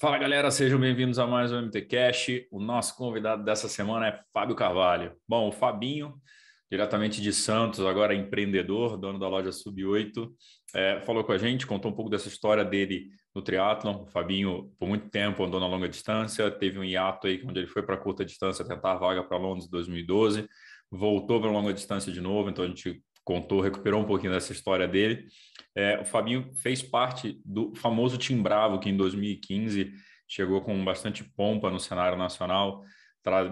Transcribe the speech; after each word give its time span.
Fala 0.00 0.16
galera, 0.16 0.50
sejam 0.50 0.80
bem-vindos 0.80 1.18
a 1.18 1.26
mais 1.26 1.52
um 1.52 1.58
MTCast. 1.60 2.48
O 2.50 2.58
nosso 2.58 2.96
convidado 2.96 3.44
dessa 3.44 3.68
semana 3.68 4.08
é 4.08 4.20
Fábio 4.32 4.56
Carvalho. 4.56 5.14
Bom, 5.28 5.46
o 5.46 5.52
Fabinho 5.52 6.14
diretamente 6.70 7.20
de 7.20 7.30
Santos, 7.34 7.80
agora 7.80 8.14
empreendedor, 8.14 8.96
dono 8.96 9.18
da 9.18 9.28
loja 9.28 9.50
Sub8, 9.50 10.26
é, 10.74 11.02
falou 11.02 11.22
com 11.22 11.32
a 11.32 11.36
gente, 11.36 11.66
contou 11.66 11.90
um 11.90 11.94
pouco 11.94 12.10
dessa 12.10 12.28
história 12.28 12.64
dele 12.64 13.10
no 13.34 13.42
triatlon. 13.42 14.04
O 14.04 14.06
Fabinho, 14.06 14.72
por 14.78 14.88
muito 14.88 15.10
tempo, 15.10 15.44
andou 15.44 15.60
na 15.60 15.66
longa 15.66 15.86
distância, 15.86 16.50
teve 16.50 16.78
um 16.78 16.84
hiato 16.84 17.26
aí, 17.26 17.42
onde 17.44 17.58
ele 17.58 17.66
foi 17.66 17.82
para 17.82 17.98
curta 17.98 18.24
distância 18.24 18.64
tentar 18.64 18.94
vaga 18.94 19.22
para 19.22 19.36
Londres 19.36 19.66
em 19.66 19.70
2012, 19.70 20.48
voltou 20.90 21.42
para 21.42 21.50
longa 21.50 21.74
distância 21.74 22.10
de 22.10 22.22
novo, 22.22 22.48
então 22.48 22.64
a 22.64 22.68
gente 22.68 23.02
contou, 23.24 23.60
recuperou 23.60 24.00
um 24.00 24.06
pouquinho 24.06 24.32
dessa 24.32 24.52
história 24.52 24.88
dele. 24.88 25.26
É, 25.74 26.00
o 26.00 26.04
Fabinho 26.04 26.52
fez 26.54 26.82
parte 26.82 27.40
do 27.44 27.74
famoso 27.74 28.18
Team 28.18 28.42
Bravo, 28.42 28.80
que 28.80 28.88
em 28.88 28.96
2015 28.96 29.92
chegou 30.28 30.60
com 30.60 30.84
bastante 30.84 31.24
pompa 31.24 31.70
no 31.70 31.80
cenário 31.80 32.16
nacional, 32.16 32.82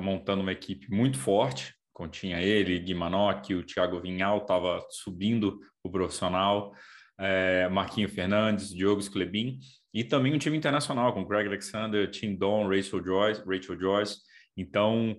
montando 0.00 0.42
uma 0.42 0.52
equipe 0.52 0.90
muito 0.90 1.18
forte, 1.18 1.74
continha 1.92 2.40
ele, 2.40 2.78
Gui 2.78 2.94
Manoc, 2.94 3.52
o 3.52 3.64
Thiago 3.64 4.00
Vinhal 4.00 4.38
estava 4.38 4.86
subindo 4.90 5.58
o 5.82 5.90
profissional, 5.90 6.72
é, 7.18 7.68
Marquinho 7.68 8.08
Fernandes, 8.08 8.72
Diogo 8.72 9.02
Sclebin, 9.02 9.58
e 9.92 10.04
também 10.04 10.32
um 10.32 10.38
time 10.38 10.56
internacional 10.56 11.12
com 11.12 11.24
Greg 11.24 11.48
Alexander, 11.48 12.08
Tim 12.08 12.36
Don, 12.36 12.68
Rachel 12.68 13.04
Joyce, 13.04 13.42
Rachel 13.44 13.78
Joyce. 13.78 14.18
Então, 14.56 15.16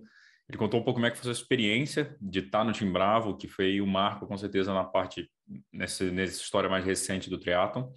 ele 0.50 0.58
contou 0.58 0.80
um 0.80 0.84
pouco 0.84 0.96
como 0.96 1.06
é 1.06 1.12
que 1.12 1.18
foi 1.18 1.30
a 1.30 1.34
sua 1.34 1.44
experiência 1.44 2.18
de 2.20 2.40
estar 2.40 2.64
no 2.64 2.74
Team 2.74 2.92
Bravo, 2.92 3.38
que 3.38 3.48
foi 3.48 3.80
o 3.80 3.86
marco, 3.86 4.26
com 4.26 4.36
certeza, 4.36 4.74
na 4.74 4.84
parte, 4.84 5.32
nessa, 5.72 6.04
nessa 6.06 6.42
história 6.42 6.68
mais 6.68 6.84
recente 6.84 7.30
do 7.30 7.40
triatlon. 7.40 7.92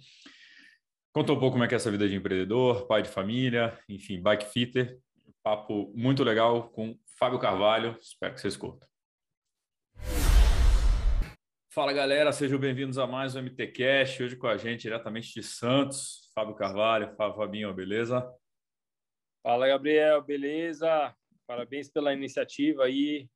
Contou 1.11 1.35
um 1.35 1.39
pouco 1.39 1.53
como 1.53 1.63
é 1.63 1.67
que 1.67 1.73
é 1.73 1.77
essa 1.77 1.89
vida 1.89 2.07
de 2.07 2.15
empreendedor, 2.15 2.85
pai 2.85 3.01
de 3.01 3.09
família, 3.09 3.75
enfim, 3.89 4.21
bike 4.21 4.45
fitter. 4.45 4.99
Papo 5.41 5.91
muito 5.95 6.23
legal 6.23 6.69
com 6.69 6.95
Fábio 7.17 7.39
Carvalho. 7.39 7.97
Espero 7.99 8.35
que 8.35 8.41
vocês 8.41 8.55
curtam. 8.55 8.87
Fala 11.73 11.91
galera, 11.91 12.31
sejam 12.31 12.59
bem-vindos 12.59 12.99
a 12.99 13.07
mais 13.07 13.35
um 13.35 13.41
MTCast. 13.41 14.21
Hoje 14.21 14.35
com 14.35 14.45
a 14.45 14.57
gente, 14.57 14.83
diretamente 14.83 15.33
de 15.33 15.41
Santos, 15.41 16.29
Fábio 16.35 16.53
Carvalho. 16.53 17.15
Fala, 17.15 17.33
Fabinho, 17.33 17.73
beleza? 17.73 18.23
Fala, 19.41 19.67
Gabriel, 19.67 20.21
beleza? 20.21 21.15
Parabéns 21.47 21.89
pela 21.89 22.13
iniciativa 22.13 22.85
aí. 22.85 23.27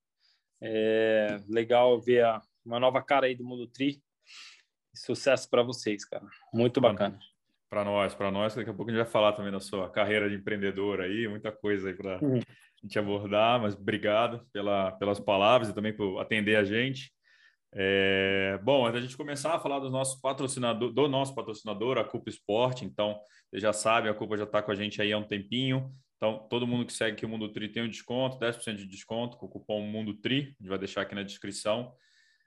É 0.62 1.40
legal 1.48 2.00
ver 2.00 2.24
a, 2.24 2.42
uma 2.66 2.80
nova 2.80 3.02
cara 3.02 3.28
aí 3.28 3.36
do 3.36 3.44
Mundo 3.44 3.68
Tri. 3.68 4.02
Sucesso 4.94 5.50
para 5.50 5.62
vocês, 5.62 6.04
cara. 6.04 6.26
Muito 6.54 6.82
bacana. 6.82 7.20
Para 7.70 7.84
nós, 7.84 8.16
para 8.16 8.32
nós. 8.32 8.56
Daqui 8.56 8.70
a 8.70 8.74
pouco 8.74 8.90
a 8.90 8.94
gente 8.94 9.04
vai 9.04 9.12
falar 9.12 9.34
também 9.34 9.52
da 9.52 9.60
sua 9.60 9.90
carreira 9.90 10.30
de 10.30 10.36
empreendedor 10.36 11.02
aí, 11.02 11.28
muita 11.28 11.52
coisa 11.52 11.90
aí 11.90 11.94
para 11.94 12.18
uhum 12.24 12.40
gente 12.84 13.00
abordar, 13.00 13.62
mas 13.62 13.76
obrigado 13.76 14.46
pela, 14.52 14.92
pelas 14.94 15.20
palavras 15.20 15.70
e 15.70 15.74
também 15.74 15.94
por 15.94 16.20
atender 16.20 16.56
a 16.56 16.64
gente. 16.64 17.12
É, 17.74 18.60
bom, 18.64 18.86
antes 18.86 19.02
da 19.02 19.06
gente 19.06 19.18
começar 19.18 19.54
a 19.56 19.60
falar 19.60 19.80
do 19.80 19.90
nosso 19.90 20.22
patrocinador, 20.22 20.92
do 20.92 21.08
nosso 21.08 21.36
patrocinador, 21.36 21.98
a 21.98 22.04
Culpa 22.04 22.30
Esporte, 22.30 22.86
então, 22.86 23.20
você 23.50 23.60
já 23.60 23.74
sabe, 23.74 24.10
a 24.10 24.14
Culpa 24.14 24.38
já 24.38 24.46
está 24.46 24.62
com 24.62 24.72
a 24.72 24.76
gente 24.76 25.02
aí 25.02 25.12
há 25.12 25.18
um 25.18 25.28
tempinho. 25.28 25.92
Então, 26.18 26.48
todo 26.50 26.68
mundo 26.68 26.86
que 26.86 26.94
segue 26.94 27.14
aqui 27.14 27.26
o 27.26 27.30
Mundo 27.30 27.50
Tri 27.50 27.70
tem 27.70 27.84
um 27.84 27.88
desconto, 27.88 28.40
10% 28.40 28.76
de 28.76 28.88
desconto 28.88 29.38
com 29.38 29.46
o 29.46 29.50
cupom 29.50 29.82
Mundo 29.82 30.16
Tri, 30.16 30.56
a 30.60 30.64
gente 30.64 30.70
vai 30.70 30.80
deixar 30.80 31.02
aqui 31.02 31.14
na 31.14 31.24
descrição. 31.24 31.94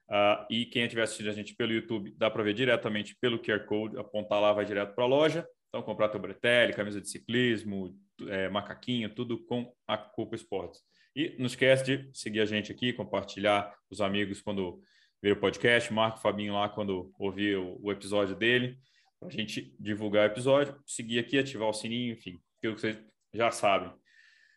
Uh, 0.09 0.45
e 0.51 0.67
quem 0.67 0.83
estiver 0.83 1.03
assistindo 1.03 1.31
a 1.31 1.33
gente 1.33 1.55
pelo 1.55 1.73
YouTube, 1.73 2.13
dá 2.19 2.29
para 2.29 2.43
ver 2.43 2.53
diretamente 2.53 3.17
pelo 3.21 3.39
QR 3.39 3.65
Code, 3.65 3.97
apontar 3.97 4.41
lá, 4.41 4.53
vai 4.53 4.65
direto 4.65 4.93
para 4.93 5.05
a 5.05 5.07
loja. 5.07 5.47
Então, 5.69 5.83
comprar 5.83 6.09
teu 6.09 6.21
bretelle, 6.21 6.73
camisa 6.73 7.01
de 7.01 7.09
ciclismo, 7.09 7.97
é, 8.29 8.49
macaquinho, 8.49 9.15
tudo 9.15 9.39
com 9.45 9.73
a 9.87 9.97
Culpa 9.97 10.35
Esportes. 10.35 10.81
E 11.15 11.37
não 11.39 11.47
esquece 11.47 11.85
de 11.85 12.11
seguir 12.13 12.41
a 12.41 12.45
gente 12.47 12.73
aqui, 12.73 12.93
compartilhar 12.93 13.73
os 13.89 14.01
amigos 14.01 14.41
quando 14.43 14.83
ver 15.23 15.33
o 15.33 15.37
podcast, 15.37 15.93
marca 15.93 16.19
o 16.19 16.21
Fabinho 16.21 16.55
lá 16.55 16.69
quando 16.69 17.13
ouvir 17.17 17.57
o, 17.57 17.79
o 17.81 17.93
episódio 17.93 18.35
dele, 18.35 18.77
para 19.21 19.29
a 19.29 19.33
gente 19.33 19.73
divulgar 19.79 20.29
o 20.29 20.33
episódio, 20.33 20.75
seguir 20.85 21.21
aqui, 21.21 21.39
ativar 21.39 21.69
o 21.69 21.73
sininho, 21.73 22.15
enfim, 22.15 22.41
aquilo 22.59 22.75
que 22.75 22.81
vocês 22.81 22.99
já 23.33 23.51
sabem. 23.51 23.93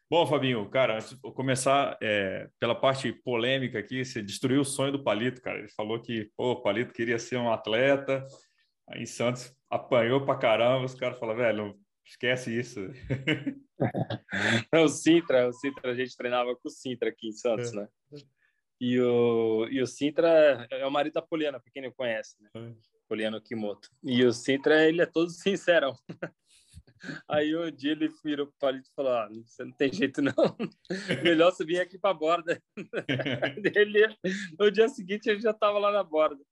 Bom, 0.10 0.28
Fabinho, 0.28 0.70
cara, 0.70 0.96
antes 0.96 1.10
de 1.10 1.20
começar 1.34 1.98
é, 2.02 2.48
pela 2.60 2.76
parte 2.76 3.12
polêmica 3.12 3.80
aqui, 3.80 4.06
você 4.06 4.22
destruiu 4.22 4.62
o 4.62 4.66
sonho 4.66 4.92
do 4.92 5.04
Palito, 5.04 5.42
cara. 5.42 5.60
Ele 5.60 5.70
falou 5.70 6.00
que 6.02 6.30
pô, 6.38 6.52
o 6.52 6.62
Palito 6.62 6.94
queria 6.94 7.18
ser 7.18 7.38
um 7.38 7.52
atleta, 7.52 8.26
aí 8.88 9.02
em 9.02 9.06
Santos 9.06 9.56
apanhou 9.70 10.24
pra 10.24 10.38
caramba, 10.38 10.86
os 10.86 10.94
caras 10.94 11.18
falaram, 11.18 11.40
velho, 11.40 11.84
Esquece 12.06 12.58
isso. 12.58 12.80
o 14.74 14.88
Sintra, 14.88 15.48
o 15.48 15.54
Sintra, 15.54 15.92
a 15.92 15.96
gente 15.96 16.16
treinava 16.16 16.54
com 16.56 16.68
o 16.68 16.72
Sintra 16.72 17.10
aqui 17.10 17.30
em 17.30 17.32
Santos, 17.32 17.72
é. 17.74 17.78
né? 17.78 17.88
E 18.80 19.00
o, 19.00 19.68
e 19.70 19.82
o 19.82 19.88
Sintra 19.88 20.68
é 20.70 20.86
o 20.86 20.92
marido 20.92 21.14
da 21.14 21.22
Poliana, 21.22 21.60
para 21.60 21.72
quem 21.72 21.82
não 21.82 21.92
conhece, 21.92 22.36
né? 22.42 22.50
É. 22.56 22.74
Poliana 23.08 23.42
Kimoto. 23.42 23.90
E 24.04 24.26
o 24.26 24.34
Sintra, 24.34 24.86
ele 24.86 25.02
é 25.02 25.06
todo 25.06 25.30
sincero. 25.30 25.94
Aí 27.30 27.56
um 27.56 27.72
dia 27.72 27.92
ele 27.92 28.10
virou 28.24 28.48
para 28.48 28.54
o 28.54 28.60
Palito 28.60 28.90
e 28.90 28.94
falou: 28.96 29.12
ah, 29.12 29.30
você 29.46 29.64
não 29.64 29.72
tem 29.74 29.92
jeito 29.92 30.22
não, 30.22 30.34
melhor 31.24 31.52
você 31.52 31.66
vir 31.66 31.80
aqui 31.80 31.98
para 31.98 32.12
a 32.12 32.14
borda. 32.14 32.62
ele, 33.76 34.08
no 34.60 34.72
dia 34.72 34.88
seguinte 34.90 35.30
ele 35.30 35.40
já 35.40 35.52
estava 35.52 35.80
lá 35.80 35.92
na 35.92 36.04
borda. 36.04 36.44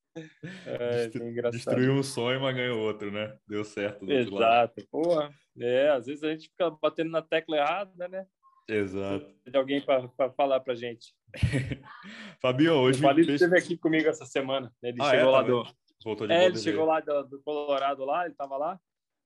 É, 0.66 1.08
Destruiu 1.52 1.94
um 1.94 2.04
sonho, 2.04 2.42
mas 2.42 2.56
ganhou 2.56 2.80
outro, 2.80 3.12
né? 3.12 3.38
Deu 3.48 3.64
certo. 3.64 4.10
Exato. 4.12 4.86
Porra, 4.92 5.34
é, 5.58 5.90
às 5.90 6.06
vezes 6.06 6.24
a 6.24 6.32
gente 6.32 6.50
fica 6.50 6.70
batendo 6.70 7.12
na 7.12 7.22
tecla 7.22 7.58
errada, 7.58 8.08
né? 8.10 8.26
Exato. 8.68 9.26
De 9.46 9.58
alguém 9.58 9.82
para 9.82 10.10
falar 10.36 10.60
para 10.60 10.76
gente. 10.76 11.14
Fabio, 12.42 12.74
hoje. 12.74 13.00
O 13.00 13.04
Palito 13.04 13.32
esteve 13.32 13.58
aqui 13.58 13.78
comigo 13.78 14.08
essa 14.08 14.26
semana. 14.26 14.72
Né? 14.82 14.90
Ele 14.90 14.98
ah, 15.02 15.10
chegou 15.10 15.30
é, 15.30 15.32
lá 15.32 15.42
do. 15.42 15.64
Voltou 16.04 16.28
de 16.28 16.34
é, 16.34 16.46
ele 16.46 16.58
chegou 16.58 16.86
lá 16.86 17.00
do, 17.00 17.24
do, 17.24 17.42
Colorado 17.44 18.04
lá, 18.06 18.24
ele 18.24 18.32
estava 18.32 18.58
lá. 18.58 18.80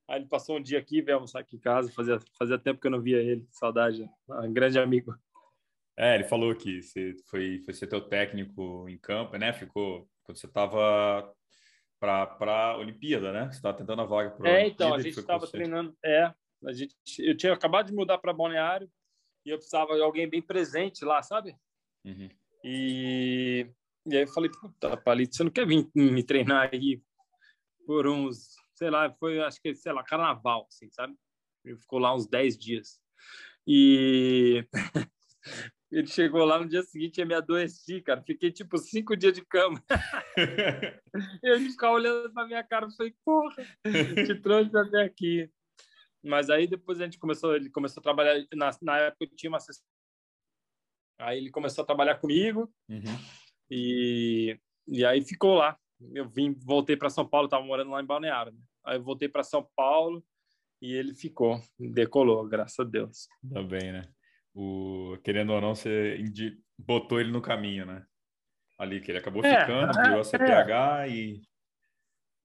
Aí 0.08 0.20
ele 0.20 0.28
passou 0.28 0.58
um 0.58 0.62
dia 0.62 0.78
aqui, 0.78 1.02
veio 1.02 1.18
almoçar 1.18 1.40
aqui 1.40 1.56
em 1.56 1.60
casa. 1.60 1.92
Fazia, 1.92 2.20
fazia 2.38 2.60
tempo 2.60 2.80
que 2.80 2.88
eu 2.88 2.92
não 2.92 3.02
via 3.02 3.18
ele. 3.18 3.48
Saudade. 3.52 4.08
Um 4.30 4.54
grande 4.54 4.78
amigo. 4.78 5.16
É, 5.98 6.16
ele 6.16 6.26
falou 6.26 6.54
que 6.56 6.82
você 6.82 7.16
foi, 7.28 7.60
foi 7.60 7.74
ser 7.74 7.88
teu 7.88 8.02
técnico 8.02 8.88
em 8.88 8.98
campo, 8.98 9.38
né? 9.38 9.54
Ficou 9.54 10.08
quando 10.24 10.38
você 10.38 10.46
estava 10.46 11.34
para 12.00 12.38
a 12.40 12.78
Olimpíada, 12.78 13.32
né? 13.32 13.46
Você 13.46 13.58
estava 13.58 13.78
tentando 13.78 14.02
a 14.02 14.06
vaga 14.06 14.32
para 14.32 14.50
É, 14.50 14.68
então, 14.68 14.94
a 14.94 15.00
gente 15.00 15.18
estava 15.20 15.48
treinando. 15.48 15.96
É, 16.04 16.34
a 16.66 16.74
gente, 16.74 16.96
eu 17.20 17.36
tinha 17.36 17.54
acabado 17.54 17.88
de 17.88 17.94
mudar 17.94 18.18
para 18.18 18.34
Balneário 18.34 18.90
e 19.46 19.50
eu 19.50 19.58
precisava 19.58 19.96
de 19.96 20.02
alguém 20.02 20.30
bem 20.30 20.42
presente 20.42 21.06
lá, 21.06 21.24
sabe? 21.24 21.56
Uhum. 22.04 22.30
E, 22.64 23.68
e 24.06 24.16
aí 24.16 24.24
eu 24.24 24.28
falei, 24.28 24.52
puta, 24.52 24.98
Palito, 24.98 25.36
você 25.36 25.44
não 25.44 25.52
quer 25.52 25.66
vir 25.66 25.88
me 25.96 26.24
treinar 26.24 26.70
aí 26.74 27.02
por 27.86 28.08
uns, 28.08 28.56
sei 28.76 28.90
lá, 28.90 29.12
foi, 29.14 29.42
acho 29.42 29.62
que, 29.62 29.74
sei 29.74 29.92
lá, 29.92 30.04
carnaval, 30.04 30.68
assim, 30.70 30.90
sabe? 30.92 31.16
Ele 31.64 31.78
ficou 31.78 32.00
lá 32.00 32.14
uns 32.14 32.28
10 32.28 32.58
dias. 32.58 33.00
E 33.66 34.64
Ele 35.92 36.08
chegou 36.08 36.44
lá 36.44 36.60
no 36.60 36.68
dia 36.68 36.84
seguinte 36.84 37.22
e 37.22 37.26
me 37.26 37.34
adoeci, 37.34 38.02
cara. 38.02 38.22
Fiquei 38.22 38.52
tipo 38.52 38.78
cinco 38.78 39.16
dias 39.16 39.34
de 39.34 39.46
cama. 39.46 39.82
e 41.42 41.48
ele 41.48 41.70
ficava 41.70 41.94
olhando 41.94 42.34
pra 42.34 42.46
minha 42.46 42.64
cara 42.64 42.88
e 42.88 42.96
falei, 42.96 43.16
porra, 43.24 43.56
te 44.26 44.36
trouxe 44.42 44.76
até 44.78 45.04
aqui. 45.04 45.50
Mas 46.22 46.50
aí 46.50 46.68
depois 46.68 47.00
a 47.00 47.06
gente 47.06 47.18
começou, 47.18 47.56
ele 47.56 47.70
começou 47.70 48.02
a 48.02 48.04
trabalhar, 48.04 48.46
na, 48.54 48.72
na 48.82 48.98
época 48.98 49.24
eu 49.26 49.36
tinha 49.38 49.50
uma 49.50 49.60
Aí 51.20 51.38
ele 51.38 51.50
começou 51.50 51.84
a 51.84 51.86
trabalhar 51.86 52.16
comigo 52.16 52.70
uhum. 52.90 53.18
e, 53.70 54.60
e 54.88 55.06
aí 55.06 55.22
ficou 55.22 55.56
lá. 55.56 55.80
Eu 56.14 56.28
vim, 56.28 56.54
voltei 56.54 56.96
para 56.96 57.10
São 57.10 57.28
Paulo, 57.28 57.46
estava 57.46 57.64
morando 57.64 57.92
lá 57.92 58.02
em 58.02 58.06
Balneário. 58.06 58.52
Né? 58.52 58.60
Aí 58.86 58.98
eu 58.98 59.04
voltei 59.04 59.30
para 59.30 59.44
São 59.44 59.68
Paulo 59.76 60.24
e 60.82 60.94
ele 60.94 61.16
ficou, 61.16 61.62
decolou, 61.80 62.48
graças 62.48 62.80
a 62.80 62.84
Deus. 62.84 63.28
Tá 63.54 63.64
bem, 63.64 63.92
né? 63.92 64.04
o, 64.56 65.18
querendo 65.22 65.52
ou 65.52 65.60
não, 65.60 65.76
você 65.76 66.18
botou 66.78 67.20
ele 67.20 67.32
no 67.32 67.42
caminho, 67.42 67.86
né? 67.86 68.06
Ali, 68.80 69.02
que 69.02 69.12
ele 69.12 69.20
acabou 69.20 69.44
é, 69.46 69.60
ficando, 69.60 70.00
é, 70.00 70.10
viu 70.10 70.20
a 70.20 70.24
CPH 70.24 71.04
é. 71.04 71.10
e. 71.10 71.42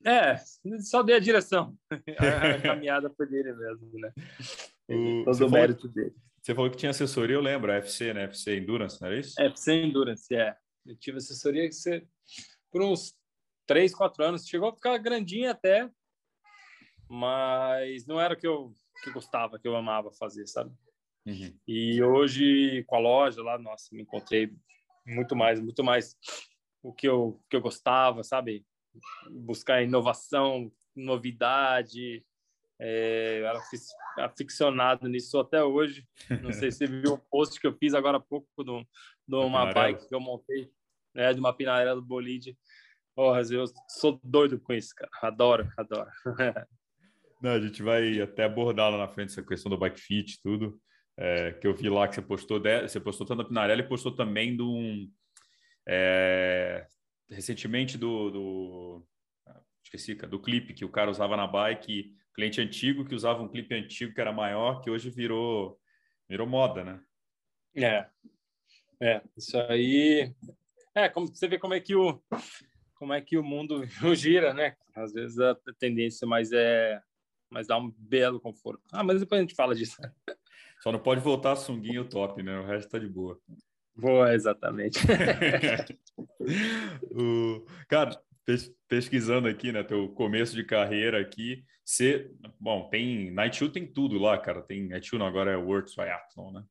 É, 0.05 0.37
só 0.81 1.03
dei 1.03 1.17
a 1.17 1.21
direção. 1.21 1.77
a 2.19 2.61
caminhada 2.61 3.11
foi 3.11 3.27
dele 3.29 3.53
mesmo, 3.53 3.91
né? 3.95 4.13
O, 4.89 5.25
Todo 5.25 5.47
o 5.47 5.51
mérito 5.51 5.89
dele. 5.89 6.15
Você 6.41 6.55
falou 6.55 6.71
que 6.71 6.77
tinha 6.77 6.91
assessoria, 6.91 7.37
eu 7.37 7.41
lembro, 7.41 7.71
a 7.71 7.77
FC, 7.77 8.15
né? 8.15 8.25
FC 8.25 8.57
Endurance, 8.57 9.01
não 9.01 9.09
era 9.09 9.21
isso? 9.21 9.41
FC 9.41 9.73
Endurance, 9.75 10.35
é. 10.35 10.57
Eu 10.87 10.97
tive 10.97 11.19
assessoria 11.19 11.69
que 11.69 11.75
você, 11.75 12.07
por 12.73 12.83
uns 12.83 13.15
três, 13.71 13.95
quatro 13.95 14.25
anos, 14.25 14.49
chegou 14.49 14.69
a 14.69 14.75
ficar 14.75 14.99
grandinha 14.99 15.53
até, 15.53 15.89
mas 17.09 18.05
não 18.05 18.21
era 18.21 18.35
o 18.35 18.37
que 18.37 18.45
eu, 18.45 18.75
que 19.01 19.11
eu 19.11 19.13
gostava, 19.13 19.61
que 19.61 19.69
eu 19.69 19.77
amava 19.77 20.11
fazer, 20.11 20.45
sabe? 20.49 20.75
Uhum. 21.25 21.57
E 21.69 22.03
hoje, 22.03 22.83
com 22.89 22.97
a 22.97 22.99
loja 22.99 23.41
lá, 23.45 23.57
nossa, 23.59 23.95
me 23.95 24.03
encontrei 24.03 24.53
muito 25.07 25.37
mais, 25.37 25.61
muito 25.61 25.85
mais 25.85 26.17
o 26.83 26.93
que 26.93 27.07
eu, 27.07 27.41
que 27.49 27.55
eu 27.55 27.61
gostava, 27.61 28.25
sabe? 28.25 28.67
Buscar 29.31 29.85
inovação, 29.85 30.73
novidade. 30.97 32.27
É, 32.77 33.39
eu 33.39 33.47
era 33.47 33.61
aficionado 34.19 35.09
nisso 35.09 35.39
até 35.39 35.63
hoje. 35.63 36.09
Não 36.43 36.53
sei 36.53 36.73
se 36.73 36.79
você 36.79 36.87
viu 36.89 37.13
o 37.13 37.19
post 37.19 37.61
que 37.61 37.69
eu 37.69 37.77
fiz 37.79 37.95
agora 37.95 38.17
há 38.17 38.21
pouco 38.21 38.49
de, 38.65 38.85
de 39.29 39.37
uma 39.37 39.73
bike 39.73 40.09
que 40.09 40.15
eu 40.15 40.21
montei, 40.21 40.73
né, 41.15 41.33
de 41.33 41.39
uma 41.39 41.55
pinarela 41.55 41.95
do 41.95 42.05
bolide. 42.05 42.59
Porra, 43.21 43.43
eu 43.51 43.67
sou 43.87 44.19
doido 44.25 44.59
com 44.59 44.73
isso, 44.73 44.95
cara. 44.95 45.11
Adoro, 45.21 45.71
adoro. 45.77 46.09
Não, 47.43 47.51
a 47.51 47.61
gente 47.61 47.83
vai 47.83 48.19
até 48.19 48.45
abordar 48.45 48.91
lá 48.91 48.97
na 48.97 49.09
frente 49.09 49.33
essa 49.33 49.43
questão 49.43 49.69
do 49.69 49.77
bike 49.77 50.01
fit 50.01 50.33
e 50.33 50.43
tudo 50.43 50.81
é, 51.19 51.53
que 51.53 51.67
eu 51.67 51.75
vi 51.75 51.91
lá 51.91 52.09
que 52.09 52.15
você 52.15 52.23
postou, 52.23 52.59
de, 52.59 52.89
você 52.89 52.99
postou 52.99 53.27
tanto 53.27 53.43
da 53.43 53.45
Pinarelli 53.45 53.83
e 53.83 53.87
postou 53.87 54.17
também 54.17 54.57
do 54.57 54.73
um, 54.73 55.07
é, 55.87 56.87
recentemente 57.29 57.99
do, 57.99 58.31
do 58.31 59.07
esqueci, 59.85 60.15
do 60.15 60.41
clipe 60.41 60.73
que 60.73 60.87
o 60.87 60.91
cara 60.91 61.11
usava 61.11 61.37
na 61.37 61.47
bike, 61.47 62.17
cliente 62.35 62.59
antigo 62.59 63.05
que 63.05 63.15
usava 63.15 63.43
um 63.43 63.49
clipe 63.49 63.75
antigo 63.75 64.15
que 64.15 64.21
era 64.23 64.33
maior, 64.33 64.81
que 64.81 64.89
hoje 64.89 65.11
virou 65.11 65.79
virou 66.27 66.47
moda, 66.47 66.83
né? 66.85 67.03
É, 67.77 68.07
é 68.99 69.23
isso 69.37 69.59
aí. 69.59 70.35
É 70.95 71.07
como 71.11 71.27
você 71.27 71.47
vê 71.47 71.59
como 71.59 71.75
é 71.75 71.81
que 71.81 71.95
o 71.95 72.19
como 73.01 73.15
é 73.15 73.21
que 73.23 73.39
o 73.39 73.43
mundo 73.43 73.83
gira, 74.15 74.53
né? 74.53 74.77
Às 74.95 75.15
vezes 75.15 75.41
a 75.41 75.57
tendência 75.79 76.29
mais 76.29 76.53
é 76.53 77.01
mas 77.53 77.67
dá 77.67 77.77
um 77.77 77.93
belo 77.99 78.39
conforto. 78.39 78.81
Ah, 78.93 79.03
mas 79.03 79.19
depois 79.19 79.41
a 79.41 79.43
gente 79.43 79.57
fala 79.57 79.75
disso. 79.75 80.01
Só 80.81 80.93
não 80.93 81.01
pode 81.01 81.21
voltar 81.21 81.53
a 81.53 81.57
sunguinha 81.57 82.01
o 82.01 82.09
top, 82.09 82.45
né? 82.45 82.57
O 82.61 82.65
resto 82.65 82.91
tá 82.91 82.99
de 82.99 83.09
boa. 83.09 83.41
Boa, 83.97 84.33
exatamente. 84.33 85.01
o, 87.11 87.67
cara, 87.89 88.17
pesquisando 88.87 89.49
aqui, 89.49 89.73
né? 89.73 89.83
Teu 89.83 90.09
começo 90.11 90.55
de 90.55 90.63
carreira 90.63 91.21
aqui, 91.21 91.65
você, 91.85 92.31
bom, 92.59 92.89
tem 92.89 93.33
Night 93.33 93.69
tem 93.71 93.85
tudo 93.85 94.17
lá, 94.17 94.39
cara. 94.39 94.63
Tem 94.63 94.87
Night 94.87 95.13
não, 95.19 95.27
agora 95.27 95.51
é 95.51 95.57
World 95.57 95.93
Triathlon, 95.93 96.53
né? 96.53 96.65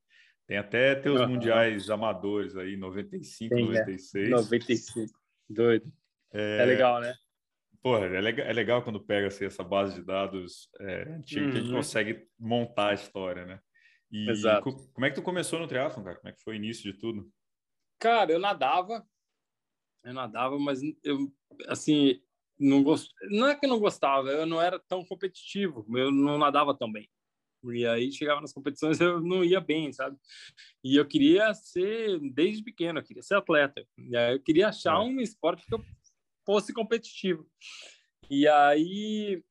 Tem 0.46 0.56
até 0.56 0.94
teus 0.94 1.20
uhum. 1.20 1.28
mundiais 1.28 1.90
amadores 1.90 2.56
aí, 2.56 2.76
95, 2.76 3.54
tem, 3.54 3.66
96. 3.66 4.26
É. 4.26 4.30
95, 4.30 5.12
doido. 5.48 5.92
É... 6.32 6.58
é 6.58 6.64
legal, 6.64 7.00
né? 7.00 7.14
Porra, 7.82 8.06
é 8.06 8.20
legal, 8.20 8.46
é 8.46 8.52
legal 8.52 8.82
quando 8.82 9.04
pega 9.04 9.28
assim, 9.28 9.46
essa 9.46 9.64
base 9.64 9.94
de 9.94 10.04
dados 10.04 10.68
é, 10.80 11.14
antiga 11.14 11.46
uhum. 11.46 11.50
que 11.50 11.56
a 11.56 11.60
gente 11.60 11.70
uhum. 11.70 11.76
consegue 11.78 12.26
montar 12.38 12.90
a 12.90 12.94
história, 12.94 13.46
né? 13.46 13.60
E 14.10 14.28
Exato. 14.28 14.70
como 14.92 15.06
é 15.06 15.08
que 15.08 15.16
tu 15.16 15.22
começou 15.22 15.58
no 15.58 15.66
triatlon, 15.66 16.02
cara? 16.02 16.16
Como 16.16 16.28
é 16.28 16.32
que 16.32 16.42
foi 16.42 16.54
o 16.54 16.56
início 16.56 16.92
de 16.92 16.98
tudo? 16.98 17.30
Cara, 17.98 18.32
eu 18.32 18.38
nadava, 18.38 19.06
eu 20.04 20.12
nadava, 20.12 20.58
mas 20.58 20.80
eu, 21.02 21.32
assim, 21.68 22.20
não 22.58 22.82
gost... 22.82 23.10
não 23.30 23.46
é 23.46 23.54
que 23.54 23.64
eu 23.64 23.70
não 23.70 23.78
gostava, 23.78 24.28
eu 24.28 24.44
não 24.44 24.60
era 24.60 24.78
tão 24.78 25.04
competitivo, 25.04 25.86
eu 25.96 26.10
não 26.10 26.36
nadava 26.36 26.76
tão 26.76 26.90
bem. 26.90 27.08
E 27.72 27.86
aí 27.86 28.10
chegava 28.10 28.40
nas 28.40 28.52
competições 28.52 29.00
eu 29.00 29.20
não 29.20 29.44
ia 29.44 29.60
bem, 29.60 29.92
sabe? 29.92 30.16
E 30.82 30.96
eu 30.96 31.06
queria 31.06 31.52
ser 31.54 32.18
desde 32.32 32.62
pequeno, 32.62 32.98
eu 32.98 33.04
queria 33.04 33.22
ser 33.22 33.36
atleta. 33.36 33.84
E 33.98 34.16
aí 34.16 34.34
eu 34.34 34.42
queria 34.42 34.68
achar 34.68 34.96
é. 34.96 34.98
um 34.98 35.20
esporte 35.20 35.66
que 35.66 35.74
eu 35.74 35.84
fosse 36.44 36.72
competitivo. 36.72 37.48
E 38.28 38.46
aí 38.46 39.42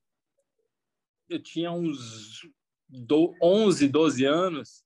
eu 1.29 1.41
tinha 1.41 1.71
uns 1.71 2.41
do 2.87 3.35
11, 3.41 3.87
12 3.87 4.25
anos, 4.25 4.83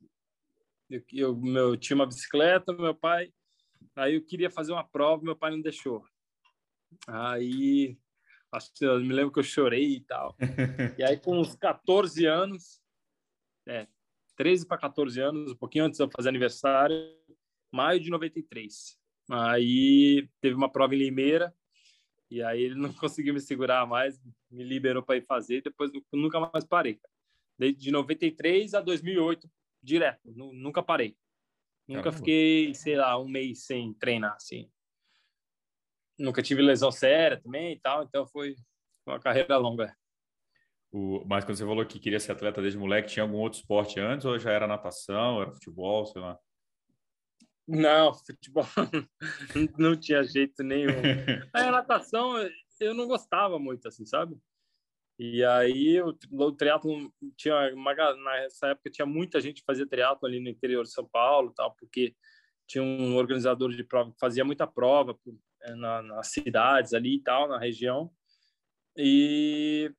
eu, 0.90 1.04
eu, 1.14 1.36
meu, 1.36 1.78
tinha 1.78 1.96
uma 1.96 2.06
bicicleta, 2.06 2.74
meu 2.74 2.94
pai, 2.94 3.34
aí 3.96 4.16
eu 4.16 4.26
queria 4.26 4.50
fazer 4.50 4.74
uma 4.74 4.84
prova, 4.84 5.24
meu 5.24 5.36
pai 5.36 5.52
não 5.52 5.62
deixou. 5.62 6.04
Aí, 7.08 7.98
acho 8.52 8.74
que 8.74 8.86
eu 8.86 9.00
me 9.00 9.14
lembro 9.14 9.32
que 9.32 9.40
eu 9.40 9.44
chorei 9.44 9.96
e 9.96 10.02
tal. 10.02 10.36
e 11.00 11.04
aí, 11.04 11.18
com 11.18 11.40
uns 11.40 11.56
14 11.56 12.26
anos, 12.26 12.82
é, 13.68 13.88
13 14.36 14.68
para 14.68 14.78
14 14.78 15.20
anos, 15.20 15.52
um 15.52 15.56
pouquinho 15.56 15.86
antes 15.86 15.98
de 15.98 16.04
eu 16.04 16.10
fazer 16.16 16.30
aniversário, 16.30 16.96
maio 17.72 18.00
de 18.00 18.10
93. 18.10 18.98
Aí 19.32 20.30
teve 20.42 20.56
uma 20.56 20.72
prova 20.72 20.94
em 20.94 21.00
Limeira, 21.00 21.56
e 22.34 22.44
aí 22.44 22.62
ele 22.62 22.76
não 22.76 22.92
conseguiu 22.94 23.34
me 23.34 23.40
segurar 23.40 23.86
mais, 23.86 24.20
me 24.50 24.64
liberou 24.64 25.04
para 25.04 25.18
ir 25.18 25.26
fazer, 25.26 25.62
depois 25.62 25.92
nunca 26.12 26.40
mais 26.40 26.66
parei. 26.66 26.96
Cara 26.96 27.14
de 27.72 27.92
93 27.92 28.74
a 28.74 28.82
2008, 28.82 29.50
direto, 29.82 30.20
nunca 30.26 30.82
parei. 30.82 31.16
Nunca 31.88 32.04
Caramba. 32.04 32.18
fiquei, 32.18 32.74
sei 32.74 32.96
lá, 32.96 33.20
um 33.20 33.28
mês 33.28 33.66
sem 33.66 33.94
treinar, 33.94 34.34
assim. 34.36 34.70
Nunca 36.18 36.42
tive 36.42 36.62
lesão 36.62 36.92
séria 36.92 37.40
também 37.40 37.74
e 37.74 37.80
tal, 37.80 38.04
então 38.04 38.26
foi 38.26 38.56
uma 39.06 39.20
carreira 39.20 39.58
longa. 39.58 39.96
O, 40.92 41.24
mas 41.26 41.44
quando 41.44 41.58
você 41.58 41.66
falou 41.66 41.86
que 41.86 42.00
queria 42.00 42.20
ser 42.20 42.32
atleta 42.32 42.62
desde 42.62 42.78
moleque, 42.78 43.10
tinha 43.10 43.24
algum 43.24 43.38
outro 43.38 43.60
esporte 43.60 44.00
antes 44.00 44.26
ou 44.26 44.38
já 44.38 44.52
era 44.52 44.68
natação, 44.68 45.42
era 45.42 45.52
futebol, 45.52 46.06
sei 46.06 46.22
lá? 46.22 46.40
Não, 47.68 48.14
futebol 48.14 48.66
não 49.78 49.96
tinha 49.98 50.24
jeito 50.24 50.64
nenhum. 50.64 51.02
A 51.54 51.72
natação 51.72 52.36
eu 52.80 52.94
não 52.94 53.08
gostava 53.08 53.58
muito, 53.58 53.88
assim, 53.88 54.06
sabe? 54.06 54.38
E 55.18 55.44
aí 55.44 56.02
o, 56.02 56.18
o 56.32 56.52
triatlo 56.52 57.14
tinha 57.38 57.74
uma, 57.74 57.94
nessa 58.16 58.70
época 58.70 58.90
tinha 58.90 59.06
muita 59.06 59.40
gente 59.40 59.62
que 59.62 59.66
fazia 59.66 59.88
triatlo 59.88 60.28
ali 60.28 60.40
no 60.40 60.50
interior 60.50 60.84
de 60.84 60.92
São 60.92 61.08
Paulo, 61.08 61.54
tal, 61.56 61.74
porque 61.76 62.16
tinha 62.68 62.84
um 62.84 63.16
organizador 63.16 63.72
de 63.72 63.84
prova 63.84 64.12
que 64.12 64.20
fazia 64.20 64.44
muita 64.44 64.66
prova 64.66 65.18
é, 65.62 65.76
na, 65.76 66.02
nas 66.02 66.28
cidades 66.28 66.94
ali 66.94 67.16
e 67.16 67.24
tal, 67.24 67.48
na 67.48 67.60
região. 67.60 68.12
E 68.98 69.94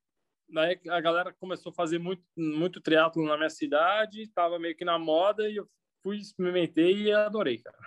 aí 0.57 0.79
a 0.89 1.01
galera 1.01 1.33
começou 1.33 1.71
a 1.71 1.75
fazer 1.75 1.97
muito 1.97 2.23
muito 2.37 2.81
triatlo 2.81 3.25
na 3.25 3.37
minha 3.37 3.49
cidade, 3.49 4.21
estava 4.21 4.59
meio 4.59 4.75
que 4.75 4.85
na 4.85 4.99
moda 4.99 5.49
e 5.49 5.55
eu 5.55 5.69
fui 6.05 6.17
experimentei 6.17 7.07
e 7.07 7.11
adorei, 7.11 7.57
cara. 7.57 7.77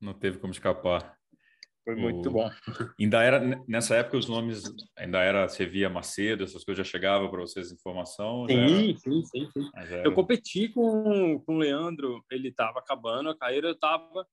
Não 0.00 0.14
teve 0.14 0.38
como 0.38 0.54
escapar. 0.54 1.14
Foi 1.84 1.94
muito 1.94 2.30
o... 2.30 2.32
bom. 2.32 2.50
Ainda 2.98 3.22
era 3.22 3.62
nessa 3.68 3.96
época 3.96 4.16
os 4.16 4.26
nomes 4.26 4.64
ainda 4.96 5.18
era 5.18 5.46
você 5.46 5.66
via 5.66 5.90
Macedo, 5.90 6.44
essas 6.44 6.64
coisas 6.64 6.86
já 6.86 6.90
chegavam 6.90 7.30
para 7.30 7.40
vocês 7.40 7.70
informação? 7.70 8.46
Sim, 8.46 8.54
era... 8.56 8.98
sim, 8.98 9.22
sim, 9.24 9.50
sim. 9.52 9.70
Era... 9.74 10.02
Eu 10.02 10.14
competi 10.14 10.68
com, 10.70 11.38
com 11.40 11.56
o 11.56 11.58
Leandro, 11.58 12.24
ele 12.30 12.48
estava 12.48 12.78
acabando 12.78 13.28
a 13.28 13.36
carreira, 13.36 13.68
eu 13.68 13.74
estava 13.74 14.26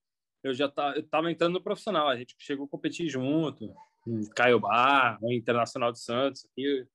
eu 0.44 0.54
já 0.54 0.70
tá, 0.70 0.94
eu 0.96 1.06
tava 1.06 1.30
entrando 1.30 1.54
no 1.54 1.64
profissional, 1.64 2.08
a 2.08 2.16
gente 2.16 2.34
chegou 2.40 2.68
a 2.68 2.70
competir 2.70 3.10
junto, 3.10 3.74
em 4.08 4.30
Caiobá, 4.30 5.18
no 5.22 5.34
Internacional 5.34 5.92
de 5.92 6.00
Santos, 6.00 6.46
aqui, 6.46 6.86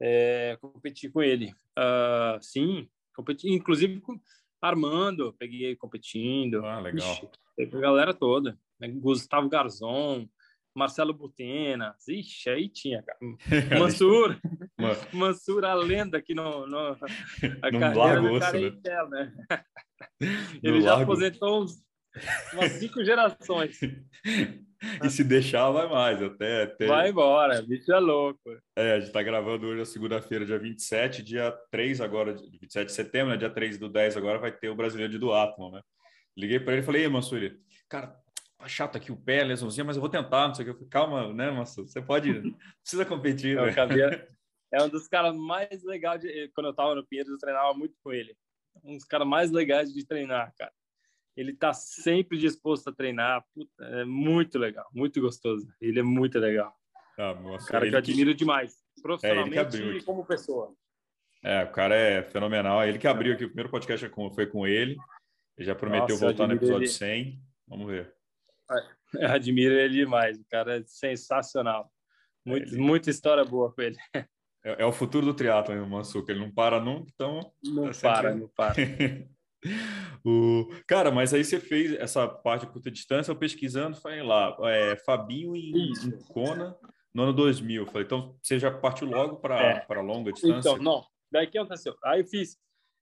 é, 0.00 0.58
competi 0.60 1.08
com 1.08 1.22
ele. 1.22 1.52
Uh, 1.78 2.40
sim, 2.40 2.88
competi, 3.14 3.48
inclusive 3.48 4.02
Armando, 4.62 5.34
peguei 5.38 5.76
competindo. 5.76 6.64
Ah, 6.64 6.80
legal. 6.80 7.12
Ixi, 7.12 7.76
a 7.76 7.80
galera 7.80 8.14
toda 8.14 8.56
né? 8.82 8.88
Gustavo 8.88 9.48
Garzon, 9.48 10.28
Marcelo 10.74 11.14
Butena, 11.14 11.94
ixi, 12.08 12.50
aí 12.50 12.68
tinha, 12.68 13.02
cara. 13.02 13.18
Mansur, 13.78 14.36
Mansur, 15.12 15.64
a 15.64 15.74
lenda 15.74 16.18
aqui 16.18 16.34
no, 16.34 16.66
no 16.66 16.78
a 17.62 17.70
no 17.70 17.78
carreira 17.80 18.20
do 18.20 18.40
cara 18.40 18.58
né? 18.60 18.72
é 18.84 19.08
né? 19.08 19.32
Ele 20.62 20.78
no 20.78 20.80
já 20.80 20.90
Lago. 20.92 21.02
aposentou 21.02 21.62
uns, 21.62 21.82
umas 22.52 22.72
cinco 22.72 23.04
gerações. 23.04 23.78
E 25.02 25.08
se 25.08 25.22
deixar, 25.22 25.70
vai 25.70 25.88
mais, 25.88 26.20
até, 26.22 26.64
até... 26.64 26.86
Vai 26.86 27.10
embora, 27.10 27.62
bicho 27.62 27.92
é 27.92 27.98
louco. 27.98 28.40
É, 28.76 28.94
a 28.94 29.00
gente 29.00 29.12
tá 29.12 29.22
gravando 29.22 29.66
hoje, 29.66 29.82
a 29.82 29.86
segunda-feira, 29.86 30.44
dia 30.44 30.58
27, 30.58 31.22
dia 31.22 31.52
3 31.70 32.00
agora, 32.00 32.34
27 32.34 32.86
de 32.86 32.92
setembro, 32.92 33.30
né? 33.30 33.36
dia 33.36 33.50
3 33.50 33.78
do 33.78 33.88
10 33.88 34.16
agora 34.16 34.38
vai 34.38 34.50
ter 34.50 34.68
o 34.68 34.74
Brasileiro 34.74 35.12
de 35.12 35.18
Duatlon, 35.18 35.70
né? 35.70 35.82
Liguei 36.36 36.58
para 36.58 36.72
ele 36.72 36.82
e 36.82 36.84
falei, 36.84 37.08
Mansur, 37.08 37.40
cara, 37.88 38.16
tá 38.58 38.66
chato 38.66 38.96
aqui 38.96 39.12
o 39.12 39.16
pé, 39.16 39.44
lesãozinha, 39.44 39.84
mas 39.84 39.96
eu 39.96 40.00
vou 40.00 40.10
tentar, 40.10 40.48
não 40.48 40.54
sei 40.54 40.68
o 40.68 40.74
que. 40.74 40.86
Calma, 40.86 41.32
né, 41.32 41.50
moça? 41.50 41.82
Você 41.82 42.00
pode, 42.00 42.54
precisa 42.80 43.04
competir. 43.04 43.56
Né? 43.56 43.62
é 44.72 44.82
um 44.82 44.88
dos 44.88 45.06
caras 45.06 45.36
mais 45.36 45.82
legais, 45.84 46.20
de, 46.20 46.50
quando 46.54 46.66
eu 46.66 46.74
tava 46.74 46.94
no 46.94 47.06
Pinheiros, 47.06 47.30
eu 47.30 47.38
treinava 47.38 47.74
muito 47.74 47.94
com 48.02 48.12
ele. 48.12 48.34
Um 48.82 48.96
dos 48.96 49.04
caras 49.04 49.28
mais 49.28 49.50
legais 49.50 49.92
de 49.92 50.06
treinar, 50.06 50.52
cara. 50.56 50.72
Ele 51.36 51.54
tá 51.54 51.72
sempre 51.72 52.36
disposto 52.38 52.88
a 52.88 52.92
treinar, 52.92 53.44
Puta, 53.54 53.84
é 53.84 54.04
muito 54.04 54.58
legal, 54.58 54.86
muito 54.92 55.20
gostoso. 55.20 55.66
Ele 55.80 56.00
é 56.00 56.02
muito 56.02 56.38
legal. 56.38 56.74
Ah, 57.18 57.34
nossa, 57.34 57.70
cara 57.70 57.88
que 57.88 57.94
eu 57.94 57.98
admiro 57.98 58.30
que... 58.30 58.36
demais, 58.36 58.74
profissionalmente 59.02 59.80
é, 59.80 59.96
e 59.96 60.02
como 60.02 60.24
pessoa. 60.24 60.74
É, 61.42 61.64
o 61.64 61.72
cara 61.72 61.94
é 61.94 62.22
fenomenal. 62.22 62.84
Ele 62.84 62.98
que 62.98 63.06
abriu 63.06 63.34
aqui 63.34 63.44
o 63.44 63.48
primeiro 63.48 63.70
podcast 63.70 64.08
foi 64.34 64.46
com 64.46 64.66
ele. 64.66 64.96
Ele 65.56 65.66
já 65.66 65.74
prometeu 65.74 66.14
Nossa, 66.14 66.26
voltar 66.26 66.46
no 66.46 66.54
episódio 66.54 66.84
ele... 66.84 66.88
100. 66.88 67.42
Vamos 67.66 67.86
ver. 67.86 68.14
Eu 69.14 69.30
admiro 69.30 69.74
ele 69.74 69.94
demais. 69.94 70.38
O 70.38 70.44
cara 70.48 70.78
é 70.78 70.82
sensacional. 70.86 71.90
Muito, 72.44 72.72
ele... 72.72 72.80
Muita 72.80 73.10
história 73.10 73.44
boa 73.44 73.72
com 73.72 73.82
ele. 73.82 73.96
É, 74.64 74.82
é 74.82 74.86
o 74.86 74.92
futuro 74.92 75.26
do 75.26 75.34
triatlo, 75.34 75.74
o 75.74 75.86
Mansuca. 75.88 76.32
Ele 76.32 76.40
não 76.40 76.50
para 76.50 76.80
nunca, 76.80 77.10
então... 77.12 77.52
Não 77.64 77.88
é 77.88 77.92
para, 77.92 78.30
sempre... 78.30 78.40
não 78.40 78.48
para. 78.48 78.74
o... 80.24 80.68
Cara, 80.86 81.10
mas 81.10 81.32
aí 81.32 81.44
você 81.44 81.60
fez 81.60 81.94
essa 81.94 82.26
parte 82.28 82.66
de 82.66 82.72
curta 82.72 82.90
distância, 82.90 83.30
eu 83.30 83.36
pesquisando, 83.36 84.00
falei 84.00 84.22
lá, 84.22 84.56
é, 84.64 84.96
Fabinho 84.96 85.54
em, 85.56 85.92
em 85.92 86.10
Kona, 86.28 86.76
no 87.14 87.24
ano 87.24 87.32
2000. 87.32 87.86
Falei, 87.86 88.04
então 88.04 88.36
você 88.42 88.58
já 88.58 88.70
partiu 88.70 89.08
logo 89.08 89.36
para 89.36 89.86
é. 89.88 90.00
longa 90.00 90.32
distância? 90.32 90.70
Então, 90.70 90.78
não. 90.78 91.04
Daí 91.30 91.46
que 91.46 91.56
aconteceu? 91.56 91.96
Aí 92.04 92.20
eu 92.20 92.26
fiz, 92.26 92.58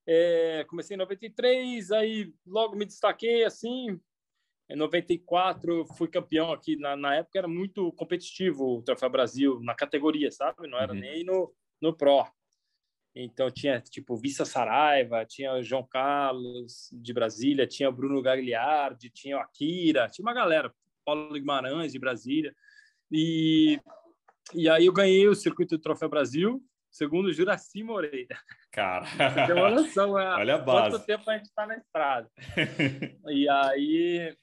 é, 0.07 0.65
comecei 0.69 0.95
em 0.95 0.99
93, 0.99 1.91
aí 1.91 2.33
logo 2.45 2.75
me 2.75 2.85
destaquei 2.85 3.43
assim. 3.43 3.99
Em 4.69 4.75
94 4.75 5.85
fui 5.97 6.07
campeão 6.07 6.51
aqui. 6.51 6.77
Na, 6.77 6.95
na 6.95 7.15
época 7.15 7.39
era 7.39 7.47
muito 7.47 7.91
competitivo 7.93 8.77
o 8.77 8.81
Troféu 8.81 9.09
Brasil 9.09 9.59
na 9.61 9.75
categoria, 9.75 10.31
sabe? 10.31 10.67
Não 10.67 10.77
era 10.77 10.93
uhum. 10.93 10.99
nem 10.99 11.25
no, 11.25 11.53
no 11.81 11.93
Pro. 11.93 12.25
Então 13.15 13.51
tinha 13.51 13.81
tipo 13.81 14.15
Vissa 14.15 14.45
Saraiva, 14.45 15.25
tinha 15.25 15.53
o 15.53 15.63
João 15.63 15.85
Carlos 15.85 16.89
de 16.93 17.13
Brasília, 17.13 17.67
tinha 17.67 17.89
o 17.89 17.93
Bruno 17.93 18.21
Gagliardi, 18.21 19.09
tinha 19.09 19.37
o 19.37 19.41
Akira, 19.41 20.07
tinha 20.07 20.25
uma 20.25 20.33
galera, 20.33 20.73
Paulo 21.05 21.33
Guimarães 21.33 21.91
de 21.91 21.99
Brasília. 21.99 22.55
E, 23.11 23.79
e 24.53 24.69
aí 24.69 24.85
eu 24.85 24.93
ganhei 24.93 25.27
o 25.27 25.35
circuito 25.35 25.77
do 25.77 25.81
Troféu 25.81 26.07
Brasil, 26.07 26.63
segundo 26.89 27.25
o 27.25 27.33
Juraci 27.33 27.83
Moreira. 27.83 28.39
Cara, 28.71 29.05
tem 29.45 29.55
uma 29.55 29.69
noção, 29.69 30.17
é, 30.17 30.27
olha 30.39 30.55
a 30.55 30.57
base. 30.57 30.91
Quanto 30.91 31.05
tempo 31.05 31.29
a 31.29 31.37
gente 31.37 31.47
está 31.47 31.67
na 31.67 31.75
estrada. 31.75 32.31
e 33.27 33.49
aí, 33.49 34.37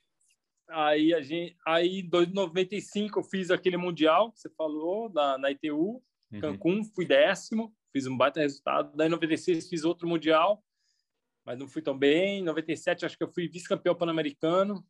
aí 0.69 1.15
a 1.15 1.23
gente, 1.23 1.57
aí 1.67 2.01
em 2.01 2.33
95 2.35 3.19
eu 3.19 3.23
fiz 3.23 3.51
aquele 3.51 3.79
mundial 3.79 4.31
que 4.31 4.41
você 4.41 4.51
falou 4.51 5.11
na, 5.11 5.39
na 5.39 5.51
ITU, 5.51 6.03
uhum. 6.31 6.41
Cancún, 6.41 6.85
fui 6.85 7.07
décimo 7.07 7.75
fiz 7.93 8.07
um 8.07 8.17
baita 8.17 8.41
resultado. 8.41 8.97
Daí, 8.97 9.09
em 9.09 9.11
96, 9.11 9.69
fiz 9.69 9.85
outro 9.85 10.09
Mundial, 10.09 10.65
mas 11.45 11.59
não 11.59 11.69
fui 11.69 11.83
tão 11.83 11.97
bem. 11.97 12.41
Em 12.41 12.45
97, 12.45 13.07
acho 13.07 13.17
que 13.17 13.25
eu 13.25 13.29
fui 13.29 13.49
vice-campeão 13.49 13.95
pan-americano. 13.95 14.87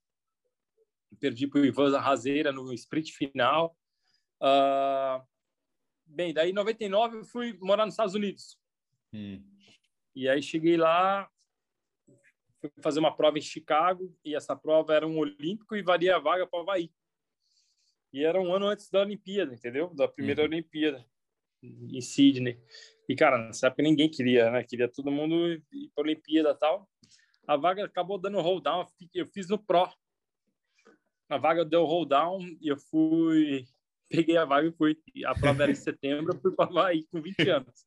Perdi 1.20 1.46
para 1.46 1.60
o 1.60 1.64
Ivan 1.64 1.96
Razeira 1.98 2.52
no 2.52 2.72
sprint 2.74 3.12
final. 3.12 3.76
Uh, 4.42 5.24
bem, 6.06 6.32
daí 6.32 6.50
em 6.50 6.54
99 6.54 7.18
eu 7.18 7.24
fui 7.24 7.56
morar 7.60 7.84
nos 7.84 7.94
Estados 7.94 8.14
Unidos. 8.14 8.58
Hum. 9.12 9.42
E 10.14 10.28
aí 10.28 10.42
cheguei 10.42 10.76
lá, 10.76 11.30
fui 12.60 12.70
fazer 12.82 12.98
uma 12.98 13.14
prova 13.14 13.38
em 13.38 13.42
Chicago, 13.42 14.14
e 14.24 14.34
essa 14.34 14.54
prova 14.54 14.94
era 14.94 15.06
um 15.06 15.18
olímpico 15.18 15.76
e 15.76 15.82
valia 15.82 16.16
a 16.16 16.18
vaga 16.18 16.46
para 16.46 16.58
o 16.58 16.62
Havaí. 16.62 16.92
E 18.12 18.24
era 18.24 18.40
um 18.40 18.52
ano 18.52 18.66
antes 18.66 18.90
da 18.90 19.00
Olimpíada, 19.00 19.54
entendeu? 19.54 19.94
Da 19.94 20.08
primeira 20.08 20.42
uhum. 20.42 20.48
Olimpíada 20.48 21.06
em 21.62 22.00
Sydney. 22.00 22.58
E, 23.08 23.14
cara, 23.14 23.38
nessa 23.38 23.68
época 23.68 23.82
ninguém 23.82 24.10
queria, 24.10 24.50
né? 24.50 24.62
Queria 24.62 24.88
todo 24.88 25.10
mundo 25.10 25.52
ir 25.72 25.90
para 25.94 26.02
a 26.02 26.06
Olimpíada 26.06 26.50
e 26.50 26.54
tal. 26.54 26.88
A 27.46 27.56
vaga 27.56 27.84
acabou 27.84 28.18
dando 28.18 28.40
hold 28.40 28.62
down, 28.62 28.86
eu 29.14 29.26
fiz 29.26 29.48
no 29.48 29.58
Pro. 29.58 29.88
A 31.30 31.38
vaga 31.38 31.64
deu 31.64 31.84
hold 31.84 32.08
down 32.08 32.40
e 32.60 32.68
eu 32.68 32.76
fui. 32.76 33.64
Peguei 34.10 34.36
a 34.36 34.44
vaga 34.44 34.68
e 34.68 34.72
fui. 34.72 34.96
A 35.26 35.34
prova 35.34 35.64
era 35.64 35.72
em 35.72 35.74
setembro, 35.74 36.34
eu 36.34 36.40
fui 36.40 36.52
para 36.52 36.68
Havaí 36.68 37.06
com 37.10 37.20
20 37.20 37.50
anos. 37.50 37.86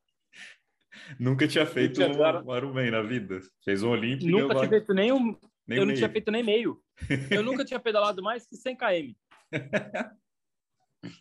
Nunca 1.20 1.48
tinha 1.48 1.66
feito 1.66 2.02
um 2.02 2.06
agora... 2.06 2.44
Ironman 2.58 2.92
na 2.92 3.02
vida. 3.02 3.40
Fez 3.64 3.82
um 3.82 3.90
Olímpico. 3.90 4.30
Nunca 4.30 4.56
tinha 4.56 4.70
feito 4.70 4.94
nenhum. 4.94 5.36
Nem 5.68 5.78
eu 5.78 5.82
não 5.82 5.88
meio. 5.88 5.98
tinha 5.98 6.10
feito 6.10 6.32
nem 6.32 6.44
meio. 6.44 6.84
Eu 7.32 7.44
nunca 7.44 7.64
tinha 7.64 7.80
pedalado 7.80 8.22
mais 8.22 8.46
que 8.46 8.56
100 8.56 8.76
km. 8.76 9.14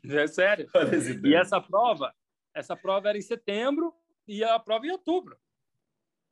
É 0.04 0.26
sério. 0.26 0.69
E 1.25 1.35
essa 1.35 1.59
prova, 1.59 2.12
essa 2.54 2.76
prova 2.76 3.09
era 3.09 3.19
em 3.19 3.23
setembro 3.23 3.95
e 4.26 4.42
a 4.45 4.59
prova 4.59 4.87
em 4.87 4.90
outubro. 4.90 5.37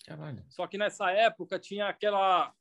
Caralho. 0.07 0.45
Só 0.49 0.67
que 0.67 0.79
nessa 0.79 1.11
época 1.11 1.59
tinha 1.59 1.87
aquela. 1.87 2.55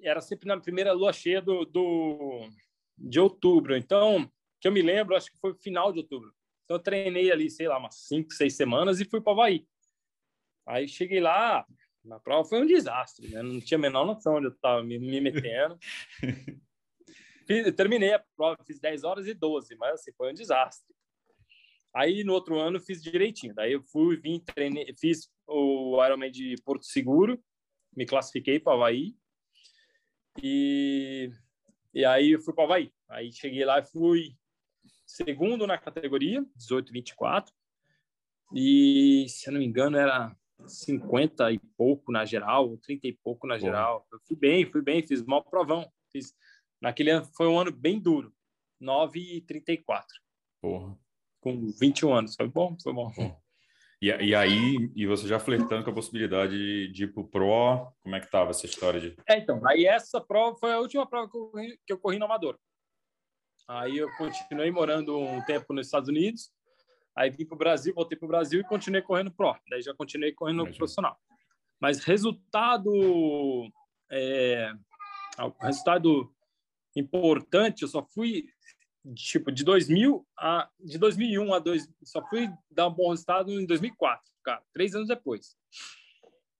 Era 0.00 0.20
sempre 0.20 0.46
na 0.46 0.60
primeira 0.60 0.92
lua 0.92 1.12
cheia 1.12 1.40
do, 1.40 1.64
do... 1.64 2.48
de 2.96 3.18
outubro. 3.18 3.76
Então, 3.76 4.30
que 4.60 4.68
eu 4.68 4.72
me 4.72 4.82
lembro, 4.82 5.16
acho 5.16 5.30
que 5.30 5.38
foi 5.38 5.54
final 5.54 5.92
de 5.92 6.00
outubro. 6.00 6.32
Então, 6.64 6.76
eu 6.76 6.82
treinei 6.82 7.30
ali, 7.30 7.50
sei 7.50 7.68
lá, 7.68 7.78
umas 7.78 7.96
cinco, 7.96 8.32
seis 8.32 8.56
semanas 8.56 9.00
e 9.00 9.04
fui 9.04 9.20
para 9.20 9.30
o 9.30 9.32
Havaí. 9.34 9.66
Aí 10.66 10.88
cheguei 10.88 11.20
lá, 11.20 11.66
na 12.04 12.18
prova 12.18 12.48
foi 12.48 12.60
um 12.60 12.66
desastre, 12.66 13.28
né? 13.28 13.42
Não 13.42 13.60
tinha 13.60 13.78
a 13.78 13.80
menor 13.80 14.06
noção 14.06 14.36
onde 14.36 14.46
eu 14.46 14.52
estava 14.52 14.82
me, 14.82 14.98
me 14.98 15.20
metendo. 15.20 15.78
fiz, 17.46 17.72
terminei 17.74 18.14
a 18.14 18.24
prova, 18.36 18.56
fiz 18.64 18.78
10 18.78 19.04
horas 19.04 19.26
e 19.26 19.34
12, 19.34 19.76
mas 19.76 19.94
assim, 19.94 20.12
foi 20.12 20.30
um 20.30 20.34
desastre. 20.34 20.94
Aí 21.94 22.24
no 22.24 22.32
outro 22.32 22.58
ano 22.58 22.80
fiz 22.80 23.00
direitinho. 23.00 23.54
Daí 23.54 23.72
eu 23.72 23.82
fui, 23.84 24.16
vim, 24.16 24.40
treinei, 24.40 24.92
fiz 24.98 25.30
o 25.46 26.04
Ironman 26.04 26.30
de 26.30 26.56
Porto 26.64 26.84
Seguro, 26.84 27.40
me 27.96 28.04
classifiquei 28.04 28.58
para 28.58 28.72
o 28.72 28.76
Havaí. 28.76 29.16
E, 30.42 31.30
e 31.94 32.04
aí 32.04 32.32
eu 32.32 32.40
fui 32.40 32.52
para 32.52 32.62
o 32.62 32.64
Havaí. 32.64 32.92
Aí 33.08 33.32
cheguei 33.32 33.64
lá 33.64 33.78
e 33.78 33.86
fui 33.86 34.36
segundo 35.06 35.68
na 35.68 35.78
categoria, 35.78 36.44
18 36.56 36.92
24. 36.92 37.54
E 38.52 39.26
se 39.28 39.48
eu 39.48 39.52
não 39.52 39.60
me 39.60 39.66
engano 39.66 39.96
era 39.96 40.36
50 40.66 41.52
e 41.52 41.60
pouco 41.76 42.10
na 42.10 42.24
geral, 42.24 42.76
30 42.78 43.06
e 43.06 43.12
pouco 43.12 43.46
na 43.46 43.56
geral. 43.56 44.04
Eu 44.12 44.18
fui 44.26 44.36
bem, 44.36 44.68
fui 44.68 44.82
bem, 44.82 45.06
fiz 45.06 45.22
mal 45.22 45.44
provão. 45.44 45.88
Fiz, 46.10 46.34
naquele 46.80 47.10
ano 47.10 47.26
foi 47.36 47.46
um 47.46 47.58
ano 47.58 47.70
bem 47.70 48.00
duro, 48.00 48.34
9 48.80 49.20
e 49.20 49.40
34. 49.42 50.06
Porra 50.60 51.03
com 51.44 51.70
21 51.78 52.14
anos. 52.14 52.34
Foi 52.34 52.48
bom, 52.48 52.74
foi 52.82 52.92
bom. 52.92 53.12
E, 54.00 54.08
e 54.08 54.34
aí, 54.34 54.90
e 54.96 55.06
você 55.06 55.28
já 55.28 55.38
flertando 55.38 55.84
com 55.84 55.90
a 55.90 55.94
possibilidade 55.94 56.88
de, 56.88 57.04
ir 57.04 57.12
pro 57.12 57.26
Pro, 57.26 57.92
como 58.02 58.16
é 58.16 58.20
que 58.20 58.30
tava 58.30 58.50
essa 58.50 58.66
história 58.66 59.00
de... 59.00 59.16
É, 59.28 59.38
então, 59.38 59.60
aí 59.66 59.86
essa 59.86 60.20
prova 60.20 60.56
foi 60.58 60.72
a 60.72 60.80
última 60.80 61.06
prova 61.06 61.30
que 61.30 61.36
eu 61.36 61.46
corri, 61.46 61.80
que 61.86 61.92
eu 61.92 61.98
corri 61.98 62.18
no 62.18 62.24
Amador. 62.24 62.58
Aí 63.68 63.96
eu 63.96 64.10
continuei 64.16 64.70
morando 64.70 65.18
um 65.18 65.42
tempo 65.44 65.72
nos 65.72 65.86
Estados 65.86 66.08
Unidos, 66.08 66.50
aí 67.16 67.30
vim 67.30 67.46
para 67.46 67.54
o 67.54 67.58
Brasil, 67.58 67.94
voltei 67.94 68.18
para 68.18 68.26
o 68.26 68.28
Brasil 68.28 68.60
e 68.60 68.64
continuei 68.64 69.00
correndo 69.00 69.30
Pro. 69.30 69.56
Daí 69.70 69.80
já 69.80 69.94
continuei 69.94 70.32
correndo 70.32 70.60
Imagina. 70.60 70.76
profissional. 70.78 71.16
Mas 71.80 72.04
resultado... 72.04 73.70
É, 74.10 74.70
resultado 75.60 76.30
importante, 76.96 77.82
eu 77.82 77.88
só 77.88 78.02
fui 78.02 78.46
tipo 79.12 79.52
de 79.52 79.64
2000 79.64 80.26
a 80.38 80.70
de 80.80 80.96
2001 80.96 81.52
a 81.52 81.58
2 81.58 81.88
só 82.04 82.26
fui 82.28 82.48
dar 82.70 82.88
um 82.88 82.94
bom 82.94 83.10
resultado 83.10 83.50
em 83.52 83.66
2004 83.66 84.24
cara 84.42 84.62
três 84.72 84.94
anos 84.94 85.08
depois 85.08 85.56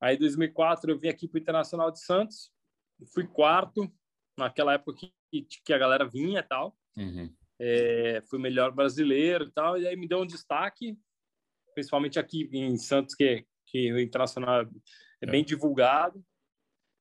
aí 0.00 0.16
em 0.16 0.18
2004 0.18 0.90
eu 0.90 0.98
vim 0.98 1.08
aqui 1.08 1.26
para 1.26 1.38
o 1.38 1.40
Internacional 1.40 1.90
de 1.90 2.00
Santos 2.00 2.50
fui 3.14 3.26
quarto 3.26 3.90
naquela 4.38 4.74
época 4.74 5.08
que, 5.30 5.46
que 5.64 5.72
a 5.72 5.78
galera 5.78 6.06
vinha 6.06 6.40
e 6.40 6.42
tal 6.42 6.76
uhum. 6.96 7.32
é, 7.58 8.22
fui 8.28 8.38
melhor 8.38 8.72
brasileiro 8.72 9.44
e 9.44 9.52
tal 9.52 9.78
e 9.78 9.86
aí 9.86 9.96
me 9.96 10.08
deu 10.08 10.20
um 10.20 10.26
destaque 10.26 10.98
principalmente 11.74 12.18
aqui 12.18 12.48
em 12.52 12.76
Santos 12.76 13.14
que 13.14 13.46
que 13.66 13.92
o 13.92 13.98
Internacional 13.98 14.68
é 15.20 15.26
bem 15.26 15.40
é. 15.40 15.44
divulgado 15.44 16.22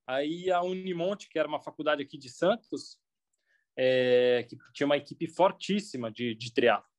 aí 0.08 0.50
a 0.50 0.62
Unimonte 0.62 1.28
que 1.28 1.38
era 1.38 1.48
uma 1.48 1.62
faculdade 1.62 2.02
aqui 2.02 2.18
de 2.18 2.30
Santos 2.30 2.98
é, 3.78 4.46
que 4.48 4.58
tinha 4.74 4.86
uma 4.86 4.98
equipe 4.98 5.28
fortíssima 5.28 6.12
de, 6.12 6.36
de 6.36 6.54
triatlo. 6.54 6.90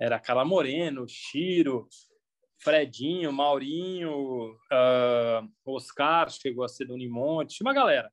Era 0.00 0.20
Cala 0.20 0.44
Moreno, 0.44 1.06
Chiro, 1.08 1.88
Fredinho, 2.58 3.32
Maurinho, 3.32 4.52
uh, 4.52 5.50
Oscar 5.64 6.28
chegou 6.30 6.64
a 6.64 6.68
ser 6.68 6.86
do 6.86 6.94
Unimonte, 6.94 7.62
uma 7.62 7.72
galera. 7.72 8.12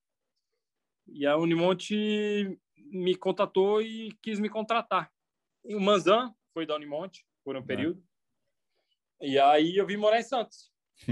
E 1.08 1.26
a 1.26 1.38
Unimonte 1.38 2.60
me 2.78 3.16
contatou 3.16 3.82
e 3.82 4.12
quis 4.22 4.40
me 4.40 4.50
contratar. 4.50 5.12
E 5.64 5.76
o 5.76 5.82
Manzan 5.82 6.34
foi 6.54 6.66
da 6.66 6.76
Unimonte 6.76 7.26
por 7.44 7.56
um 7.56 7.60
é. 7.60 7.64
período. 7.64 8.04
E 9.22 9.40
aí 9.40 9.76
eu 9.76 9.86
vim 9.86 9.98
morar 9.98 10.20
em 10.20 10.24
Santos. 10.24 10.72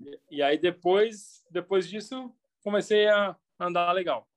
e, 0.00 0.20
e 0.30 0.42
aí 0.42 0.58
depois, 0.58 1.44
depois 1.50 1.88
disso, 1.88 2.34
comecei 2.62 3.08
a 3.08 3.36
andar 3.58 3.92
legal. 3.92 4.29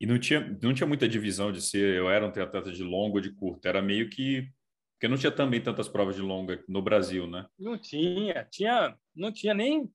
E 0.00 0.06
não 0.06 0.18
tinha, 0.18 0.40
não 0.62 0.74
tinha 0.74 0.86
muita 0.86 1.08
divisão 1.08 1.52
de 1.52 1.62
ser 1.62 1.96
eu 1.96 2.10
era 2.10 2.26
um 2.26 2.30
triatleta 2.32 2.72
de 2.72 2.82
longa 2.82 3.16
ou 3.16 3.20
de 3.20 3.32
curta, 3.32 3.68
era 3.68 3.80
meio 3.80 4.08
que 4.10 4.48
porque 5.04 5.08
não 5.08 5.18
tinha 5.18 5.32
também 5.32 5.60
tantas 5.60 5.86
provas 5.86 6.16
de 6.16 6.22
longa 6.22 6.64
no 6.66 6.80
Brasil, 6.80 7.26
né? 7.26 7.46
Não 7.58 7.76
tinha, 7.76 8.42
tinha, 8.50 8.96
não 9.14 9.30
tinha 9.30 9.52
nem 9.52 9.92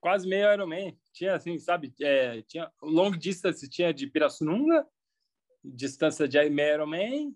quase 0.00 0.26
meio 0.26 0.50
Ironman. 0.50 0.98
Tinha 1.12 1.34
assim, 1.34 1.58
sabe, 1.58 1.92
é, 2.00 2.40
tinha 2.42 2.70
long 2.82 3.10
distance 3.10 3.68
tinha 3.68 3.92
de 3.92 4.06
Pirassununga, 4.06 4.86
distância 5.62 6.26
de 6.26 6.48
meio 6.48 6.74
Ironman, 6.74 7.28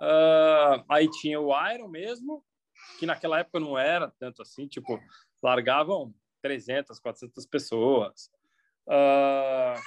uh, 0.00 0.84
aí 0.88 1.10
tinha 1.10 1.40
o 1.40 1.50
Iron 1.72 1.88
mesmo, 1.88 2.44
que 3.00 3.06
naquela 3.06 3.40
época 3.40 3.58
não 3.58 3.76
era 3.76 4.08
tanto 4.20 4.40
assim, 4.40 4.68
tipo, 4.68 5.00
largavam 5.42 6.14
300, 6.40 7.00
400 7.00 7.46
pessoas. 7.46 8.30
Uh, 8.86 9.80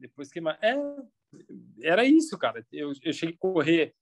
depois 0.00 0.30
que 0.30 0.40
é, 0.40 0.76
era 1.82 2.04
isso, 2.04 2.36
cara. 2.38 2.66
Eu, 2.72 2.92
eu 3.02 3.12
cheguei 3.12 3.34
a 3.34 3.38
correr, 3.38 3.94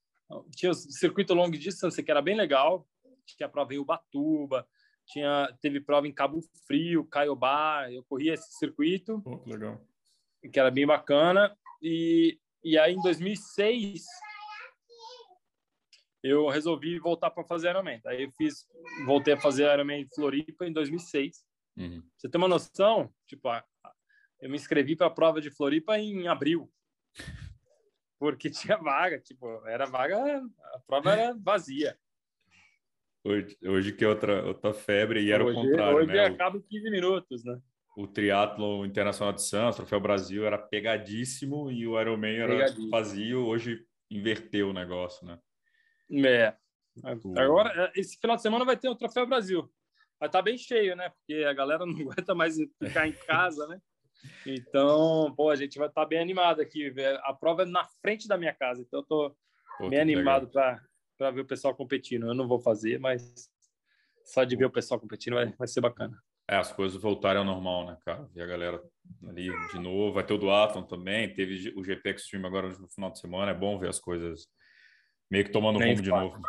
tinha 0.55 0.71
o 0.71 0.75
circuito 0.75 1.33
long 1.33 1.51
distance 1.51 2.01
que 2.01 2.11
era 2.11 2.21
bem 2.21 2.35
legal, 2.35 2.87
tinha 3.25 3.49
prova 3.49 3.73
em 3.73 3.77
Ubatuba, 3.77 4.67
tinha 5.05 5.55
teve 5.61 5.81
prova 5.81 6.07
em 6.07 6.13
Cabo 6.13 6.41
Frio, 6.65 7.05
Caiobá, 7.05 7.91
eu 7.91 8.03
corria 8.05 8.33
esse 8.33 8.57
circuito. 8.57 9.21
Oh, 9.25 9.49
legal. 9.49 9.79
Que 10.51 10.59
era 10.59 10.71
bem 10.71 10.87
bacana 10.87 11.55
e 11.81 12.39
e 12.63 12.77
aí 12.77 12.93
em 12.93 13.01
2006 13.01 14.03
eu 16.21 16.49
resolvi 16.49 16.99
voltar 16.99 17.31
para 17.31 17.45
fazer 17.45 17.69
Ironman. 17.69 18.01
Aí 18.05 18.23
eu 18.23 18.31
fiz, 18.31 18.67
voltei 19.05 19.33
a 19.33 19.39
fazer 19.39 19.71
Ironman 19.73 20.01
em 20.01 20.09
Floripa 20.09 20.65
em 20.65 20.73
2006. 20.73 21.45
Uhum. 21.77 22.03
Você 22.17 22.27
tem 22.27 22.39
uma 22.39 22.47
noção? 22.47 23.09
Tipo, 23.25 23.49
eu 24.39 24.49
me 24.49 24.55
inscrevi 24.55 24.95
para 24.95 25.07
a 25.07 25.11
prova 25.11 25.41
de 25.41 25.51
Floripa 25.51 25.97
em 25.97 26.27
abril. 26.27 26.71
Porque 28.17 28.49
tinha 28.49 28.77
vaga, 28.77 29.19
tipo, 29.19 29.47
era 29.67 29.85
vaga, 29.85 30.17
a 30.73 30.79
prova 30.85 31.13
era 31.13 31.37
vazia. 31.37 31.97
Hoje, 33.23 33.57
hoje 33.63 33.91
que 33.91 34.05
é 34.05 34.07
outra, 34.07 34.45
outra 34.45 34.73
febre, 34.73 35.21
e 35.21 35.31
era 35.31 35.43
hoje, 35.43 35.57
o 35.57 35.61
contrário, 35.61 35.97
hoje 35.97 36.07
né? 36.07 36.13
Hoje 36.13 36.33
acaba 36.33 36.57
em 36.57 36.61
15 36.61 36.89
minutos, 36.89 37.43
né? 37.43 37.59
O 37.97 38.07
triatlo 38.07 38.85
internacional 38.85 39.33
de 39.33 39.43
Santos, 39.43 39.75
o 39.75 39.81
Troféu 39.81 39.99
Brasil, 39.99 40.45
era 40.45 40.57
pegadíssimo 40.57 41.69
e 41.69 41.85
o 41.85 41.99
Ironman 41.99 42.37
era 42.37 42.73
vazio. 42.89 43.45
Hoje 43.45 43.85
inverteu 44.09 44.69
o 44.69 44.73
negócio, 44.73 45.27
né? 45.27 45.37
É. 46.25 46.55
Agora, 47.37 47.91
esse 47.95 48.17
final 48.17 48.37
de 48.37 48.41
semana 48.41 48.63
vai 48.63 48.77
ter 48.77 48.87
o 48.87 48.95
Troféu 48.95 49.27
Brasil. 49.27 49.69
Vai 50.17 50.29
estar 50.29 50.39
tá 50.39 50.41
bem 50.41 50.57
cheio, 50.57 50.95
né? 50.95 51.09
Porque 51.09 51.43
a 51.43 51.53
galera 51.53 51.85
não 51.85 51.93
aguenta 51.93 52.33
mais 52.33 52.55
ficar 52.81 53.05
em 53.05 53.11
casa, 53.11 53.67
né? 53.67 53.81
Então, 54.45 55.33
pô, 55.35 55.49
a 55.49 55.55
gente 55.55 55.77
vai 55.77 55.87
estar 55.87 56.01
tá 56.01 56.07
bem 56.07 56.19
animado 56.19 56.61
aqui. 56.61 56.93
A 57.23 57.33
prova 57.33 57.63
é 57.63 57.65
na 57.65 57.85
frente 58.01 58.27
da 58.27 58.37
minha 58.37 58.53
casa, 58.53 58.81
então 58.81 58.99
eu 58.99 59.05
tô 59.05 59.35
pô, 59.77 59.89
bem 59.89 59.99
animado 59.99 60.49
para 60.49 61.31
ver 61.31 61.41
o 61.41 61.47
pessoal 61.47 61.75
competindo. 61.75 62.27
Eu 62.27 62.33
não 62.33 62.47
vou 62.47 62.59
fazer, 62.59 62.99
mas 62.99 63.49
só 64.25 64.43
de 64.43 64.55
ver 64.55 64.65
o 64.65 64.71
pessoal 64.71 64.99
competindo 64.99 65.33
vai, 65.35 65.47
vai 65.53 65.67
ser 65.67 65.81
bacana. 65.81 66.17
É, 66.49 66.55
as 66.55 66.71
coisas 66.71 66.99
voltarem 66.99 67.39
ao 67.39 67.45
normal, 67.45 67.85
né, 67.85 67.97
cara? 68.03 68.27
Ver 68.33 68.41
a 68.41 68.47
galera 68.47 68.83
ali 69.27 69.49
de 69.71 69.79
novo. 69.79 70.13
Vai 70.13 70.25
ter 70.25 70.33
o 70.33 70.37
do 70.37 70.49
Atom 70.49 70.81
também. 70.81 71.31
Teve 71.31 71.71
o 71.75 71.83
GP 71.83 72.09
Extreme 72.09 72.47
agora 72.47 72.69
no 72.69 72.89
final 72.89 73.11
de 73.11 73.19
semana. 73.19 73.51
É 73.51 73.53
bom 73.53 73.77
ver 73.77 73.89
as 73.89 73.99
coisas 73.99 74.47
meio 75.29 75.45
que 75.45 75.51
tomando 75.51 75.77
Nem 75.77 75.91
rumo 75.91 76.01
de 76.01 76.09
novo. 76.09 76.41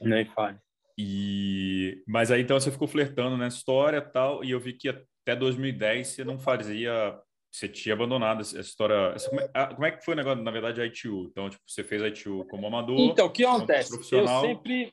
Nem 0.00 0.24
fale. 0.24 0.58
E... 0.98 2.02
Mas 2.08 2.32
aí 2.32 2.42
então 2.42 2.58
você 2.58 2.72
ficou 2.72 2.88
flertando 2.88 3.36
nessa 3.36 3.56
história 3.56 4.00
tal, 4.00 4.42
e 4.42 4.50
eu 4.50 4.58
vi 4.58 4.72
que 4.72 4.88
até 5.28 5.36
2010 5.36 6.08
você 6.08 6.24
não 6.24 6.38
fazia. 6.38 7.20
Você 7.50 7.68
tinha 7.68 7.94
abandonado 7.94 8.40
essa 8.40 8.60
história. 8.60 9.12
Essa, 9.14 9.28
como, 9.28 9.40
é, 9.40 9.50
ah, 9.54 9.74
como, 9.74 9.86
é, 9.86 9.90
que 9.90 10.04
foi 10.04 10.14
o 10.14 10.16
negócio, 10.16 10.42
na 10.42 10.50
verdade, 10.50 10.80
a 10.80 10.86
ITU? 10.86 11.28
Então, 11.30 11.48
tipo, 11.48 11.62
você 11.66 11.84
fez 11.84 12.02
a 12.02 12.08
ITU 12.08 12.46
como 12.50 12.66
amador. 12.66 12.98
Então, 12.98 13.26
o 13.26 13.30
que 13.30 13.44
acontece? 13.44 13.94
Eu 13.94 14.26
sempre. 14.26 14.92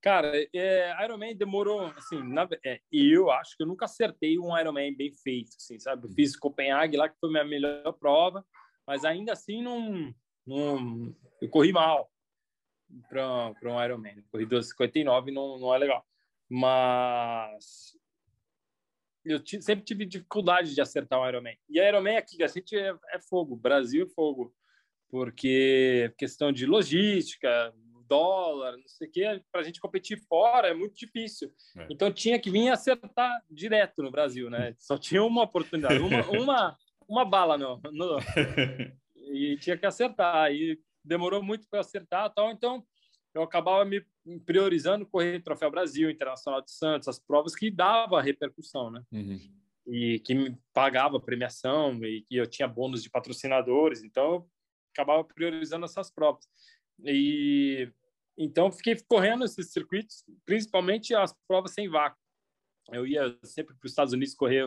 Cara, 0.00 0.32
é, 0.54 1.04
Ironman 1.04 1.36
demorou, 1.36 1.82
assim, 1.96 2.22
na, 2.22 2.48
é, 2.64 2.80
eu 2.90 3.30
acho 3.30 3.54
que 3.54 3.62
eu 3.62 3.66
nunca 3.66 3.84
acertei 3.84 4.38
um 4.38 4.56
Ironman 4.58 4.96
bem 4.96 5.12
feito, 5.12 5.50
assim, 5.58 5.78
sabe? 5.78 6.06
Eu 6.06 6.10
fiz 6.12 6.34
Copenhague 6.36 6.96
lá, 6.96 7.06
que 7.06 7.18
foi 7.20 7.30
minha 7.30 7.44
melhor 7.44 7.92
prova, 7.92 8.42
mas 8.86 9.04
ainda 9.04 9.34
assim 9.34 9.62
não, 9.62 10.14
não 10.46 11.14
eu 11.42 11.50
corri 11.50 11.70
mal 11.70 12.10
para 13.10 13.52
um 13.62 13.84
Ironman. 13.84 14.24
Corri 14.32 14.46
2,59 14.46 15.32
não, 15.34 15.58
não 15.58 15.74
é 15.74 15.76
legal. 15.76 16.02
Mas 16.48 17.94
eu 19.30 19.62
sempre 19.62 19.84
tive 19.84 20.04
dificuldade 20.04 20.74
de 20.74 20.80
acertar 20.80 21.20
um 21.20 21.28
Ironman. 21.28 21.56
E 21.68 21.80
a 21.80 21.88
Ironman 21.88 22.16
aqui, 22.16 22.42
a 22.42 22.46
gente 22.46 22.76
é, 22.76 22.94
é 23.12 23.20
fogo, 23.20 23.56
Brasil 23.56 24.04
é 24.04 24.14
fogo. 24.14 24.54
Porque 25.08 26.12
questão 26.16 26.52
de 26.52 26.66
logística, 26.66 27.74
dólar, 28.10 28.76
não 28.76 28.88
sei 28.88 29.08
o 29.08 29.10
quê, 29.10 29.42
para 29.52 29.60
a 29.60 29.64
gente 29.64 29.80
competir 29.80 30.20
fora 30.28 30.68
é 30.68 30.74
muito 30.74 30.96
difícil. 30.96 31.52
É. 31.76 31.86
Então 31.88 32.12
tinha 32.12 32.38
que 32.40 32.50
vir 32.50 32.68
acertar 32.68 33.30
direto 33.48 34.02
no 34.02 34.10
Brasil, 34.10 34.50
né? 34.50 34.74
Só 34.78 34.98
tinha 34.98 35.22
uma 35.22 35.44
oportunidade, 35.44 35.98
uma, 36.00 36.28
uma, 36.30 36.78
uma 37.08 37.24
bala 37.24 37.56
no, 37.56 37.80
no, 37.92 38.18
e 39.32 39.56
tinha 39.58 39.78
que 39.78 39.86
acertar. 39.86 40.52
E 40.52 40.78
demorou 41.04 41.42
muito 41.42 41.68
para 41.70 41.80
acertar, 41.80 42.28
tal. 42.34 42.50
Então 42.50 42.84
eu 43.34 43.42
acabava 43.42 43.84
me 43.84 44.04
priorizando 44.44 45.06
correr 45.06 45.42
Troféu 45.42 45.70
Brasil, 45.70 46.10
Internacional 46.10 46.60
de 46.60 46.70
Santos, 46.72 47.08
as 47.08 47.18
provas 47.18 47.54
que 47.54 47.70
dava 47.70 48.20
repercussão, 48.20 48.90
né? 48.90 49.04
Uhum. 49.12 49.40
E 49.86 50.20
que 50.20 50.34
me 50.34 50.58
pagava 50.72 51.20
premiação 51.20 52.04
e 52.04 52.22
que 52.22 52.36
eu 52.36 52.46
tinha 52.46 52.68
bônus 52.68 53.02
de 53.02 53.10
patrocinadores, 53.10 54.02
então 54.02 54.24
eu 54.24 54.50
acabava 54.92 55.24
priorizando 55.24 55.84
essas 55.84 56.10
provas. 56.10 56.48
E 57.04 57.90
então 58.36 58.70
fiquei 58.70 58.96
correndo 59.08 59.44
esses 59.44 59.72
circuitos, 59.72 60.24
principalmente 60.44 61.14
as 61.14 61.34
provas 61.46 61.72
sem 61.72 61.88
vácuo. 61.88 62.18
Eu 62.92 63.06
ia 63.06 63.38
sempre 63.44 63.74
para 63.74 63.86
os 63.86 63.92
Estados 63.92 64.12
Unidos 64.12 64.34
correr 64.34 64.66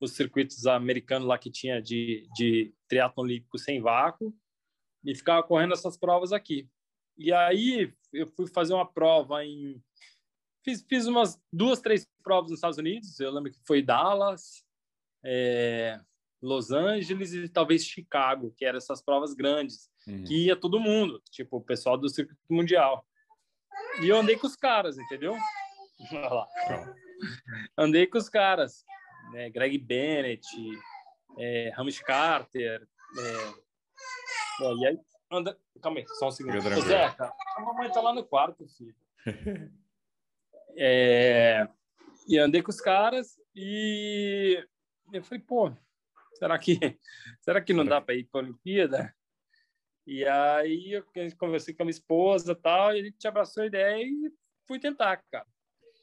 os 0.00 0.12
circuitos 0.12 0.66
americanos 0.66 1.26
lá 1.26 1.38
que 1.38 1.50
tinha 1.50 1.80
de, 1.80 2.28
de 2.34 2.74
triatlon 2.88 3.24
olímpico 3.24 3.58
sem 3.58 3.80
vácuo 3.80 4.34
e 5.04 5.14
ficava 5.14 5.42
correndo 5.42 5.72
essas 5.72 5.96
provas 5.96 6.32
aqui. 6.32 6.68
E 7.16 7.32
aí 7.32 7.94
eu 8.12 8.26
fui 8.26 8.46
fazer 8.46 8.74
uma 8.74 8.86
prova 8.86 9.44
em 9.44 9.82
fiz, 10.64 10.84
fiz 10.88 11.06
umas 11.06 11.40
duas, 11.52 11.80
três 11.80 12.08
provas 12.22 12.50
nos 12.50 12.58
Estados 12.58 12.78
Unidos. 12.78 13.18
Eu 13.20 13.32
lembro 13.32 13.52
que 13.52 13.58
foi 13.66 13.82
Dallas, 13.82 14.64
é, 15.24 16.00
Los 16.40 16.70
Angeles 16.70 17.32
e 17.32 17.48
talvez 17.48 17.84
Chicago, 17.84 18.54
que 18.56 18.64
eram 18.64 18.78
essas 18.78 19.02
provas 19.02 19.34
grandes, 19.34 19.90
uhum. 20.06 20.24
que 20.24 20.46
ia 20.46 20.56
todo 20.56 20.80
mundo, 20.80 21.22
tipo 21.30 21.56
o 21.56 21.64
pessoal 21.64 21.96
do 21.96 22.08
circuito 22.08 22.40
mundial. 22.50 23.06
E 24.00 24.08
eu 24.08 24.16
andei 24.16 24.36
com 24.36 24.46
os 24.46 24.56
caras, 24.56 24.98
entendeu? 24.98 25.36
andei 27.76 28.06
com 28.06 28.18
os 28.18 28.28
caras, 28.28 28.84
né? 29.32 29.50
Greg 29.50 29.78
Bennett, 29.78 30.46
é, 31.38 31.70
Ramesh 31.74 32.00
Carter, 32.00 32.86
é, 33.18 33.62
Bom, 34.58 34.76
e 34.78 34.86
aí, 34.86 34.98
anda... 35.38 35.58
Calma 35.82 35.98
aí, 35.98 36.06
só 36.18 36.28
um 36.28 36.30
segundo. 36.30 36.60
Zeca, 36.80 37.32
a 37.56 37.60
mamãe 37.60 37.90
tá 37.90 38.00
lá 38.00 38.14
no 38.14 38.24
quarto, 38.24 38.66
filho. 38.68 38.94
é... 40.76 41.68
E 42.28 42.38
andei 42.38 42.62
com 42.62 42.70
os 42.70 42.80
caras 42.80 43.36
e 43.54 44.64
eu 45.12 45.22
falei, 45.22 45.42
pô, 45.42 45.72
será 46.34 46.58
que, 46.58 46.98
será 47.40 47.60
que 47.60 47.72
não 47.72 47.84
dá 47.84 48.00
para 48.00 48.14
ir 48.14 48.24
para 48.24 48.40
a 48.40 48.44
Olimpíada? 48.44 49.14
E 50.06 50.24
aí 50.26 50.92
eu 50.92 51.04
conversei 51.38 51.74
com 51.74 51.82
a 51.82 51.86
minha 51.86 51.92
esposa 51.92 52.54
tal, 52.54 52.94
e 52.94 53.00
a 53.00 53.04
gente 53.04 53.28
abraçou 53.28 53.62
a 53.62 53.66
ideia 53.66 54.04
e 54.04 54.32
fui 54.66 54.78
tentar, 54.78 55.22
cara. 55.30 55.46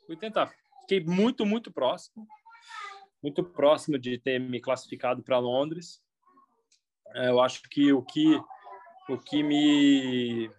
Fui 0.05 0.15
tentar. 0.15 0.53
Fiquei 0.81 1.01
muito, 1.01 1.45
muito 1.45 1.71
próximo. 1.71 2.27
Muito 3.21 3.43
próximo 3.43 3.99
de 3.99 4.17
ter 4.17 4.39
me 4.39 4.61
classificado 4.61 5.21
para 5.21 5.39
Londres. 5.39 6.01
É, 7.15 7.29
eu 7.29 7.41
acho 7.41 7.63
que 7.63 7.91
o 7.91 8.01
que 8.01 8.39
o 9.09 9.17
que 9.17 9.41
me, 9.43 10.49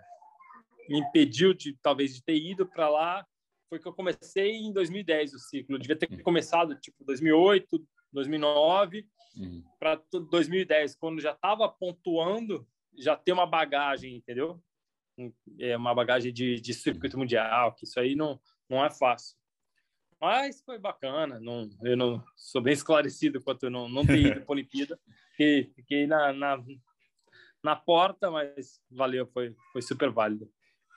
me 0.88 0.98
impediu 0.98 1.54
de 1.54 1.76
talvez 1.82 2.14
de 2.14 2.22
ter 2.22 2.36
ido 2.36 2.66
para 2.66 2.88
lá 2.88 3.26
foi 3.68 3.78
que 3.78 3.86
eu 3.86 3.92
comecei 3.92 4.56
em 4.56 4.72
2010 4.72 5.34
o 5.34 5.38
ciclo. 5.38 5.76
Eu 5.76 5.78
devia 5.78 5.96
ter 5.96 6.10
uhum. 6.10 6.22
começado 6.22 6.74
tipo 6.74 7.04
2008, 7.04 7.86
2009 8.12 9.06
uhum. 9.36 9.64
para 9.78 10.02
2010, 10.12 10.96
quando 10.96 11.20
já 11.20 11.32
estava 11.32 11.68
pontuando, 11.68 12.66
já 12.98 13.16
ter 13.16 13.32
uma 13.32 13.46
bagagem, 13.46 14.16
entendeu? 14.16 14.60
É 15.58 15.76
uma 15.76 15.94
bagagem 15.94 16.32
de, 16.32 16.60
de 16.60 16.74
circuito 16.74 17.16
mundial, 17.16 17.74
que 17.74 17.84
isso 17.84 18.00
aí 18.00 18.16
não 18.16 18.40
não 18.68 18.84
é 18.84 18.90
fácil. 18.90 19.36
Mas 20.20 20.62
foi 20.62 20.78
bacana, 20.78 21.40
não, 21.40 21.68
eu 21.82 21.96
não 21.96 22.22
sou 22.36 22.60
bem 22.60 22.72
esclarecido 22.72 23.40
quanto 23.40 23.64
eu 23.64 23.70
não, 23.70 23.88
não 23.88 24.06
ter 24.06 24.18
ido 24.18 24.40
para 24.42 24.44
a 24.48 24.52
Olimpíada. 24.52 25.00
Fiquei, 25.30 25.72
fiquei 25.74 26.06
na, 26.06 26.32
na, 26.32 26.62
na 27.62 27.76
porta, 27.76 28.30
mas 28.30 28.80
valeu, 28.90 29.26
foi, 29.26 29.54
foi 29.72 29.82
super 29.82 30.10
válido. 30.10 30.48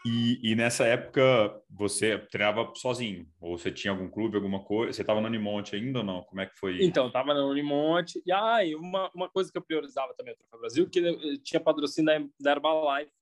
E, 0.05 0.51
e, 0.51 0.53
nessa 0.53 0.85
época 0.85 1.61
você 1.69 2.17
treinava 2.17 2.69
sozinho? 2.75 3.25
Ou 3.39 3.57
você 3.57 3.71
tinha 3.71 3.91
algum 3.91 4.09
clube, 4.09 4.35
alguma 4.35 4.61
coisa? 4.61 4.91
Você 4.91 5.01
estava 5.01 5.21
no 5.21 5.27
Unimonte 5.27 5.77
ainda 5.77 5.99
ou 5.99 6.05
não? 6.05 6.23
Como 6.23 6.41
é 6.41 6.45
que 6.45 6.57
foi? 6.57 6.83
Então, 6.83 7.07
estava 7.07 7.33
no 7.33 7.49
Unimonte. 7.49 8.21
E 8.25 8.31
ah, 8.31 8.65
e 8.65 8.75
uma, 8.75 9.09
uma 9.15 9.29
coisa 9.29 9.49
que 9.49 9.57
eu 9.57 9.61
priorizava 9.61 10.13
também, 10.13 10.33
o 10.33 10.37
Troféu 10.37 10.59
Brasil, 10.59 10.89
que 10.89 11.37
tinha 11.39 11.59
patrocínio 11.61 12.07
da, 12.07 12.27
da 12.37 12.51
Herbalife. 12.51 13.13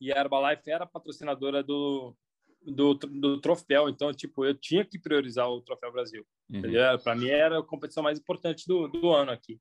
E 0.00 0.12
a 0.12 0.20
Herbalife 0.20 0.70
era 0.70 0.86
patrocinadora 0.86 1.64
do, 1.64 2.16
do, 2.64 2.94
do 2.94 3.40
troféu. 3.40 3.88
Então, 3.88 4.12
tipo, 4.12 4.44
eu 4.44 4.54
tinha 4.54 4.84
que 4.84 5.00
priorizar 5.00 5.48
o 5.48 5.60
Troféu 5.62 5.90
Brasil. 5.90 6.24
Uhum. 6.48 6.62
Para 7.02 7.16
mim 7.16 7.28
era 7.28 7.58
a 7.58 7.62
competição 7.62 8.04
mais 8.04 8.20
importante 8.20 8.68
do, 8.68 8.86
do 8.86 9.10
ano 9.10 9.32
aqui. 9.32 9.58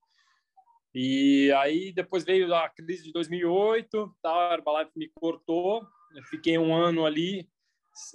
E 0.93 1.51
aí 1.53 1.93
depois 1.93 2.25
veio 2.25 2.53
a 2.53 2.67
crise 2.69 3.03
de 3.03 3.11
2008, 3.13 4.17
tá, 4.21 4.49
a 4.49 4.53
Herbalife 4.53 4.91
me 4.95 5.09
cortou 5.09 5.87
fiquei 6.29 6.57
um 6.57 6.73
ano 6.75 7.05
ali 7.05 7.49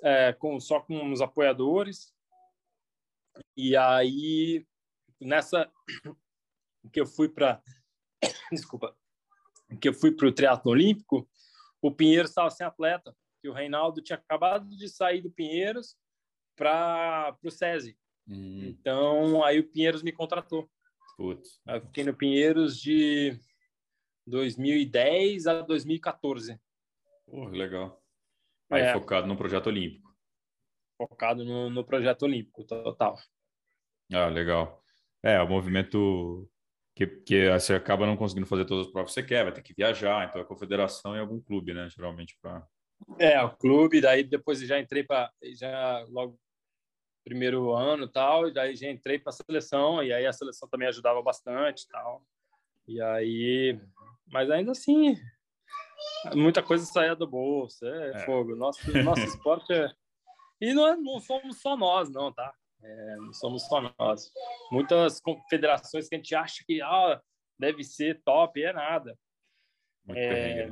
é, 0.02 0.32
com 0.32 0.60
só 0.60 0.80
com 0.80 1.10
os 1.10 1.20
apoiadores. 1.20 2.12
E 3.56 3.76
aí 3.76 4.66
nessa 5.20 5.70
que 6.92 7.00
eu 7.00 7.06
fui 7.06 7.28
para 7.28 7.62
desculpa, 8.52 8.96
que 9.80 9.88
eu 9.88 9.94
fui 9.94 10.12
para 10.12 10.28
o 10.28 10.32
triatlo 10.32 10.72
olímpico, 10.72 11.28
o 11.80 11.90
Pinheiros 11.90 12.30
estava 12.30 12.50
sem 12.50 12.66
atleta, 12.66 13.16
que 13.40 13.48
o 13.48 13.52
Reinaldo 13.52 14.02
tinha 14.02 14.18
acabado 14.18 14.68
de 14.76 14.88
sair 14.88 15.22
do 15.22 15.30
Pinheiros 15.30 15.96
para 16.56 17.36
o 17.42 17.50
SESI. 17.50 17.96
Hum. 18.28 18.60
Então, 18.68 19.44
aí 19.44 19.58
o 19.58 19.68
Pinheiros 19.68 20.02
me 20.02 20.12
contratou. 20.12 20.68
Putz. 21.16 21.61
Eu 21.66 21.81
fiquei 21.81 22.05
no 22.05 22.14
Pinheiros 22.14 22.79
de 22.79 23.38
2010 24.26 25.46
a 25.46 25.62
2014. 25.62 26.61
Pô, 27.26 27.48
legal. 27.48 28.02
Aí 28.70 28.83
é, 28.83 28.92
focado 28.92 29.26
no 29.26 29.37
projeto 29.37 29.68
olímpico. 29.68 30.14
Focado 30.98 31.44
no, 31.44 31.70
no 31.70 31.85
projeto 31.85 32.22
olímpico, 32.22 32.64
total. 32.64 33.16
Ah, 34.12 34.26
legal. 34.26 34.83
É, 35.22 35.40
o 35.40 35.48
movimento 35.48 36.48
que, 36.94 37.07
que 37.07 37.50
você 37.50 37.74
acaba 37.74 38.07
não 38.07 38.16
conseguindo 38.16 38.46
fazer 38.46 38.64
todas 38.64 38.87
as 38.87 38.92
provas 38.92 39.12
que 39.12 39.20
você 39.20 39.26
quer, 39.26 39.44
vai 39.44 39.52
ter 39.52 39.62
que 39.62 39.74
viajar, 39.74 40.26
então 40.26 40.40
a 40.40 40.44
confederação 40.44 41.14
é 41.14 41.20
algum 41.20 41.40
clube, 41.40 41.74
né, 41.74 41.88
geralmente 41.90 42.37
para 42.40 42.66
É, 43.18 43.40
o 43.42 43.55
clube, 43.57 44.00
daí 44.00 44.24
depois 44.24 44.61
já 44.61 44.81
entrei 44.81 45.05
para 45.05 45.31
já 45.55 46.05
logo 46.09 46.38
primeiro 47.26 47.74
ano 47.74 48.06
tal, 48.06 48.46
e 48.46 48.54
daí 48.54 48.76
já 48.76 48.88
entrei 48.88 49.18
para 49.18 49.30
a 49.30 49.32
seleção, 49.32 50.00
e 50.00 50.12
aí 50.12 50.24
a 50.24 50.32
seleção 50.32 50.68
também 50.68 50.86
ajudava 50.86 51.20
bastante 51.20 51.88
tal. 51.88 52.22
E 52.86 53.02
aí, 53.02 53.76
mas 54.28 54.48
ainda 54.48 54.70
assim, 54.70 55.16
muita 56.32 56.62
coisa 56.62 56.86
saía 56.86 57.16
do 57.16 57.26
bolso, 57.26 57.84
é, 57.84 58.10
é. 58.10 58.18
fogo. 58.20 58.54
Nosso, 58.54 58.80
nosso 59.02 59.22
esporte 59.26 59.72
é. 59.72 59.90
E 60.60 60.72
não, 60.72 60.86
é, 60.86 60.96
não 60.96 61.18
somos 61.18 61.60
só 61.60 61.76
nós, 61.76 62.08
não, 62.08 62.32
tá? 62.32 62.54
É, 62.80 63.16
não 63.16 63.32
somos 63.32 63.66
só 63.66 63.92
nós. 63.98 64.32
Muitas 64.70 65.20
confederações 65.20 66.08
que 66.08 66.14
a 66.14 66.18
gente 66.18 66.32
acha 66.32 66.62
que 66.64 66.80
ah, 66.80 67.20
deve 67.58 67.82
ser 67.82 68.22
top, 68.22 68.62
é 68.62 68.72
nada. 68.72 69.18
É, 70.14 70.69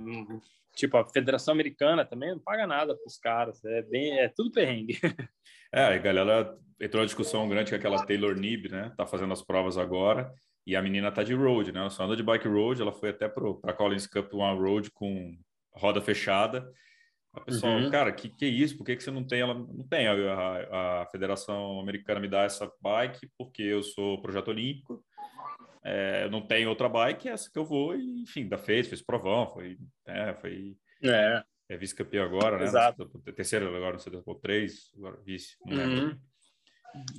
tipo, 0.74 0.96
a 0.96 1.08
Federação 1.08 1.52
Americana 1.52 2.04
também 2.04 2.30
não 2.30 2.38
paga 2.38 2.66
nada 2.66 2.94
para 2.94 3.06
os 3.06 3.18
caras. 3.18 3.64
É, 3.64 3.82
bem, 3.82 4.18
é 4.18 4.28
tudo 4.28 4.52
perrengue. 4.52 4.98
É, 5.76 5.86
a 5.86 5.98
galera 5.98 6.56
entrou 6.80 7.02
na 7.02 7.06
discussão 7.06 7.48
grande 7.48 7.70
que 7.70 7.74
aquela 7.74 8.06
Taylor 8.06 8.36
Nib, 8.36 8.70
né? 8.70 8.92
Tá 8.96 9.04
fazendo 9.04 9.32
as 9.32 9.42
provas 9.42 9.76
agora 9.76 10.32
e 10.66 10.74
a 10.74 10.82
menina 10.82 11.12
tá 11.12 11.22
de 11.22 11.34
road, 11.34 11.72
né? 11.72 11.80
Ela 11.80 11.90
só 11.90 12.04
anda 12.04 12.16
de 12.16 12.22
bike 12.22 12.48
road, 12.48 12.80
ela 12.80 12.92
foi 12.92 13.10
até 13.10 13.28
para 13.28 13.44
a 13.64 13.72
Collins 13.72 14.06
Cup 14.06 14.32
One 14.32 14.58
Road 14.58 14.90
com 14.92 15.36
roda 15.72 16.00
fechada. 16.00 16.70
A 17.34 17.40
pessoa, 17.40 17.72
uhum. 17.72 17.90
cara, 17.90 18.12
que 18.12 18.28
que 18.28 18.44
é 18.44 18.48
isso? 18.48 18.76
Por 18.78 18.86
que, 18.86 18.96
que 18.96 19.02
você 19.02 19.10
não 19.10 19.24
tem? 19.24 19.40
Ela 19.40 19.54
não 19.54 19.86
tem. 19.86 20.06
A, 20.06 21.02
a, 21.02 21.06
Federação 21.10 21.80
Americana 21.80 22.20
me 22.20 22.28
dá 22.28 22.44
essa 22.44 22.70
bike 22.80 23.28
porque 23.36 23.62
eu 23.62 23.82
sou 23.82 24.22
projeto 24.22 24.48
olímpico. 24.48 25.04
É, 25.84 26.30
não 26.30 26.40
tem 26.40 26.66
outra 26.66 26.88
bike, 26.88 27.28
é 27.28 27.32
essa 27.32 27.50
que 27.50 27.58
eu 27.58 27.64
vou 27.64 27.94
e, 27.94 28.22
enfim, 28.22 28.48
da 28.48 28.56
fez, 28.56 28.88
fez 28.88 29.02
provão, 29.02 29.46
foi, 29.46 29.78
é, 30.06 30.32
foi 30.34 30.78
é. 31.02 31.44
é 31.68 31.76
vice-campeão 31.76 32.24
agora, 32.24 32.58
né? 32.58 32.64
Exato. 32.64 33.06
Terceiro 33.36 33.74
agora, 33.76 33.98
sei, 33.98 34.12
por 34.22 34.36
três, 34.36 34.90
agora 34.96 35.20
vice, 35.22 35.56
lembro. 35.66 36.06
Uhum. 36.06 36.20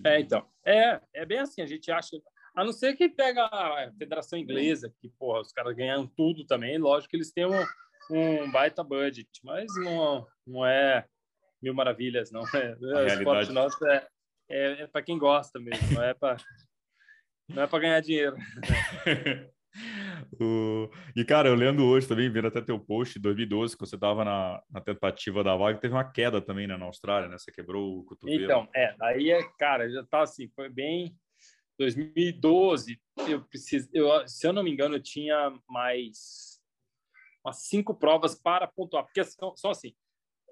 É, 0.04 0.20
então, 0.20 0.48
é, 0.66 1.00
é 1.14 1.26
bem 1.26 1.40
assim, 1.40 1.62
a 1.62 1.68
gente 1.68 1.92
acha, 1.92 2.18
a 2.56 2.64
não 2.64 2.74
ser 2.74 2.96
que 2.96 3.08
pega 3.08 3.46
a 3.46 3.92
Federação 4.00 4.40
Inglesa, 4.40 4.92
que, 5.00 5.10
porra, 5.10 5.42
os 5.42 5.52
caras 5.52 5.76
ganham 5.76 6.08
tudo 6.08 6.44
também, 6.46 6.78
lógico 6.80 7.12
que 7.12 7.18
eles 7.18 7.32
têm 7.32 7.46
um, 7.46 7.66
um 8.10 8.52
baita 8.52 8.84
budget, 8.84 9.30
mas 9.44 9.68
não, 9.76 10.26
não 10.48 10.66
é 10.66 11.06
mil 11.62 11.74
maravilhas, 11.74 12.32
não. 12.32 12.42
É, 12.56 12.76
o 12.82 13.08
esporte 13.08 13.52
nosso 13.52 13.86
é, 13.88 14.08
é, 14.50 14.82
é 14.84 14.88
para 14.88 15.04
quem 15.04 15.18
gosta 15.18 15.60
mesmo, 15.60 15.94
não 15.94 16.04
é 16.04 16.14
para 16.14 16.38
não 17.50 17.64
é 17.64 17.68
para 17.68 17.80
ganhar 17.80 18.00
dinheiro. 18.02 18.36
o... 20.40 20.90
E, 21.16 21.24
cara, 21.26 21.50
eu 21.50 21.56
lendo 21.56 21.84
hoje 21.86 22.08
também, 22.08 22.30
vendo 22.30 22.48
até 22.48 22.62
teu 22.62 22.80
post 22.80 23.16
de 23.16 23.22
2012, 23.22 23.76
que 23.78 23.86
você 23.86 23.96
estava 23.96 24.24
na, 24.24 24.62
na, 24.70 24.82
tentativa 24.82 25.44
da 25.44 25.56
vaga, 25.56 25.80
teve 25.80 25.94
uma 25.94 26.10
queda 26.10 26.42
também 26.42 26.68
né, 26.68 26.78
na 26.78 26.86
Austrália, 26.86 27.30
né? 27.30 27.38
Você 27.38 27.52
quebrou 27.52 28.00
o 28.00 28.04
cotovelo. 28.06 28.44
Então, 28.44 28.68
é, 28.76 28.96
aí, 29.02 29.32
é, 29.32 29.42
cara, 29.58 29.90
já 29.90 30.04
tá 30.04 30.22
assim, 30.22 30.50
foi 30.56 30.70
bem... 30.70 31.16
2012, 31.78 32.98
eu 33.28 33.44
preciso, 33.44 33.90
eu, 33.94 34.26
se 34.26 34.48
eu 34.48 34.54
não 34.54 34.64
me 34.64 34.72
engano, 34.72 34.96
eu 34.96 35.04
tinha 35.04 35.54
mais 35.68 36.56
umas 37.46 37.68
cinco 37.68 37.94
provas 37.94 38.34
para 38.34 38.66
pontuar, 38.66 39.04
porque 39.04 39.24
são, 39.24 39.56
são 39.56 39.72
assim, 39.72 39.94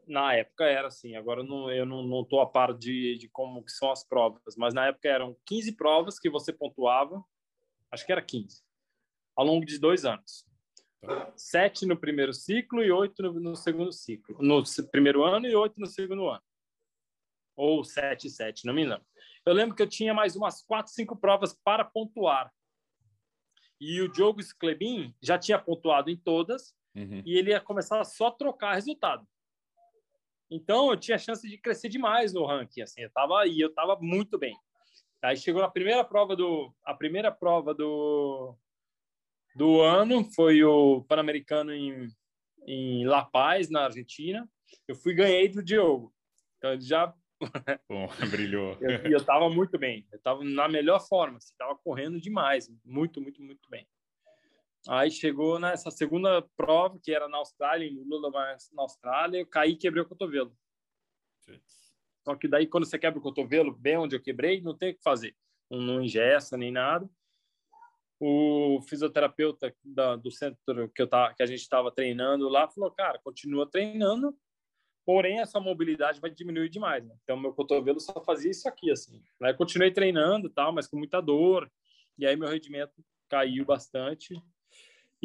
na 0.07 0.33
época 0.33 0.65
era 0.65 0.87
assim, 0.87 1.15
agora 1.15 1.41
eu 1.41 1.45
não, 1.45 1.71
eu 1.71 1.85
não, 1.85 2.03
não 2.03 2.23
tô 2.23 2.39
a 2.39 2.45
par 2.45 2.73
de, 2.73 3.17
de 3.17 3.27
como 3.29 3.63
que 3.63 3.71
são 3.71 3.91
as 3.91 4.03
provas, 4.03 4.55
mas 4.57 4.73
na 4.73 4.87
época 4.87 5.07
eram 5.07 5.35
15 5.45 5.71
provas 5.73 6.19
que 6.19 6.29
você 6.29 6.51
pontuava, 6.51 7.23
acho 7.91 8.05
que 8.05 8.11
era 8.11 8.21
15, 8.21 8.61
ao 9.35 9.45
longo 9.45 9.65
de 9.65 9.79
dois 9.79 10.05
anos. 10.05 10.45
Sete 11.35 11.85
no 11.85 11.97
primeiro 11.97 12.33
ciclo 12.33 12.81
e 12.81 12.91
oito 12.91 13.21
no, 13.21 13.33
no 13.39 13.55
segundo 13.55 13.91
ciclo. 13.91 14.37
No 14.39 14.63
primeiro 14.89 15.23
ano 15.23 15.45
e 15.45 15.55
oito 15.55 15.79
no 15.79 15.85
segundo 15.85 16.29
ano. 16.29 16.43
Ou 17.55 17.83
sete 17.83 18.27
e 18.27 18.29
sete, 18.29 18.65
não 18.65 18.73
me 18.73 18.83
engano. 18.83 19.05
Eu 19.45 19.53
lembro 19.53 19.75
que 19.75 19.83
eu 19.83 19.89
tinha 19.89 20.13
mais 20.13 20.35
umas 20.35 20.63
quatro, 20.63 20.93
cinco 20.93 21.17
provas 21.17 21.53
para 21.53 21.83
pontuar. 21.83 22.51
E 23.79 24.01
o 24.01 24.07
Diogo 24.07 24.41
Sclebin 24.41 25.13
já 25.21 25.37
tinha 25.37 25.59
pontuado 25.59 26.09
em 26.09 26.15
todas 26.15 26.73
uhum. 26.95 27.21
e 27.25 27.37
ele 27.37 27.49
ia 27.49 27.59
começar 27.59 27.99
a 27.99 28.05
só 28.05 28.31
trocar 28.31 28.75
resultado. 28.75 29.27
Então 30.49 30.91
eu 30.91 30.97
tinha 30.97 31.17
chance 31.17 31.47
de 31.47 31.57
crescer 31.57 31.89
demais 31.89 32.33
no 32.33 32.45
ranking, 32.45 32.81
assim, 32.81 33.01
eu 33.01 33.09
tava 33.11 33.45
e 33.47 33.59
eu 33.59 33.73
tava 33.73 33.97
muito 33.99 34.37
bem. 34.37 34.55
Aí 35.23 35.37
chegou 35.37 35.61
na 35.61 35.69
primeira 35.69 36.03
prova 36.03 36.35
do 36.35 36.73
a 36.83 36.93
primeira 36.93 37.31
prova 37.31 37.73
do 37.73 38.57
do 39.55 39.81
ano 39.81 40.23
foi 40.33 40.63
o 40.63 41.03
Pan-Americano 41.03 41.73
em 41.73 42.07
em 42.65 43.05
La 43.05 43.25
Paz, 43.25 43.69
na 43.69 43.85
Argentina. 43.85 44.49
Eu 44.87 44.95
fui 44.95 45.13
ganhei 45.13 45.47
do 45.49 45.63
Diogo. 45.63 46.13
Então 46.57 46.73
ele 46.73 46.81
já 46.81 47.13
Bom, 47.89 48.07
brilhou. 48.29 48.77
E 48.81 48.85
eu, 48.85 49.11
eu 49.11 49.25
tava 49.25 49.49
muito 49.49 49.77
bem. 49.77 50.07
Eu 50.11 50.19
tava 50.19 50.43
na 50.43 50.67
melhor 50.67 50.99
forma. 50.99 51.37
Assim, 51.37 51.53
tava 51.57 51.75
correndo 51.75 52.19
demais. 52.19 52.69
Muito, 52.85 53.21
muito, 53.21 53.41
muito 53.41 53.69
bem. 53.69 53.87
Aí 54.87 55.09
chegou 55.09 55.59
nessa 55.59 55.89
segunda 55.89 56.41
prova, 56.57 56.99
que 57.01 57.13
era 57.13 57.29
na 57.29 57.37
Austrália, 57.37 57.87
em 57.87 58.03
Lula, 58.03 58.29
na 58.73 58.83
Austrália, 58.83 59.39
eu 59.39 59.47
caí 59.47 59.71
e 59.71 59.77
quebrei 59.77 60.03
o 60.03 60.07
cotovelo. 60.07 60.55
Só 62.23 62.35
que 62.35 62.47
daí, 62.47 62.67
quando 62.67 62.85
você 62.85 62.99
quebra 62.99 63.19
o 63.19 63.21
cotovelo, 63.21 63.73
bem 63.73 63.97
onde 63.97 64.15
eu 64.15 64.21
quebrei, 64.21 64.61
não 64.61 64.75
tem 64.75 64.91
o 64.91 64.95
que 64.95 65.03
fazer. 65.03 65.35
Não 65.69 66.01
ingessa 66.01 66.57
nem 66.57 66.71
nada. 66.71 67.09
O 68.19 68.81
fisioterapeuta 68.87 69.75
da, 69.83 70.15
do 70.15 70.31
centro 70.31 70.89
que, 70.89 71.01
eu 71.01 71.07
tá, 71.07 71.33
que 71.33 71.43
a 71.43 71.45
gente 71.45 71.59
estava 71.59 71.91
treinando 71.91 72.47
lá 72.47 72.69
falou: 72.69 72.91
Cara, 72.91 73.19
continua 73.19 73.69
treinando, 73.69 74.37
porém 75.05 75.41
essa 75.41 75.59
mobilidade 75.59 76.21
vai 76.21 76.29
diminuir 76.29 76.69
demais. 76.69 77.05
Né? 77.05 77.13
Então, 77.23 77.37
meu 77.37 77.53
cotovelo 77.53 77.99
só 77.99 78.23
fazia 78.23 78.51
isso 78.51 78.67
aqui, 78.67 78.89
assim. 78.91 79.21
Aí 79.41 79.53
continuei 79.53 79.91
treinando, 79.91 80.49
tal, 80.49 80.71
mas 80.71 80.87
com 80.87 80.97
muita 80.97 81.21
dor. 81.21 81.69
E 82.17 82.25
aí 82.25 82.37
meu 82.37 82.47
rendimento 82.47 82.93
caiu 83.27 83.65
bastante. 83.65 84.41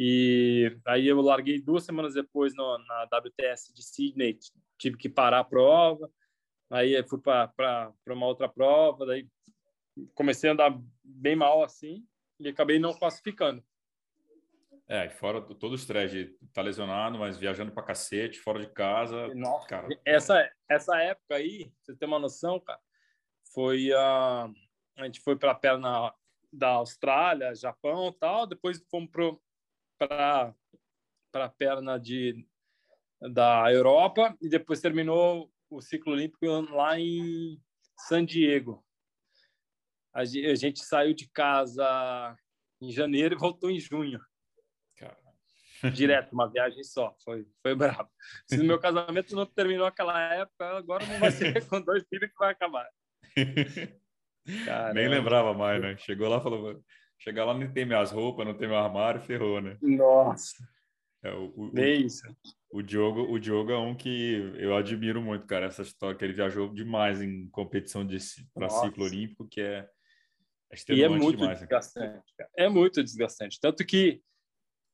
E 0.01 0.79
aí 0.87 1.07
eu 1.07 1.19
larguei 1.19 1.61
duas 1.61 1.83
semanas 1.83 2.13
depois 2.13 2.55
no, 2.55 2.77
na 2.77 3.03
WTS 3.03 3.73
de 3.73 3.83
Sydney, 3.83 4.39
tive 4.77 4.95
que 4.95 5.09
parar 5.09 5.39
a 5.39 5.43
prova. 5.43 6.09
Aí 6.69 7.03
fui 7.03 7.19
para 7.19 7.93
uma 8.07 8.25
outra 8.25 8.47
prova, 8.47 9.05
daí 9.05 9.27
comecei 10.15 10.49
a 10.49 10.53
andar 10.53 10.81
bem 11.03 11.35
mal 11.35 11.61
assim 11.61 12.07
e 12.39 12.47
acabei 12.47 12.79
não 12.79 12.93
classificando. 12.93 13.61
É, 14.87 15.09
fora 15.09 15.41
todo 15.41 15.73
o 15.73 15.75
estresse 15.75 16.15
de 16.15 16.21
estar 16.31 16.47
tá 16.53 16.61
lesionado, 16.61 17.19
mas 17.19 17.37
viajando 17.37 17.73
para 17.73 17.83
cacete, 17.83 18.39
fora 18.39 18.61
de 18.61 18.71
casa. 18.71 19.27
Nossa, 19.35 19.67
cara. 19.67 19.87
Essa, 20.05 20.49
essa 20.69 20.97
época 20.97 21.35
aí, 21.35 21.71
você 21.83 21.93
tem 21.93 22.07
uma 22.07 22.19
noção, 22.19 22.57
cara, 22.59 22.79
foi 23.53 23.91
a. 23.91 24.47
Uh, 24.47 24.69
a 25.01 25.05
gente 25.05 25.19
foi 25.21 25.35
para 25.35 25.51
a 25.51 25.55
perna 25.55 26.13
da 26.51 26.69
Austrália, 26.69 27.55
Japão 27.55 28.11
tal, 28.11 28.47
depois 28.47 28.83
fomos 28.89 29.09
para 29.99 30.55
a 31.33 31.49
perna 31.49 31.99
de, 31.99 32.47
da 33.21 33.71
Europa 33.71 34.35
e 34.41 34.49
depois 34.49 34.81
terminou 34.81 35.51
o 35.69 35.81
ciclo 35.81 36.13
olímpico 36.13 36.45
lá 36.71 36.99
em 36.99 37.61
San 38.07 38.25
Diego. 38.25 38.83
A 40.13 40.25
gente 40.25 40.79
saiu 40.79 41.13
de 41.13 41.29
casa 41.29 42.35
em 42.81 42.91
janeiro 42.91 43.35
e 43.35 43.37
voltou 43.37 43.69
em 43.69 43.79
junho. 43.79 44.19
Direto, 45.93 46.33
uma 46.33 46.49
viagem 46.49 46.83
só. 46.83 47.15
Foi, 47.23 47.45
foi 47.61 47.75
brabo. 47.75 48.09
Se 48.47 48.59
o 48.59 48.63
meu 48.65 48.79
casamento 48.79 49.35
não 49.35 49.45
terminou 49.45 49.85
naquela 49.85 50.19
época, 50.33 50.77
agora 50.77 51.05
não 51.05 51.19
vai 51.19 51.31
ser 51.31 51.65
com 51.67 51.81
dois 51.81 52.03
filhos 52.09 52.29
que 52.29 52.37
vai 52.37 52.51
acabar. 52.51 52.89
Nem 54.93 55.07
lembrava 55.07 55.53
mais, 55.53 55.81
né? 55.81 55.95
Chegou 55.97 56.27
lá 56.27 56.37
e 56.37 56.43
falou: 56.43 56.83
chegar 57.19 57.45
lá 57.45 57.53
não 57.53 57.71
tem 57.71 57.85
minhas 57.85 58.11
roupas, 58.11 58.45
não 58.45 58.53
tem 58.53 58.67
meu 58.67 58.77
armário, 58.77 59.21
ferrou, 59.21 59.61
né? 59.61 59.77
Nossa. 59.81 60.67
É, 61.21 61.31
o, 61.31 61.53
o, 61.55 61.79
é 61.79 61.91
isso. 61.91 62.23
O 62.71 62.81
Diogo, 62.81 63.21
o 63.31 63.37
Diogo 63.39 63.71
é 63.71 63.77
um 63.77 63.95
que 63.95 64.53
eu 64.57 64.75
admiro 64.75 65.21
muito, 65.21 65.45
cara. 65.45 65.65
Essa 65.65 65.81
história 65.81 66.17
que 66.17 66.23
ele 66.23 66.33
viajou 66.33 66.73
demais 66.73 67.21
em 67.21 67.49
competição 67.49 68.05
de 68.05 68.17
para 68.53 68.69
ciclo 68.69 69.05
olímpico, 69.05 69.47
que 69.47 69.59
é, 69.59 69.89
é 70.71 70.93
e 70.93 71.03
é 71.03 71.09
muito 71.09 71.37
demais, 71.37 71.59
né? 71.59 71.67
desgastante. 71.67 72.33
Né? 72.39 72.47
É 72.57 72.69
muito 72.69 73.03
desgastante. 73.03 73.59
Tanto 73.59 73.85
que 73.85 74.21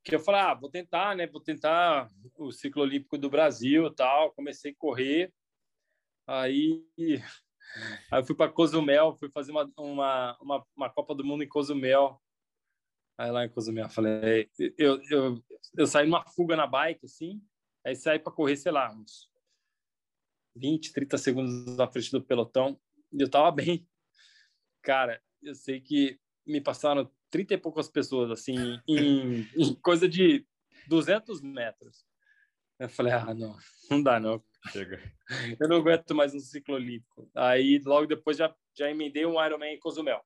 que 0.04 0.14
eu 0.14 0.20
falei, 0.20 0.42
ah, 0.42 0.54
vou 0.54 0.70
tentar, 0.70 1.16
né? 1.16 1.26
Vou 1.26 1.42
tentar 1.42 2.08
o 2.38 2.52
ciclo 2.52 2.84
olímpico 2.84 3.18
do 3.18 3.28
Brasil, 3.28 3.92
tal. 3.92 4.32
Comecei 4.34 4.72
a 4.72 4.76
correr, 4.78 5.34
aí, 6.28 6.84
aí 8.12 8.25
fui 8.25 8.36
para 8.36 8.51
Cozumel, 8.51 9.15
fui 9.17 9.30
fazer 9.30 9.51
uma, 9.51 9.71
uma, 9.78 10.38
uma, 10.41 10.67
uma 10.75 10.89
Copa 10.89 11.13
do 11.15 11.23
Mundo 11.23 11.43
em 11.43 11.47
Cozumel. 11.47 12.21
Aí 13.17 13.32
lá 13.32 13.45
em 13.45 13.49
Cozumel, 13.49 13.89
falei, 13.89 14.49
eu, 14.78 15.01
eu, 15.10 15.43
eu 15.78 15.88
saí 15.88 16.06
numa 16.06 16.25
fuga 16.25 16.56
na 16.56 16.67
bike, 16.67 17.06
assim, 17.06 17.41
aí 17.86 17.95
saí 17.95 18.19
para 18.19 18.34
correr, 18.34 18.58
sei 18.58 18.71
lá, 18.71 18.91
uns 18.91 19.30
20, 20.58 20.91
30 20.91 21.17
segundos 21.17 21.78
na 21.78 21.88
frente 21.88 22.12
do 22.12 22.21
pelotão, 22.21 22.80
e 23.12 23.21
eu 23.21 23.30
tava 23.30 23.51
bem. 23.56 23.88
Cara, 24.82 25.21
eu 25.41 25.56
sei 25.56 25.80
que 25.80 26.19
me 26.45 26.60
passaram 26.60 27.10
30 27.30 27.54
e 27.54 27.58
poucas 27.58 27.89
pessoas, 27.89 28.32
assim, 28.32 28.56
em, 28.88 29.47
em 29.56 29.75
coisa 29.75 30.08
de 30.08 30.45
200 30.88 31.41
metros. 31.41 32.06
Eu 32.80 32.89
falei, 32.89 33.13
ah, 33.13 33.34
não, 33.34 33.58
não 33.89 34.04
dá 34.04 34.19
não. 34.19 34.43
Chega. 34.71 34.99
Eu 35.60 35.67
não 35.67 35.78
aguento 35.78 36.15
mais 36.15 36.34
um 36.34 36.39
ciclo 36.39 36.75
olímpico. 36.75 37.30
Aí, 37.36 37.82
logo 37.86 38.08
depois, 38.08 38.38
já, 38.38 38.54
já 38.78 38.89
emendei 38.89 39.25
um 39.25 39.43
Ironman 39.43 39.73
em 39.73 39.80
Cozumel. 39.80 40.21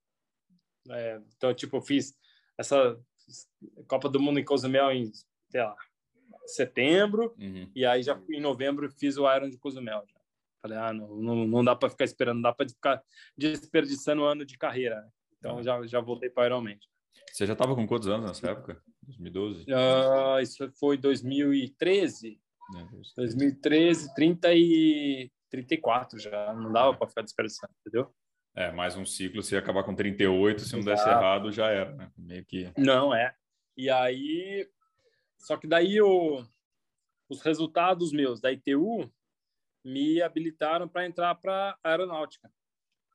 É, 0.90 1.22
então, 1.36 1.54
tipo, 1.54 1.82
fiz 1.82 2.14
essa 2.58 3.00
Copa 3.88 4.10
do 4.10 4.20
Mundo 4.20 4.40
em 4.40 4.46
Cozumel 4.46 4.92
em, 4.92 5.12
sei 5.50 5.62
lá, 5.62 5.76
setembro, 6.46 7.36
uhum. 7.38 7.70
e 7.76 7.86
aí 7.86 8.02
já 8.02 8.20
em 8.30 8.42
novembro 8.42 8.90
fiz 8.92 9.18
o 9.18 9.32
Iron 9.34 9.50
de 9.50 9.58
Cozumel. 9.58 10.04
Já. 10.08 10.20
Falei, 10.62 10.78
ah, 10.78 10.94
não, 10.94 11.16
não, 11.16 11.48
não 11.48 11.64
dá 11.64 11.76
para 11.76 11.90
ficar 11.90 12.06
esperando, 12.06 12.36
não 12.36 12.42
dá 12.44 12.54
para 12.54 12.68
ficar 12.68 13.02
desperdiçando 13.38 14.24
o 14.24 14.26
ano 14.26 14.46
de 14.46 14.58
carreira. 14.58 15.02
Né? 15.02 15.10
Então 15.38 15.56
uhum. 15.58 15.64
já, 15.64 15.86
já 15.88 16.02
voltei 16.02 16.30
para 16.30 16.48
Ironman. 16.48 16.80
Você 17.32 17.46
já 17.46 17.54
estava 17.54 17.76
com 17.76 17.88
quantos 17.88 18.08
anos 18.08 18.28
nessa 18.28 18.52
época? 18.52 18.82
2012? 19.04 19.64
Uh, 19.64 19.76
ah, 19.76 20.42
isso 20.42 20.70
foi 20.74 20.98
2013. 20.98 22.40
É, 22.76 22.86
2013, 23.16 24.14
30 24.14 24.54
e 24.54 25.32
34 25.50 26.20
já. 26.20 26.54
Não 26.54 26.72
dava 26.72 26.96
para 26.96 27.08
ficar 27.08 27.22
desperdiçando, 27.22 27.74
entendeu? 27.82 28.14
É, 28.56 28.72
mais 28.72 28.96
um 28.96 29.06
ciclo, 29.06 29.42
se 29.42 29.56
acabar 29.56 29.84
com 29.84 29.96
38, 29.96 30.62
se 30.62 30.76
não 30.76 30.84
desse 30.84 31.08
errado, 31.08 31.52
já 31.52 31.68
era, 31.68 31.94
né? 31.94 32.12
Meio 32.18 32.46
que. 32.46 32.72
Não, 32.78 33.14
é. 33.14 33.34
E 33.78 33.90
aí. 33.90 34.68
Só 35.38 35.56
que 35.56 35.68
daí 35.68 36.02
o, 36.02 36.44
os 37.30 37.42
resultados 37.42 38.12
meus 38.12 38.42
da 38.42 38.52
ITU 38.52 39.10
me 39.84 40.22
habilitaram 40.22 40.88
para 40.88 41.06
entrar 41.06 41.34
para 41.36 41.78
aeronáutica. 41.84 42.52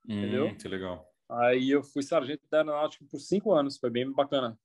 Hum, 0.09 0.19
entendeu? 0.19 0.57
Que 0.57 0.69
legal. 0.69 1.07
Aí 1.29 1.71
eu 1.71 1.83
fui 1.83 2.03
sargento 2.03 2.49
da 2.51 2.59
aeronáutica 2.59 3.05
por 3.11 3.19
cinco 3.19 3.53
anos, 3.53 3.77
foi 3.77 3.91
bem 3.91 4.11
bacana. 4.11 4.59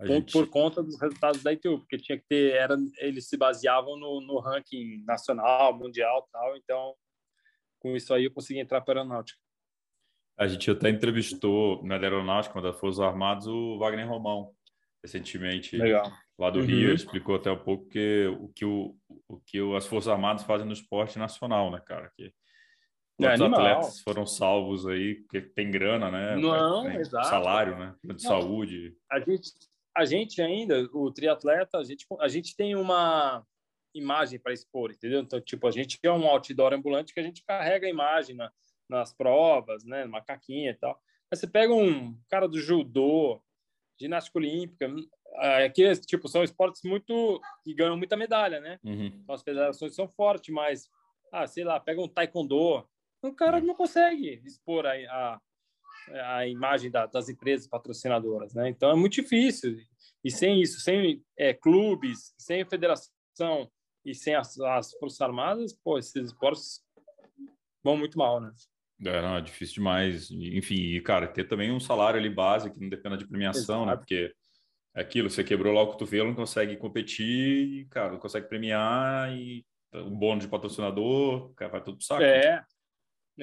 Por, 0.00 0.08
gente... 0.08 0.32
por, 0.32 0.48
conta 0.48 0.82
dos 0.82 0.98
resultados 0.98 1.42
da 1.42 1.52
ITU, 1.52 1.78
porque 1.80 1.98
tinha 1.98 2.18
que 2.18 2.24
ter, 2.26 2.54
era, 2.54 2.74
eles 2.98 3.28
se 3.28 3.36
baseavam 3.36 3.98
no, 3.98 4.20
no 4.22 4.38
ranking 4.38 5.04
nacional, 5.04 5.76
mundial 5.76 6.26
tal, 6.32 6.56
então 6.56 6.94
com 7.78 7.94
isso 7.94 8.12
aí 8.14 8.24
eu 8.24 8.30
consegui 8.30 8.60
entrar 8.60 8.80
para 8.80 9.00
a 9.00 9.02
aeronáutica. 9.02 9.38
A 10.38 10.46
gente 10.46 10.70
até 10.70 10.88
entrevistou 10.88 11.84
na 11.84 11.96
aeronáutica, 11.96 12.52
quando 12.52 12.72
foi 12.78 12.88
os 12.88 12.98
armados, 12.98 13.46
o 13.46 13.78
Wagner 13.78 14.08
Romão, 14.08 14.52
recentemente, 15.02 15.76
Legal. 15.76 16.10
lá 16.38 16.48
do 16.48 16.60
uhum. 16.60 16.64
Rio, 16.64 16.94
explicou 16.94 17.36
até 17.36 17.50
um 17.50 17.58
pouco 17.58 17.86
que, 17.88 18.26
o 18.40 18.48
que 18.48 18.64
o, 18.64 18.96
o 19.28 19.40
que 19.40 19.76
as 19.76 19.86
Forças 19.86 20.08
Armadas 20.08 20.44
fazem 20.44 20.66
no 20.66 20.72
esporte 20.72 21.18
nacional, 21.18 21.70
né, 21.70 21.80
cara? 21.86 22.10
Que 22.16 22.32
é, 23.20 23.34
os 23.34 23.40
atletas 23.40 24.00
foram 24.00 24.24
salvos 24.24 24.86
aí, 24.86 25.16
porque 25.16 25.42
tem 25.42 25.70
grana, 25.70 26.10
né? 26.10 26.36
Não, 26.36 26.84
tem 26.84 26.96
exato. 26.96 27.28
Salário, 27.28 27.78
né? 27.78 27.94
De 28.02 28.12
Não, 28.12 28.18
saúde. 28.18 28.96
A 29.10 29.20
gente, 29.20 29.50
a 29.96 30.04
gente 30.04 30.40
ainda, 30.40 30.88
o 30.92 31.10
triatleta, 31.10 31.78
a 31.78 31.84
gente, 31.84 32.06
a 32.20 32.28
gente 32.28 32.56
tem 32.56 32.74
uma 32.74 33.44
imagem 33.94 34.38
para 34.38 34.52
expor, 34.52 34.90
entendeu? 34.90 35.20
Então, 35.20 35.40
tipo, 35.40 35.66
a 35.66 35.70
gente 35.70 35.98
é 36.02 36.12
um 36.12 36.26
outdoor 36.26 36.72
ambulante 36.72 37.12
que 37.12 37.20
a 37.20 37.22
gente 37.22 37.44
carrega 37.44 37.86
a 37.86 37.90
imagem 37.90 38.36
na, 38.36 38.52
nas 38.88 39.12
provas, 39.12 39.84
né? 39.84 40.04
Macaquinha 40.04 40.70
e 40.70 40.74
tal. 40.74 41.00
Mas 41.30 41.40
você 41.40 41.46
pega 41.46 41.72
um 41.74 42.16
cara 42.28 42.48
do 42.48 42.58
judô, 42.58 43.40
ginástica 43.98 44.38
olímpica, 44.38 44.88
aqui, 45.64 45.84
é, 45.84 45.94
tipo, 45.94 46.28
são 46.28 46.42
esportes 46.42 46.82
muito 46.82 47.40
que 47.62 47.74
ganham 47.74 47.96
muita 47.96 48.16
medalha, 48.16 48.60
né? 48.60 48.78
Uhum. 48.84 49.06
Então, 49.06 49.34
as 49.34 49.42
federações 49.42 49.94
são 49.94 50.08
fortes, 50.08 50.52
mas, 50.52 50.88
ah, 51.32 51.46
sei 51.46 51.64
lá, 51.64 51.78
pega 51.78 52.00
um 52.00 52.08
taekwondo, 52.08 52.86
o 53.22 53.32
cara 53.34 53.58
uhum. 53.58 53.66
não 53.66 53.74
consegue 53.74 54.42
expor 54.44 54.86
a, 54.86 54.92
a, 54.92 55.40
a 56.14 56.46
imagem 56.46 56.90
da, 56.90 57.06
das 57.06 57.28
empresas 57.28 57.66
patrocinadoras, 57.66 58.54
né? 58.54 58.68
Então, 58.68 58.90
é 58.90 58.94
muito 58.94 59.14
difícil. 59.14 59.76
E 60.24 60.30
sem 60.30 60.60
isso, 60.60 60.80
sem 60.80 61.22
é, 61.36 61.54
clubes, 61.54 62.34
sem 62.38 62.64
federação 62.64 63.70
e 64.04 64.14
sem 64.14 64.34
as, 64.34 64.58
as 64.60 64.92
Forças 64.94 65.20
Armadas, 65.20 65.72
pô, 65.72 65.98
esses 65.98 66.26
esportes 66.26 66.80
vão 67.82 67.96
muito 67.96 68.18
mal, 68.18 68.40
né? 68.40 68.52
É, 69.04 69.22
não, 69.22 69.36
é 69.36 69.40
difícil 69.40 69.76
demais. 69.76 70.30
Enfim, 70.30 70.74
e, 70.74 71.00
cara, 71.00 71.26
ter 71.26 71.44
também 71.44 71.72
um 71.72 71.80
salário 71.80 72.20
ali 72.20 72.28
base 72.28 72.70
que 72.70 72.78
não 72.78 72.88
dependa 72.88 73.16
de 73.16 73.26
premiação, 73.26 73.86
né? 73.86 73.92
Exato. 73.92 73.96
né? 73.96 73.96
Porque 73.96 74.34
é 74.94 75.00
aquilo, 75.00 75.30
você 75.30 75.42
quebrou 75.42 75.72
lá 75.72 75.82
o 75.82 75.88
cotovelo, 75.88 76.28
não 76.28 76.34
consegue 76.34 76.76
competir, 76.76 77.86
cara, 77.88 78.12
não 78.12 78.18
consegue 78.18 78.48
premiar 78.48 79.32
e 79.32 79.64
o 79.92 80.10
bônus 80.10 80.44
de 80.44 80.50
patrocinador, 80.50 81.52
cara, 81.54 81.70
vai 81.70 81.82
tudo 81.82 81.96
pro 81.96 82.06
saco. 82.06 82.22
É, 82.22 82.62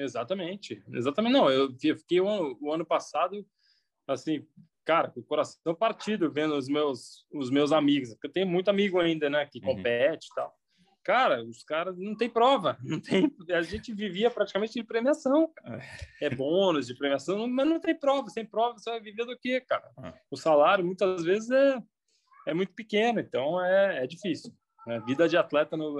exatamente. 0.02 0.82
Exatamente. 0.92 1.32
Não, 1.32 1.50
eu 1.50 1.72
fiquei 1.72 2.20
o, 2.20 2.58
o 2.60 2.72
ano 2.72 2.84
passado, 2.84 3.46
assim, 4.06 4.46
cara, 4.84 5.08
com 5.08 5.20
o 5.20 5.24
coração 5.24 5.74
partido 5.74 6.30
vendo 6.30 6.54
os 6.56 6.68
meus, 6.68 7.26
os 7.32 7.50
meus 7.50 7.72
amigos, 7.72 8.10
porque 8.10 8.26
eu 8.26 8.32
tenho 8.32 8.46
muito 8.46 8.70
amigo 8.70 8.98
ainda, 8.98 9.28
né, 9.28 9.44
que 9.46 9.58
uhum. 9.58 9.76
compete 9.76 10.26
e 10.30 10.34
tal. 10.34 10.54
Cara, 11.04 11.42
os 11.42 11.62
caras 11.62 11.96
não 11.98 12.14
tem 12.14 12.28
prova, 12.28 12.78
não 12.84 13.00
tem, 13.00 13.34
a 13.50 13.62
gente 13.62 13.92
vivia 13.92 14.30
praticamente 14.30 14.74
de 14.74 14.84
premiação, 14.84 15.50
cara. 15.54 15.82
É, 16.20 16.26
é 16.26 16.30
bônus 16.30 16.86
de 16.86 16.94
premiação, 16.94 17.46
mas 17.48 17.66
não 17.66 17.80
tem 17.80 17.98
prova, 17.98 18.28
sem 18.28 18.46
prova 18.46 18.78
você 18.78 18.90
vai 18.90 19.00
viver 19.00 19.24
do 19.24 19.38
quê, 19.38 19.60
cara? 19.60 19.90
Ah. 19.96 20.14
O 20.30 20.36
salário 20.36 20.84
muitas 20.84 21.22
vezes 21.22 21.50
é, 21.50 21.82
é 22.46 22.54
muito 22.54 22.72
pequeno, 22.72 23.20
então 23.20 23.62
é, 23.62 24.04
é 24.04 24.06
difícil. 24.06 24.52
Né? 24.86 25.00
Vida 25.06 25.28
de 25.28 25.36
atleta 25.36 25.76
no 25.76 25.98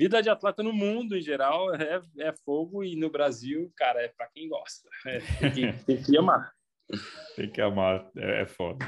vida 0.00 0.22
de 0.22 0.30
atleta 0.30 0.62
no 0.62 0.72
mundo 0.72 1.14
em 1.14 1.20
geral 1.20 1.74
é, 1.74 2.00
é 2.20 2.32
fogo 2.42 2.82
e 2.82 2.96
no 2.96 3.10
Brasil, 3.10 3.70
cara, 3.76 4.02
é 4.02 4.08
para 4.08 4.28
quem 4.28 4.48
gosta. 4.48 4.88
É, 5.04 5.18
tem, 5.38 5.52
que, 5.52 5.84
tem 5.84 6.02
que 6.02 6.16
amar. 6.16 6.50
Tem 7.36 7.50
que 7.50 7.60
amar, 7.60 8.10
é, 8.16 8.40
é 8.40 8.46
foda. 8.46 8.78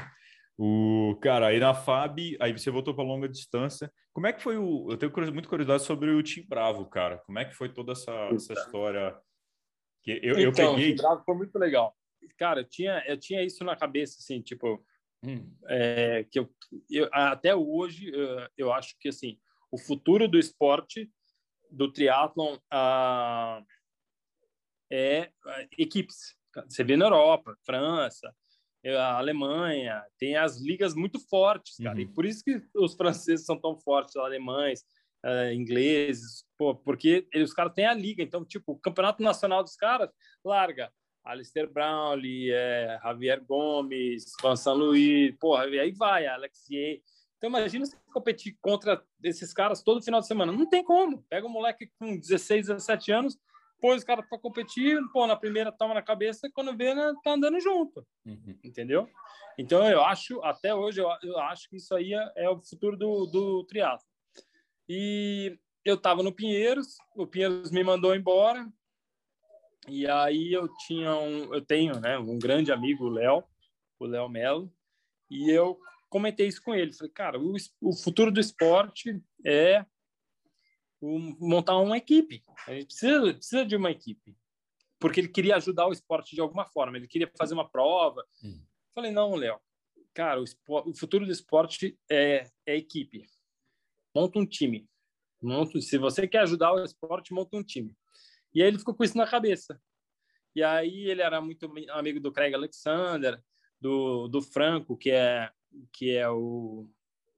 O 0.57 1.15
cara, 1.21 1.47
aí 1.47 1.59
na 1.59 1.75
FAB, 1.75 2.35
aí 2.39 2.51
você 2.51 2.71
voltou 2.71 2.95
para 2.95 3.03
longa 3.03 3.29
distância. 3.29 3.93
Como 4.11 4.25
é 4.25 4.33
que 4.33 4.41
foi 4.41 4.57
o? 4.57 4.87
Eu 4.89 4.97
tenho 4.97 5.11
muita 5.31 5.47
curiosidade 5.47 5.83
sobre 5.83 6.09
o 6.09 6.23
Tim 6.23 6.47
Bravo, 6.47 6.85
cara. 6.87 7.19
Como 7.19 7.37
é 7.37 7.45
que 7.45 7.53
foi 7.53 7.69
toda 7.69 7.91
essa, 7.91 8.11
essa 8.33 8.53
história? 8.53 9.15
Que 10.01 10.19
eu, 10.23 10.39
então, 10.39 10.41
eu 10.41 10.51
peguei. 10.51 10.93
O 10.93 10.95
Tim 10.95 11.01
Bravo 11.01 11.23
foi 11.23 11.35
muito 11.35 11.59
legal. 11.59 11.95
Cara, 12.39 12.61
eu 12.61 12.65
tinha, 12.65 13.03
eu 13.07 13.17
tinha 13.19 13.43
isso 13.43 13.63
na 13.63 13.75
cabeça, 13.75 14.17
assim, 14.19 14.41
tipo, 14.41 14.83
hum. 15.23 15.55
é, 15.67 16.23
que 16.23 16.39
eu, 16.39 16.49
eu, 16.89 17.07
até 17.11 17.55
hoje 17.55 18.11
eu, 18.11 18.47
eu, 18.57 18.73
acho 18.73 18.95
que 18.99 19.09
assim 19.09 19.37
o 19.73 19.77
futuro 19.77 20.27
do 20.27 20.37
esporte 20.37 21.09
do 21.71 21.91
triatlon 21.91 22.57
ah, 22.71 23.63
é 24.91 25.31
equipes 25.77 26.35
você 26.67 26.83
vê 26.83 26.95
na 26.95 27.05
Europa, 27.05 27.57
França, 27.65 28.33
eh, 28.83 28.95
a 28.95 29.17
Alemanha, 29.17 30.03
tem 30.19 30.35
as 30.35 30.61
ligas 30.61 30.93
muito 30.93 31.19
fortes, 31.27 31.77
cara. 31.77 31.95
Uhum. 31.95 32.01
E 32.01 32.07
por 32.07 32.25
isso 32.25 32.43
que 32.43 32.61
os 32.75 32.93
franceses 32.95 33.45
são 33.45 33.59
tão 33.59 33.79
fortes, 33.79 34.15
os 34.15 34.21
alemães, 34.21 34.81
uh, 35.25 35.51
ingleses, 35.53 36.45
pô, 36.57 36.75
porque 36.75 37.27
eles, 37.33 37.49
os 37.49 37.55
caras 37.55 37.73
têm 37.73 37.85
a 37.85 37.93
liga. 37.93 38.21
Então, 38.21 38.45
tipo, 38.45 38.73
o 38.73 38.79
campeonato 38.79 39.23
nacional 39.23 39.63
dos 39.63 39.75
caras 39.75 40.09
larga 40.43 40.91
Alistair 41.23 41.71
Brownlee, 41.71 42.51
é, 42.51 42.99
Javier 43.01 43.43
Gomes, 43.43 44.25
Vincent 44.43 44.75
Louis, 44.75 45.33
porra, 45.39 45.67
e 45.67 45.79
aí 45.79 45.91
vai, 45.91 46.27
Alexier. 46.27 47.01
Então, 47.43 47.59
imagina 47.59 47.85
você 47.85 47.97
competir 48.13 48.57
contra 48.61 49.03
esses 49.21 49.51
caras 49.51 49.83
todo 49.83 50.01
final 50.01 50.21
de 50.21 50.27
semana. 50.27 50.49
Não 50.49 50.65
tem 50.65 50.81
como. 50.81 51.23
Pega 51.23 51.45
um 51.45 51.49
moleque 51.49 51.91
com 51.99 52.17
16, 52.17 52.67
17 52.67 53.11
anos, 53.11 53.37
põe 53.81 53.97
os 53.97 54.03
caras 54.05 54.25
para 54.29 54.39
competir, 54.39 54.97
pô, 55.11 55.27
na 55.27 55.35
primeira 55.35 55.69
toma 55.69 55.93
na 55.93 56.01
cabeça, 56.01 56.49
quando 56.53 56.73
vê, 56.77 56.95
né, 56.95 57.13
tá 57.21 57.31
andando 57.31 57.59
junto. 57.59 58.07
Uhum. 58.25 58.57
Entendeu? 58.63 59.09
Então, 59.57 59.85
eu 59.89 60.01
acho, 60.05 60.41
até 60.41 60.73
hoje, 60.73 61.01
eu, 61.01 61.09
eu 61.21 61.37
acho 61.37 61.67
que 61.69 61.75
isso 61.75 61.93
aí 61.93 62.13
é, 62.13 62.31
é 62.37 62.49
o 62.49 62.61
futuro 62.61 62.95
do, 62.95 63.25
do 63.25 63.65
triatlo. 63.65 64.07
E 64.87 65.59
eu 65.83 65.95
estava 65.95 66.23
no 66.23 66.31
Pinheiros, 66.31 66.95
o 67.13 67.27
Pinheiros 67.27 67.71
me 67.71 67.83
mandou 67.83 68.15
embora, 68.15 68.65
e 69.89 70.07
aí 70.07 70.53
eu 70.53 70.69
tinha 70.87 71.13
um, 71.13 71.53
eu 71.53 71.61
tenho, 71.61 71.99
né, 71.99 72.17
um 72.17 72.39
grande 72.39 72.71
amigo, 72.71 73.03
o 73.03 73.09
Léo, 73.09 73.43
o 73.99 74.05
Léo 74.05 74.29
Melo, 74.29 74.73
e 75.29 75.51
eu 75.51 75.77
comentei 76.13 76.47
isso 76.47 76.61
com 76.61 76.75
ele. 76.75 76.93
Falei, 76.93 77.11
cara, 77.11 77.39
o, 77.39 77.55
o 77.81 77.91
futuro 77.91 78.31
do 78.31 78.39
esporte 78.39 79.19
é 79.43 79.83
o, 81.01 81.17
montar 81.39 81.79
uma 81.79 81.97
equipe. 81.97 82.43
A 82.67 82.73
gente 82.75 82.85
precisa, 82.85 83.33
precisa 83.33 83.65
de 83.65 83.75
uma 83.75 83.89
equipe. 83.89 84.37
Porque 84.99 85.19
ele 85.19 85.27
queria 85.27 85.55
ajudar 85.55 85.87
o 85.87 85.91
esporte 85.91 86.35
de 86.35 86.41
alguma 86.41 86.67
forma. 86.67 86.97
Ele 86.97 87.07
queria 87.07 87.29
fazer 87.35 87.55
uma 87.55 87.67
prova. 87.67 88.23
Hum. 88.43 88.63
Falei, 88.93 89.11
não, 89.11 89.33
Léo. 89.33 89.59
Cara, 90.13 90.39
o, 90.39 90.43
esporte, 90.43 90.89
o, 90.91 90.93
futuro 90.93 91.25
do 91.25 91.31
esporte 91.31 91.97
é, 92.09 92.47
é 92.63 92.77
equipe. 92.77 93.25
Monta 94.15 94.37
um 94.37 94.45
time. 94.45 94.87
Monta, 95.41 95.81
se 95.81 95.97
você 95.97 96.27
quer 96.27 96.41
ajudar 96.41 96.73
o 96.73 96.83
esporte, 96.83 97.33
monta 97.33 97.57
um 97.57 97.63
time. 97.63 97.97
E 98.53 98.61
aí 98.61 98.67
ele 98.67 98.77
ficou 98.77 98.93
com 98.93 99.03
isso 99.03 99.17
na 99.17 99.25
cabeça. 99.25 99.81
E 100.55 100.61
aí 100.61 101.09
ele 101.09 101.23
era 101.23 101.41
muito 101.41 101.65
amigo 101.89 102.19
do 102.19 102.31
Craig 102.31 102.53
Alexander, 102.53 103.43
do, 103.81 104.27
do 104.27 104.43
Franco, 104.43 104.95
que 104.95 105.09
é 105.09 105.51
que 105.91 106.15
é 106.15 106.29
o, 106.29 106.87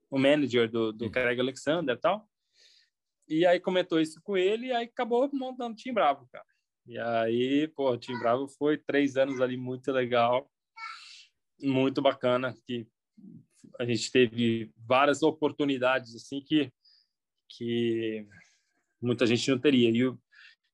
o 0.10 0.20
manager 0.20 0.70
do, 0.70 0.92
do. 0.92 1.10
Craig 1.12 1.40
Alexander 1.40 1.96
e 1.96 2.00
tal. 2.00 2.30
E 3.28 3.46
aí 3.46 3.60
comentou 3.60 4.00
isso 4.00 4.22
com 4.22 4.38
ele 4.38 4.68
e 4.68 4.72
aí 4.72 4.86
acabou 4.86 5.30
montando 5.34 5.74
o 5.74 5.76
Team 5.76 5.94
Bravo, 5.94 6.28
cara. 6.32 6.46
E 6.86 7.00
aí, 7.00 7.68
pô, 7.70 7.92
o 7.92 7.98
Team 7.98 8.20
Bravo 8.20 8.48
foi 8.48 8.78
três 8.78 9.18
anos 9.18 9.42
ali 9.42 9.58
muito 9.58 9.92
legal, 9.92 10.52
muito 11.60 12.02
bacana, 12.02 12.56
que 12.66 12.88
a 13.80 13.86
gente 13.86 14.12
teve 14.12 14.72
várias 14.78 15.24
oportunidades 15.24 16.16
assim 16.16 16.42
que 16.42 16.72
que 17.50 18.28
muita 19.02 19.26
gente 19.26 19.50
não 19.50 19.60
teria. 19.60 19.90
E, 19.90 20.18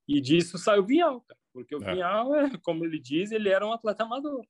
e 0.08 0.21
disso 0.21 0.58
saiu 0.58 0.84
o 0.84 0.86
Vinhal, 0.86 1.21
cara, 1.21 1.39
porque 1.54 1.76
o 1.76 1.84
é. 1.84 1.93
Vinhal, 1.93 2.36
é, 2.36 2.58
como 2.63 2.84
ele 2.84 3.00
diz, 3.00 3.32
ele 3.32 3.50
era 3.50 3.65
um 3.65 3.71
atleta 3.71 4.04
amador. 4.04 4.45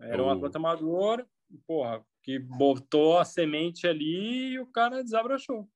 Era 0.00 0.22
um 0.22 0.30
atleta 0.30 0.58
amador, 0.58 1.26
porra, 1.66 2.04
que 2.24 2.38
botou 2.38 3.18
a 3.18 3.24
semente 3.24 3.86
ali 3.86 4.52
e 4.52 4.58
o 4.58 4.66
cara 4.66 5.04
desabrochou. 5.04 5.68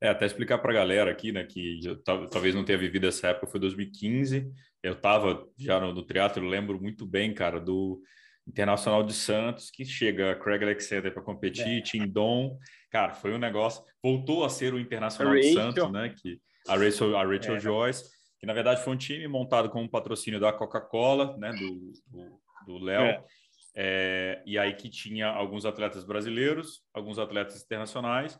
É, 0.00 0.08
até 0.08 0.24
explicar 0.24 0.58
para 0.58 0.70
a 0.70 0.74
galera 0.74 1.10
aqui, 1.10 1.32
né, 1.32 1.44
que 1.44 1.80
eu, 1.84 2.00
talvez 2.02 2.54
não 2.54 2.64
tenha 2.64 2.78
vivido 2.78 3.08
essa 3.08 3.28
época, 3.28 3.48
foi 3.48 3.58
2015, 3.58 4.50
eu 4.82 4.92
estava 4.92 5.46
já 5.58 5.80
no, 5.80 5.92
no 5.92 6.04
teatro, 6.04 6.46
lembro 6.46 6.80
muito 6.80 7.06
bem, 7.06 7.34
cara, 7.34 7.58
do 7.58 8.00
Internacional 8.46 9.02
de 9.02 9.14
Santos, 9.14 9.70
que 9.70 9.84
chega 9.84 10.36
Craig 10.36 10.62
Alexander 10.62 11.12
para 11.12 11.22
competir, 11.22 11.78
é. 11.78 11.80
Tim 11.80 12.06
Dom, 12.06 12.58
cara, 12.90 13.14
foi 13.14 13.32
um 13.32 13.38
negócio, 13.38 13.82
voltou 14.02 14.44
a 14.44 14.48
ser 14.48 14.74
o 14.74 14.78
Internacional 14.78 15.34
de 15.34 15.52
Santos, 15.54 15.90
né, 15.90 16.14
que 16.16 16.38
a 16.68 16.76
Rachel, 16.76 17.16
a 17.16 17.24
Rachel 17.24 17.56
é. 17.56 17.60
Joyce, 17.60 18.04
que 18.38 18.46
na 18.46 18.52
verdade 18.52 18.82
foi 18.84 18.92
um 18.92 18.98
time 18.98 19.26
montado 19.26 19.70
com 19.70 19.82
um 19.82 19.88
patrocínio 19.88 20.38
da 20.38 20.52
Coca-Cola, 20.52 21.36
né, 21.38 21.52
do 22.66 22.78
Léo, 22.78 23.02
é. 23.02 23.24
É, 23.76 24.42
e 24.46 24.58
aí 24.58 24.74
que 24.74 24.88
tinha 24.88 25.28
alguns 25.28 25.64
atletas 25.64 26.04
brasileiros, 26.04 26.82
alguns 26.92 27.18
atletas 27.18 27.62
internacionais, 27.62 28.38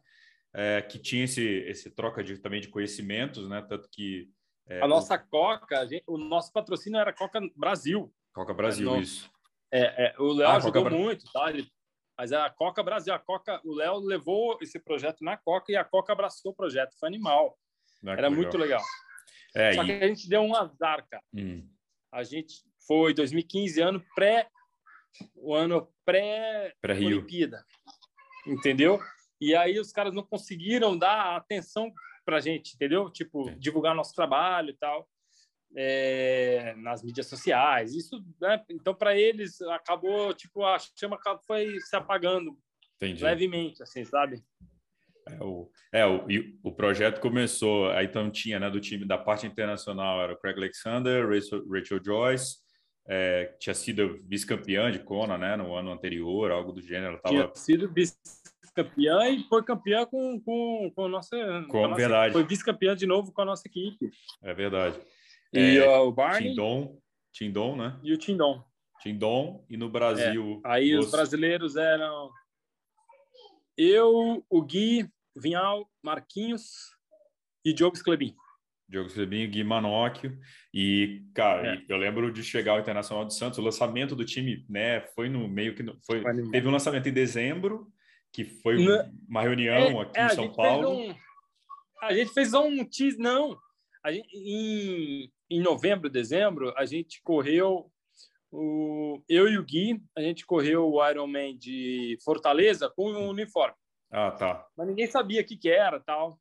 é, 0.54 0.80
que 0.80 0.98
tinha 0.98 1.24
esse, 1.24 1.42
esse 1.42 1.90
troca 1.90 2.22
de, 2.22 2.38
também 2.38 2.60
de 2.60 2.68
conhecimentos, 2.68 3.48
né? 3.48 3.60
Tanto 3.68 3.88
que 3.90 4.30
é, 4.66 4.80
a 4.80 4.88
nossa 4.88 5.16
o... 5.16 5.28
Coca, 5.28 5.86
gente, 5.86 6.04
o 6.06 6.16
nosso 6.16 6.52
patrocínio 6.52 6.98
era 6.98 7.12
Coca 7.12 7.40
Brasil. 7.56 8.12
Coca 8.32 8.54
Brasil, 8.54 9.00
isso. 9.00 9.30
É, 9.72 10.06
é 10.06 10.14
o 10.18 10.32
Léo 10.32 10.48
ah, 10.48 10.56
ajudou 10.56 10.84
Coca... 10.84 10.96
muito, 10.96 11.24
tá? 11.32 11.50
Ele, 11.50 11.66
mas 12.16 12.32
a 12.32 12.48
Coca 12.48 12.82
Brasil, 12.82 13.12
a 13.12 13.18
Coca, 13.18 13.60
o 13.64 13.74
Léo 13.74 13.98
levou 13.98 14.56
esse 14.62 14.78
projeto 14.78 15.24
na 15.24 15.36
Coca 15.36 15.72
e 15.72 15.76
a 15.76 15.84
Coca 15.84 16.12
abraçou 16.12 16.52
o 16.52 16.54
projeto, 16.54 16.96
foi 16.98 17.08
animal. 17.08 17.58
Ah, 18.06 18.12
era 18.12 18.28
legal. 18.28 18.32
muito 18.32 18.56
legal. 18.56 18.82
É, 19.54 19.72
Só 19.72 19.82
e... 19.82 19.86
que 19.86 19.92
a 19.92 20.08
gente 20.08 20.28
deu 20.28 20.42
um 20.42 20.54
azar, 20.54 21.06
cara. 21.08 21.22
Hum. 21.34 21.68
A 22.12 22.22
gente 22.22 22.62
foi 22.86 23.12
2015, 23.12 23.80
ano 23.80 24.04
pré 24.14 24.48
o 25.34 25.54
ano 25.54 25.88
pré-Olimpíada. 26.04 27.64
Pré 28.44 28.52
entendeu? 28.52 29.00
E 29.40 29.54
aí 29.54 29.78
os 29.78 29.92
caras 29.92 30.14
não 30.14 30.22
conseguiram 30.22 30.96
dar 30.96 31.36
atenção 31.36 31.92
para 32.24 32.38
a 32.38 32.40
gente, 32.40 32.74
entendeu? 32.74 33.10
Tipo, 33.10 33.48
é. 33.48 33.54
divulgar 33.56 33.94
nosso 33.94 34.14
trabalho 34.14 34.70
e 34.70 34.76
tal. 34.76 35.08
É, 35.76 36.72
nas 36.76 37.02
mídias 37.02 37.26
sociais. 37.26 37.94
Isso, 37.94 38.24
né? 38.40 38.62
Então, 38.70 38.94
para 38.94 39.18
eles, 39.18 39.60
acabou, 39.62 40.32
tipo, 40.32 40.64
a 40.64 40.78
chama 40.78 41.18
foi 41.44 41.80
se 41.80 41.96
apagando 41.96 42.56
Entendi. 42.96 43.24
levemente, 43.24 43.82
assim, 43.82 44.04
sabe? 44.04 44.40
É, 45.28 45.42
o, 45.42 45.70
é 45.92 46.06
o, 46.06 46.26
o 46.62 46.72
projeto 46.72 47.20
começou, 47.20 47.90
aí 47.90 48.06
então 48.06 48.30
tinha, 48.30 48.60
né, 48.60 48.70
do 48.70 48.80
time 48.80 49.04
da 49.04 49.18
parte 49.18 49.46
internacional, 49.46 50.20
era 50.20 50.34
o 50.34 50.36
Craig 50.36 50.56
Alexander, 50.56 51.26
Rachel, 51.28 51.66
Rachel 51.66 52.04
Joyce, 52.04 52.58
é, 53.06 53.54
tinha 53.58 53.74
sido 53.74 54.18
vice-campeã 54.22 54.90
de 54.90 54.98
Kona, 54.98 55.36
né, 55.36 55.56
no 55.56 55.74
ano 55.74 55.92
anterior, 55.92 56.50
algo 56.50 56.72
do 56.72 56.80
gênero. 56.80 57.18
Tava... 57.20 57.34
Tinha 57.34 57.54
sido 57.54 57.92
vice-campeã 57.92 59.28
e 59.28 59.44
foi 59.48 59.62
campeã 59.62 60.06
com, 60.06 60.40
com, 60.40 60.92
com 60.94 61.04
a 61.04 61.08
nossa... 61.08 61.36
Com, 61.64 61.68
com 61.68 61.84
a 61.84 61.88
nossa, 61.88 62.00
verdade. 62.00 62.32
Foi 62.32 62.44
vice-campeã 62.44 62.96
de 62.96 63.06
novo 63.06 63.32
com 63.32 63.42
a 63.42 63.44
nossa 63.44 63.66
equipe. 63.68 64.10
É 64.42 64.54
verdade. 64.54 64.98
E 65.52 65.78
é, 65.78 65.98
o 65.98 66.10
Barney... 66.10 66.50
Tindon, 66.50 66.98
Tindon, 67.32 67.76
né? 67.76 68.00
E 68.02 68.12
o 68.12 68.18
Tindon. 68.18 68.64
Tindon, 69.00 69.64
e 69.68 69.76
no 69.76 69.88
Brasil... 69.88 70.60
É. 70.64 70.68
Aí 70.72 70.96
os... 70.96 71.06
os 71.06 71.12
brasileiros 71.12 71.76
eram 71.76 72.30
eu, 73.76 74.44
o 74.48 74.62
Gui, 74.62 75.08
Vinhal, 75.36 75.90
Marquinhos 76.02 76.94
e 77.64 77.72
Diogo 77.72 77.96
Sclebin. 77.96 78.34
Diogo 78.94 79.10
Sebinho, 79.10 79.50
Gui 79.50 79.64
Manóquio. 79.64 80.38
E, 80.72 81.24
cara, 81.34 81.74
é. 81.74 81.82
eu 81.88 81.96
lembro 81.96 82.32
de 82.32 82.44
chegar 82.44 82.72
ao 82.72 82.80
Internacional 82.80 83.24
de 83.24 83.34
Santos, 83.34 83.58
o 83.58 83.62
lançamento 83.62 84.14
do 84.14 84.24
time, 84.24 84.64
né, 84.68 85.00
foi 85.14 85.28
no 85.28 85.48
meio 85.48 85.74
que 85.74 85.84
foi, 86.06 86.22
teve 86.50 86.68
um 86.68 86.70
lançamento 86.70 87.08
em 87.08 87.12
dezembro, 87.12 87.88
que 88.32 88.44
foi 88.44 88.76
uma 89.28 89.42
reunião 89.42 90.00
é, 90.00 90.02
aqui 90.02 90.20
é, 90.20 90.26
em 90.26 90.30
São 90.30 90.52
Paulo. 90.52 90.90
Um, 90.90 91.14
a 92.02 92.14
gente 92.14 92.32
fez 92.32 92.54
um 92.54 92.84
tease, 92.84 93.18
não. 93.18 93.58
A 94.04 94.12
gente, 94.12 94.28
em, 94.32 95.32
em 95.50 95.60
novembro, 95.60 96.08
dezembro, 96.08 96.72
a 96.76 96.84
gente 96.84 97.20
correu 97.22 97.90
o, 98.52 99.20
eu 99.28 99.48
e 99.48 99.58
o 99.58 99.64
Gui, 99.64 100.00
a 100.16 100.20
gente 100.20 100.46
correu 100.46 100.88
o 100.88 101.08
Ironman 101.08 101.56
de 101.56 102.16
Fortaleza 102.24 102.88
com 102.94 103.10
o 103.10 103.30
uniforme. 103.30 103.74
Ah, 104.12 104.30
tá. 104.30 104.64
Mas 104.76 104.86
ninguém 104.86 105.08
sabia 105.08 105.40
o 105.40 105.44
que, 105.44 105.56
que 105.56 105.68
era, 105.68 105.98
tal. 105.98 106.38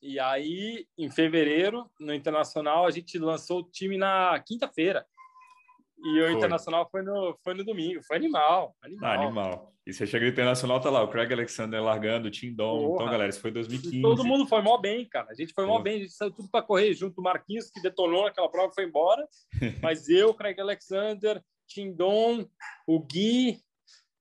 E 0.00 0.18
aí, 0.20 0.86
em 0.96 1.10
fevereiro, 1.10 1.90
no 1.98 2.14
Internacional, 2.14 2.86
a 2.86 2.90
gente 2.90 3.18
lançou 3.18 3.60
o 3.60 3.70
time 3.70 3.98
na 3.98 4.40
quinta-feira. 4.46 5.04
E 5.98 6.20
o 6.20 6.24
foi. 6.24 6.32
Internacional 6.32 6.88
foi 6.90 7.02
no, 7.02 7.36
foi 7.42 7.54
no 7.54 7.64
domingo. 7.64 8.00
Foi 8.06 8.16
animal. 8.16 8.76
Animal. 8.82 9.10
Ah, 9.10 9.14
animal. 9.14 9.74
E 9.84 9.92
você 9.92 10.06
chega 10.06 10.26
no 10.26 10.30
Internacional, 10.30 10.80
tá 10.80 10.90
lá 10.90 11.02
o 11.02 11.08
Craig 11.08 11.32
Alexander 11.32 11.82
largando, 11.82 12.28
o 12.28 12.30
Tim 12.30 12.54
Dom. 12.54 12.94
Então, 12.94 13.06
galera, 13.06 13.30
isso 13.30 13.40
foi 13.40 13.50
2015. 13.50 14.02
Todo 14.02 14.24
mundo 14.24 14.46
foi 14.46 14.62
mó 14.62 14.78
bem, 14.78 15.08
cara. 15.08 15.28
A 15.30 15.34
gente 15.34 15.52
foi 15.52 15.66
mó 15.66 15.80
bem. 15.80 15.96
A 15.96 15.98
gente 16.00 16.12
saiu 16.12 16.30
tudo 16.30 16.48
para 16.50 16.64
correr 16.64 16.92
junto. 16.94 17.20
O 17.20 17.24
Marquinhos, 17.24 17.70
que 17.70 17.80
detonou 17.80 18.24
naquela 18.24 18.50
prova, 18.50 18.72
foi 18.72 18.84
embora. 18.84 19.26
Mas 19.82 20.08
eu, 20.08 20.32
Craig 20.34 20.60
Alexander, 20.60 21.42
Tim 21.66 21.92
Dom, 21.92 22.46
o 22.86 23.00
Gui, 23.00 23.58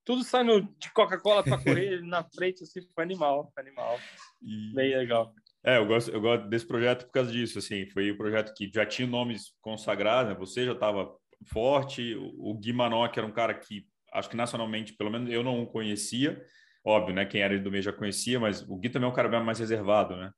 tudo 0.05 0.23
saindo 0.23 0.61
de 0.79 0.91
Coca-Cola 0.93 1.43
para 1.43 1.61
correr 1.61 2.01
na 2.07 2.23
frente, 2.23 2.63
assim, 2.63 2.81
foi 2.95 3.03
animal. 3.03 3.51
Animal. 3.57 3.99
E... 4.41 4.73
Bem 4.73 4.97
legal. 4.97 5.33
É, 5.67 5.75
eu 5.75 5.85
gosto, 5.85 6.09
eu 6.09 6.21
gosto 6.21 6.47
desse 6.47 6.65
projeto 6.65 7.05
por 7.07 7.11
causa 7.11 7.29
disso, 7.29 7.59
assim, 7.59 7.85
foi 7.87 8.09
um 8.09 8.15
projeto 8.15 8.53
que 8.53 8.71
já 8.73 8.85
tinha 8.85 9.05
nomes 9.05 9.51
consagrados, 9.59 10.31
né? 10.31 10.39
Você 10.39 10.65
já 10.65 10.71
estava 10.71 11.13
forte, 11.45 12.15
o, 12.15 12.53
Gui 12.53 12.71
Manoc 12.71 13.17
era 13.17 13.27
um 13.27 13.33
cara 13.33 13.53
que, 13.53 13.85
acho 14.13 14.29
que 14.29 14.37
nacionalmente, 14.37 14.93
pelo 14.93 15.11
menos 15.11 15.29
eu 15.29 15.43
não 15.43 15.61
o 15.61 15.67
conhecia, 15.67 16.41
óbvio, 16.85 17.13
né? 17.13 17.25
Quem 17.25 17.41
era 17.41 17.59
do 17.59 17.69
meio 17.69 17.83
já 17.83 17.91
conhecia, 17.91 18.39
mas 18.39 18.61
o 18.61 18.77
Gui 18.77 18.89
também 18.89 19.09
é 19.09 19.11
um 19.11 19.15
cara 19.15 19.43
mais 19.43 19.59
reservado, 19.59 20.15
né? 20.15 20.31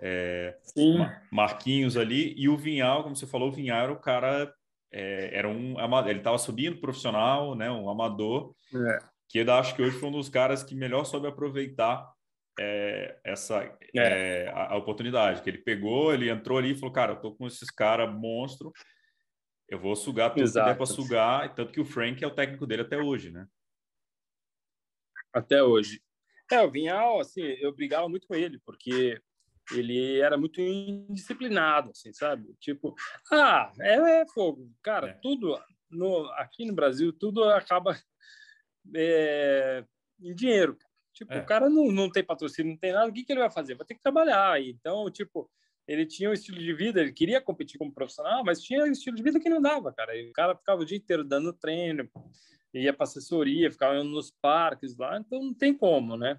É, 0.00 0.56
Sim. 0.62 1.04
Marquinhos 1.32 1.96
ali, 1.96 2.32
e 2.36 2.48
o 2.48 2.56
Vinhal, 2.56 3.02
como 3.02 3.16
você 3.16 3.26
falou, 3.26 3.48
o 3.48 3.52
Vinhal 3.52 3.82
era 3.82 3.92
o 3.92 3.98
cara, 3.98 4.54
é, 4.92 5.36
era 5.36 5.48
um, 5.48 5.74
ele 6.08 6.18
estava 6.18 6.38
subindo 6.38 6.80
profissional, 6.80 7.56
né? 7.56 7.68
Um 7.68 7.90
amador, 7.90 8.54
é. 8.72 8.98
que 9.28 9.40
eu 9.40 9.52
acho 9.52 9.74
que 9.74 9.82
hoje 9.82 9.98
foi 9.98 10.08
um 10.10 10.12
dos 10.12 10.28
caras 10.28 10.62
que 10.62 10.76
melhor 10.76 11.02
soube 11.04 11.26
aproveitar 11.26 12.08
é, 12.58 13.18
essa 13.24 13.62
é. 13.64 13.98
é. 13.98 14.48
a, 14.48 14.72
a, 14.72 14.76
oportunidade 14.76 15.42
que 15.42 15.50
ele 15.50 15.58
pegou, 15.58 16.12
ele 16.12 16.30
entrou 16.30 16.58
ali 16.58 16.72
e 16.72 16.74
falou, 16.74 16.92
cara, 16.92 17.12
eu 17.12 17.20
tô 17.20 17.34
com 17.34 17.46
esses 17.46 17.70
caras 17.70 18.12
monstro, 18.12 18.72
eu 19.68 19.78
vou 19.78 19.96
sugar 19.96 20.30
tudo 20.30 20.42
Exato. 20.42 20.66
que 20.66 20.72
der 20.72 20.76
para 20.76 20.86
sugar, 20.86 21.54
tanto 21.54 21.72
que 21.72 21.80
o 21.80 21.84
Frank 21.84 22.22
é 22.22 22.26
o 22.26 22.34
técnico 22.34 22.66
dele 22.66 22.82
até 22.82 22.98
hoje, 22.98 23.30
né? 23.30 23.46
Até 25.32 25.62
hoje. 25.62 26.00
É, 26.50 26.60
o 26.62 26.70
Vinhal, 26.70 27.20
assim, 27.20 27.42
eu 27.42 27.74
brigava 27.74 28.08
muito 28.08 28.26
com 28.26 28.34
ele, 28.34 28.60
porque 28.64 29.20
ele 29.72 30.20
era 30.20 30.38
muito 30.38 30.60
indisciplinado, 30.60 31.90
assim, 31.90 32.12
sabe? 32.12 32.54
Tipo, 32.60 32.94
ah, 33.32 33.72
é, 33.80 34.20
é 34.20 34.26
fogo. 34.28 34.70
Cara, 34.82 35.08
é. 35.08 35.12
tudo 35.14 35.60
no, 35.90 36.26
aqui 36.34 36.64
no 36.64 36.74
Brasil, 36.74 37.12
tudo 37.12 37.44
acaba 37.44 37.98
é, 38.94 39.84
em 40.20 40.34
dinheiro. 40.34 40.78
Tipo, 41.16 41.32
é. 41.32 41.40
o 41.40 41.46
cara 41.46 41.70
não, 41.70 41.90
não 41.90 42.10
tem 42.10 42.22
patrocínio, 42.22 42.72
não 42.72 42.78
tem 42.78 42.92
nada, 42.92 43.08
o 43.08 43.12
que, 43.12 43.24
que 43.24 43.32
ele 43.32 43.40
vai 43.40 43.50
fazer? 43.50 43.74
Vai 43.74 43.86
ter 43.86 43.94
que 43.94 44.02
trabalhar. 44.02 44.60
Então, 44.62 45.10
tipo, 45.10 45.50
ele 45.88 46.04
tinha 46.04 46.28
um 46.28 46.32
estilo 46.32 46.58
de 46.58 46.74
vida, 46.74 47.00
ele 47.00 47.12
queria 47.12 47.40
competir 47.40 47.78
como 47.78 47.92
profissional, 47.92 48.44
mas 48.44 48.60
tinha 48.60 48.84
um 48.84 48.92
estilo 48.92 49.16
de 49.16 49.22
vida 49.22 49.40
que 49.40 49.48
não 49.48 49.60
dava, 49.60 49.92
cara. 49.92 50.14
E 50.14 50.28
o 50.28 50.32
cara 50.32 50.54
ficava 50.54 50.82
o 50.82 50.84
dia 50.84 50.98
inteiro 50.98 51.24
dando 51.24 51.52
treino 51.52 52.08
ia 52.80 52.92
para 52.92 53.04
assessoria, 53.04 53.70
ficava 53.70 54.02
nos 54.02 54.30
parques 54.30 54.96
lá, 54.96 55.18
então 55.18 55.42
não 55.42 55.54
tem 55.54 55.74
como, 55.74 56.16
né? 56.16 56.38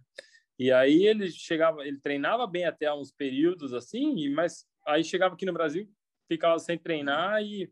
E 0.60 0.72
aí 0.72 1.06
ele 1.06 1.30
chegava, 1.30 1.86
ele 1.86 2.00
treinava 2.00 2.48
bem 2.48 2.66
até 2.66 2.92
uns 2.94 3.12
períodos 3.12 3.74
assim, 3.74 4.30
mas 4.30 4.66
aí 4.86 5.04
chegava 5.04 5.36
aqui 5.36 5.46
no 5.46 5.54
Brasil, 5.54 5.90
ficava 6.28 6.58
sem 6.60 6.78
treinar 6.78 7.42
e, 7.44 7.72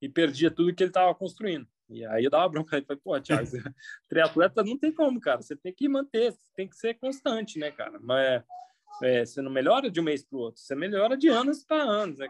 e 0.00 0.08
perdia 0.08 0.50
tudo 0.50 0.74
que 0.74 0.82
ele 0.82 0.90
estava 0.90 1.14
construindo. 1.14 1.66
E 1.88 2.04
aí 2.04 2.24
eu 2.24 2.30
dava 2.30 2.48
bronca, 2.48 2.76
ele 2.76 2.86
falei, 2.86 3.00
pô, 3.02 3.20
Thiago, 3.20 3.48
triatleta 4.08 4.62
não 4.62 4.78
tem 4.78 4.92
como, 4.92 5.20
cara, 5.20 5.40
você 5.40 5.56
tem 5.56 5.72
que 5.72 5.88
manter, 5.88 6.34
tem 6.54 6.68
que 6.68 6.76
ser 6.76 6.94
constante, 6.94 7.58
né, 7.58 7.70
cara? 7.70 7.98
Mas 8.00 8.42
é, 9.02 9.24
você 9.24 9.40
não 9.40 9.50
melhora 9.50 9.90
de 9.90 10.00
um 10.00 10.04
mês 10.04 10.24
para 10.24 10.36
o 10.36 10.40
outro, 10.40 10.60
você 10.60 10.74
melhora 10.74 11.16
de 11.16 11.28
anos 11.28 11.64
para 11.64 11.82
anos, 11.82 12.18
né? 12.18 12.28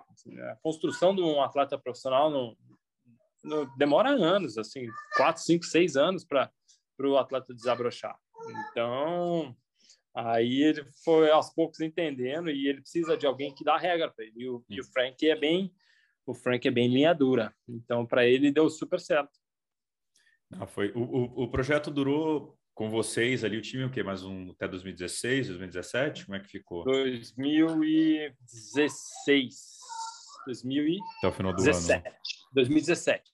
A 0.50 0.56
construção 0.56 1.14
de 1.14 1.22
um 1.22 1.42
atleta 1.42 1.78
profissional 1.78 2.30
não, 2.30 2.56
não 3.42 3.76
demora 3.76 4.10
anos, 4.10 4.56
assim, 4.58 4.86
quatro, 5.16 5.42
cinco, 5.42 5.64
seis 5.64 5.96
anos 5.96 6.24
para 6.24 6.50
o 7.00 7.16
atleta 7.16 7.52
desabrochar. 7.52 8.16
Então, 8.70 9.56
Aí 10.14 10.62
ele 10.62 10.84
foi 11.04 11.30
aos 11.30 11.48
poucos 11.50 11.80
entendendo 11.80 12.50
e 12.50 12.66
ele 12.66 12.80
precisa 12.80 13.16
de 13.16 13.24
alguém 13.24 13.54
que 13.54 13.62
dá 13.62 13.76
regra 13.76 14.10
para 14.10 14.24
ele. 14.24 14.34
E 14.36 14.48
o, 14.48 14.64
e 14.68 14.80
o, 14.80 14.84
Frank 14.84 15.28
é 15.28 15.36
bem, 15.36 15.72
o 16.26 16.34
Frank 16.34 16.66
é 16.66 16.70
bem 16.72 16.88
linha 16.88 17.14
dura. 17.14 17.54
Então 17.68 18.04
para 18.04 18.26
ele 18.26 18.50
deu 18.50 18.68
super 18.68 18.98
certo. 18.98 19.38
Ah, 20.52 20.66
foi 20.66 20.90
o, 20.92 21.00
o, 21.00 21.44
o, 21.44 21.50
projeto 21.50 21.90
durou 21.90 22.56
com 22.74 22.88
vocês 22.88 23.44
ali 23.44 23.58
o 23.58 23.62
time 23.62 23.84
o 23.84 23.90
quê? 23.90 24.02
Mais 24.02 24.24
um 24.24 24.50
até 24.50 24.66
2016, 24.66 25.48
2017? 25.48 26.24
Como 26.24 26.36
é 26.36 26.40
que 26.40 26.48
ficou? 26.48 26.84
2016. 26.84 29.78
2017. 30.46 31.04
Até 31.18 31.28
o 31.28 31.32
final 31.32 31.52
do 31.52 31.62
17. 31.62 32.08
ano. 32.08 32.16
2017. 32.54 33.30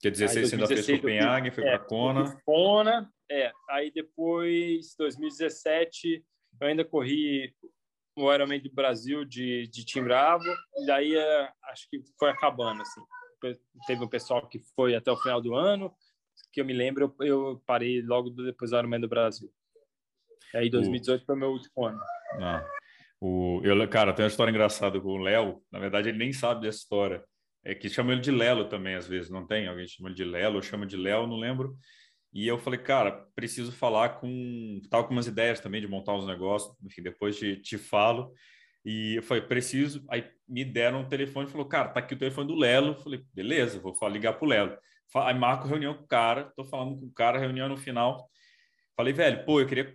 Que 0.00 0.08
16 0.10 0.48
você 0.48 0.54
ainda 0.54 0.68
fez 0.68 0.86
Copenhague, 0.86 1.50
foi 1.50 1.64
é, 1.64 1.70
para 1.70 1.80
Kona. 1.80 2.40
Kona, 2.44 3.12
é. 3.28 3.50
Aí 3.68 3.90
depois, 3.90 4.94
2017, 4.96 6.24
eu 6.60 6.68
ainda 6.68 6.84
corri 6.84 7.52
o 8.16 8.32
Ironman 8.32 8.60
do 8.60 8.72
Brasil 8.72 9.24
de, 9.24 9.66
de 9.68 9.84
Team 9.84 10.04
Bravo. 10.04 10.44
E 10.76 10.86
daí 10.86 11.16
é, 11.16 11.52
acho 11.64 11.88
que 11.90 12.00
foi 12.16 12.30
acabando, 12.30 12.82
assim. 12.82 13.00
Teve 13.86 14.04
um 14.04 14.08
pessoal 14.08 14.46
que 14.48 14.58
foi 14.74 14.94
até 14.94 15.10
o 15.10 15.16
final 15.16 15.40
do 15.40 15.54
ano, 15.54 15.92
que 16.52 16.60
eu 16.60 16.64
me 16.64 16.72
lembro, 16.72 17.14
eu, 17.20 17.26
eu 17.26 17.62
parei 17.66 18.02
logo 18.02 18.30
depois 18.30 18.70
do 18.70 18.78
Ironman 18.78 19.00
do 19.00 19.08
Brasil. 19.08 19.50
E 20.54 20.58
aí 20.58 20.70
2018 20.70 21.22
o... 21.22 21.26
foi 21.26 21.36
meu 21.36 21.50
último 21.50 21.86
ano. 21.86 22.00
Ah. 22.40 22.66
O, 23.20 23.60
eu, 23.64 23.88
cara, 23.88 24.12
tem 24.12 24.24
uma 24.24 24.30
história 24.30 24.50
engraçada 24.50 25.00
com 25.00 25.08
o 25.08 25.18
Léo. 25.18 25.62
Na 25.70 25.78
verdade, 25.78 26.08
ele 26.08 26.18
nem 26.18 26.32
sabe 26.32 26.62
dessa 26.62 26.78
história 26.78 27.24
é 27.64 27.74
que 27.74 27.88
chama 27.88 28.12
ele 28.12 28.20
de 28.20 28.30
Lelo 28.30 28.66
também, 28.66 28.94
às 28.94 29.06
vezes, 29.06 29.30
não 29.30 29.46
tem? 29.46 29.66
Alguém 29.66 29.86
chama 29.86 30.08
ele 30.08 30.16
de 30.16 30.24
Lelo, 30.24 30.62
chama 30.62 30.86
de 30.86 30.96
Léo, 30.96 31.26
não 31.26 31.36
lembro. 31.36 31.76
E 32.32 32.46
eu 32.46 32.58
falei, 32.58 32.78
cara, 32.78 33.26
preciso 33.34 33.72
falar 33.72 34.20
com. 34.20 34.80
Tava 34.90 35.04
com 35.04 35.12
umas 35.12 35.26
ideias 35.26 35.60
também 35.60 35.80
de 35.80 35.88
montar 35.88 36.14
uns 36.14 36.26
negócios, 36.26 36.74
enfim, 36.82 37.02
depois 37.02 37.38
te, 37.38 37.56
te 37.56 37.76
falo. 37.76 38.32
E 38.88 39.16
eu 39.16 39.22
falei, 39.22 39.42
preciso. 39.42 40.02
Aí 40.08 40.30
me 40.48 40.64
deram 40.64 41.00
um 41.00 41.08
telefone 41.08 41.46
e 41.46 41.50
falou, 41.50 41.66
cara, 41.66 41.88
tá 41.88 42.00
aqui 42.00 42.14
o 42.14 42.18
telefone 42.18 42.48
do 42.48 42.54
Lelo. 42.54 42.88
Eu 42.88 42.96
falei, 42.96 43.22
beleza, 43.34 43.78
vou 43.78 43.94
ligar 44.08 44.32
pro 44.32 44.48
Lelo. 44.48 44.78
Aí 45.14 45.34
marco 45.34 45.68
reunião 45.68 45.92
com 45.92 46.04
o 46.04 46.08
cara, 46.08 46.50
tô 46.56 46.64
falando 46.64 46.98
com 46.98 47.06
o 47.06 47.12
cara, 47.12 47.38
reunião 47.38 47.68
no 47.68 47.76
final. 47.76 48.30
Falei, 48.96 49.12
velho, 49.12 49.44
pô, 49.44 49.60
eu 49.60 49.66
queria 49.66 49.94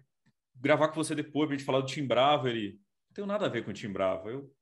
gravar 0.56 0.89
com 0.89 0.96
você 0.96 1.16
depois 1.16 1.48
pra 1.48 1.58
gente 1.58 1.66
falar 1.66 1.80
do 1.80 1.88
Tim 1.88 2.06
Bravo. 2.06 2.48
Ele, 2.48 2.74
não 3.10 3.14
tem 3.16 3.26
nada 3.26 3.48
a 3.48 3.50
ver 3.50 3.64
com 3.64 3.72
o 3.72 3.74
Tim 3.74 3.89
Bravo. 3.89 4.30
Eu, 4.30 4.54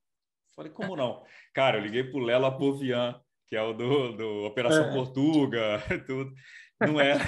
Falei, 0.55 0.71
como 0.71 0.95
não? 0.95 1.23
Cara, 1.53 1.77
eu 1.77 1.81
liguei 1.81 2.03
pro 2.03 2.19
Lela 2.19 2.47
Apovian, 2.47 3.19
que 3.47 3.55
é 3.55 3.61
o 3.61 3.73
do, 3.73 4.13
do 4.13 4.45
Operação 4.45 4.89
é. 4.89 4.93
Portuga, 4.93 5.83
tudo. 6.07 6.33
Não 6.81 6.99
era, 6.99 7.23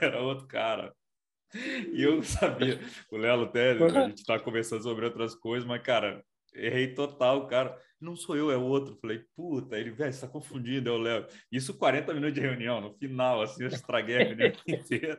era 0.00 0.20
outro 0.20 0.46
cara. 0.46 0.94
E 1.92 2.02
eu 2.02 2.22
sabia, 2.22 2.78
o 3.10 3.16
Lelo 3.16 3.44
até, 3.44 3.72
a 3.72 4.08
gente 4.08 4.24
tá 4.24 4.38
conversando 4.38 4.82
sobre 4.82 5.04
outras 5.04 5.34
coisas, 5.34 5.66
mas, 5.66 5.82
cara, 5.82 6.22
errei 6.54 6.94
total, 6.94 7.46
cara. 7.46 7.76
Não 8.00 8.14
sou 8.14 8.36
eu, 8.36 8.50
é 8.50 8.56
outro. 8.56 8.96
Falei, 9.00 9.22
puta, 9.34 9.78
ele, 9.78 9.90
velho, 9.90 10.12
você 10.12 10.20
tá 10.20 10.28
confundindo, 10.30 10.90
é 10.90 10.92
o 10.92 10.98
Léo. 10.98 11.26
Isso 11.50 11.76
40 11.78 12.12
minutos 12.12 12.34
de 12.34 12.40
reunião, 12.40 12.80
no 12.80 12.92
final, 12.94 13.40
assim, 13.42 13.62
eu 13.62 13.68
estraguei 13.68 14.16
a 14.16 14.24
reunião 14.24 14.52
inteira. 14.68 15.18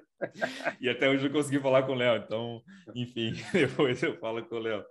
E 0.79 0.87
até 0.87 1.09
hoje 1.09 1.25
eu 1.25 1.31
consegui 1.31 1.59
falar 1.59 1.83
com 1.83 1.93
o 1.93 1.95
Léo, 1.95 2.21
então, 2.23 2.61
enfim, 2.95 3.33
depois 3.51 4.01
eu 4.03 4.17
falo 4.19 4.45
com 4.45 4.55
o 4.55 4.59
Léo. 4.59 4.83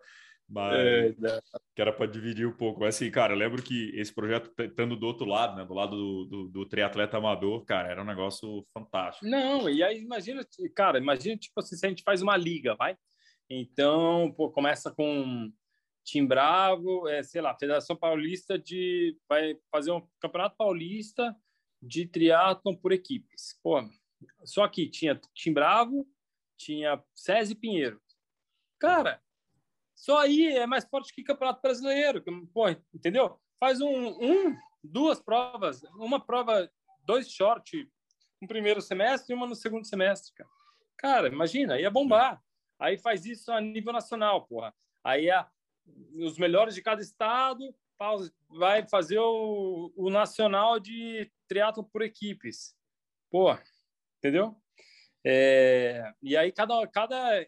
Mas 0.49 0.77
é, 1.23 1.41
que 1.75 1.83
era 1.83 1.93
para 1.93 2.07
dividir 2.07 2.47
um 2.47 2.57
pouco. 2.57 2.81
Mas 2.81 2.95
assim, 2.95 3.11
cara, 3.11 3.33
eu 3.33 3.39
lembro 3.39 3.63
que 3.63 3.91
esse 3.99 4.15
projeto, 4.15 4.51
estando 4.63 4.97
do 4.97 5.07
outro 5.07 5.27
lado, 5.27 5.57
né, 5.57 5.65
do 5.65 5.75
lado 5.75 5.97
do, 5.97 6.25
do, 6.25 6.49
do 6.49 6.67
triatleta 6.67 7.17
amador, 7.17 7.65
cara, 7.65 7.91
era 7.91 8.01
um 8.01 8.07
negócio 8.07 8.65
fantástico. 8.73 9.27
Não, 9.27 9.69
e 9.69 9.83
aí 9.83 9.99
imagina, 9.99 10.47
cara, 10.75 10.99
imagina, 10.99 11.37
tipo 11.37 11.59
assim, 11.59 11.77
se 11.77 11.85
a 11.85 11.89
gente 11.89 12.05
faz 12.05 12.23
uma 12.23 12.37
liga, 12.37 12.77
vai? 12.77 12.97
Então, 13.51 14.33
pô, 14.37 14.51
começa 14.51 14.91
com 14.93 15.51
Tim 16.05 16.25
Bravo, 16.25 17.09
é, 17.09 17.23
sei 17.25 17.41
lá, 17.41 17.57
Federação 17.59 17.97
Paulista 17.97 18.57
de. 18.57 19.17
vai 19.29 19.57
fazer 19.73 19.91
um 19.91 20.07
campeonato 20.21 20.57
paulista 20.57 21.35
de 21.83 22.07
triatlon 22.07 22.77
por 22.77 22.93
equipes. 22.93 23.59
Pô, 23.63 23.83
só 24.45 24.67
que 24.69 24.89
tinha 24.89 25.21
Tim 25.35 25.53
Bravo, 25.53 26.07
tinha 26.57 27.03
César 27.15 27.57
Pinheiro. 27.57 28.01
Cara, 28.79 29.21
só 29.97 30.19
aí 30.19 30.49
é 30.49 30.67
mais 30.67 30.85
forte 30.85 31.13
que 31.13 31.25
Campeonato 31.25 31.63
Brasileiro, 31.63 32.23
pô, 32.53 32.69
entendeu? 32.95 33.41
Faz 33.59 33.81
um, 33.81 34.09
um, 34.09 34.57
duas 34.85 35.19
provas, 35.19 35.83
uma 35.95 36.21
prova, 36.21 36.71
dois 37.03 37.31
short 37.31 37.91
no 38.41 38.47
primeiro 38.47 38.83
semestre 38.83 39.33
e 39.33 39.37
uma 39.37 39.47
no 39.47 39.57
segundo 39.57 39.87
semestre, 39.87 40.35
cara. 40.35 40.51
Cara, 40.99 41.29
imagina, 41.29 41.81
ia 41.81 41.91
bombar. 41.91 42.43
Aí 42.79 42.99
faz 42.99 43.25
isso 43.25 43.51
a 43.51 43.61
nível 43.61 43.93
nacional, 43.93 44.47
porra. 44.47 44.75
Aí 45.03 45.31
é 45.31 45.47
os 46.15 46.37
melhores 46.39 46.75
de 46.75 46.83
cada 46.83 47.01
estado 47.01 47.75
vai 48.49 48.87
fazer 48.89 49.19
o, 49.19 49.93
o 49.97 50.11
nacional 50.11 50.79
de 50.79 51.31
triatlo 51.49 51.85
por 51.85 52.03
equipes. 52.03 52.77
Pô, 53.31 53.57
entendeu? 54.19 54.55
É, 55.25 56.13
e 56.23 56.37
aí 56.37 56.53
cada, 56.53 56.87
cada 56.87 57.47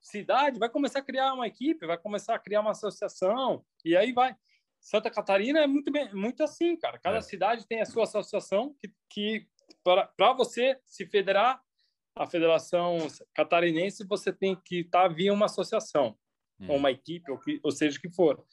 cidade 0.00 0.58
vai 0.58 0.68
começar 0.68 1.00
a 1.00 1.04
criar 1.04 1.32
uma 1.34 1.46
equipe, 1.46 1.86
vai 1.86 1.98
começar 1.98 2.34
a 2.34 2.38
criar 2.38 2.60
uma 2.60 2.72
associação, 2.72 3.64
e 3.84 3.96
aí 3.96 4.12
vai. 4.12 4.34
Santa 4.80 5.10
Catarina 5.10 5.60
é 5.60 5.66
muito, 5.66 5.92
bem, 5.92 6.12
muito 6.14 6.42
assim, 6.42 6.74
cara. 6.76 6.98
Cada 6.98 7.18
é. 7.18 7.20
cidade 7.20 7.66
tem 7.66 7.82
a 7.82 7.86
sua 7.86 8.04
associação 8.04 8.74
que, 8.80 8.90
que 9.10 9.46
para 9.84 10.32
você 10.32 10.78
se 10.86 11.06
federar, 11.06 11.60
a 12.16 12.26
Federação 12.26 12.98
Catarinense, 13.34 14.06
você 14.06 14.32
tem 14.32 14.56
que 14.64 14.80
estar 14.80 15.08
tá 15.08 15.14
via 15.14 15.32
uma 15.32 15.46
associação, 15.46 16.16
hum. 16.58 16.66
ou 16.68 16.76
uma 16.76 16.90
equipe, 16.90 17.30
ou, 17.30 17.38
que, 17.38 17.60
ou 17.62 17.70
seja 17.70 17.98
o 17.98 18.00
que 18.00 18.10
for. 18.10 18.44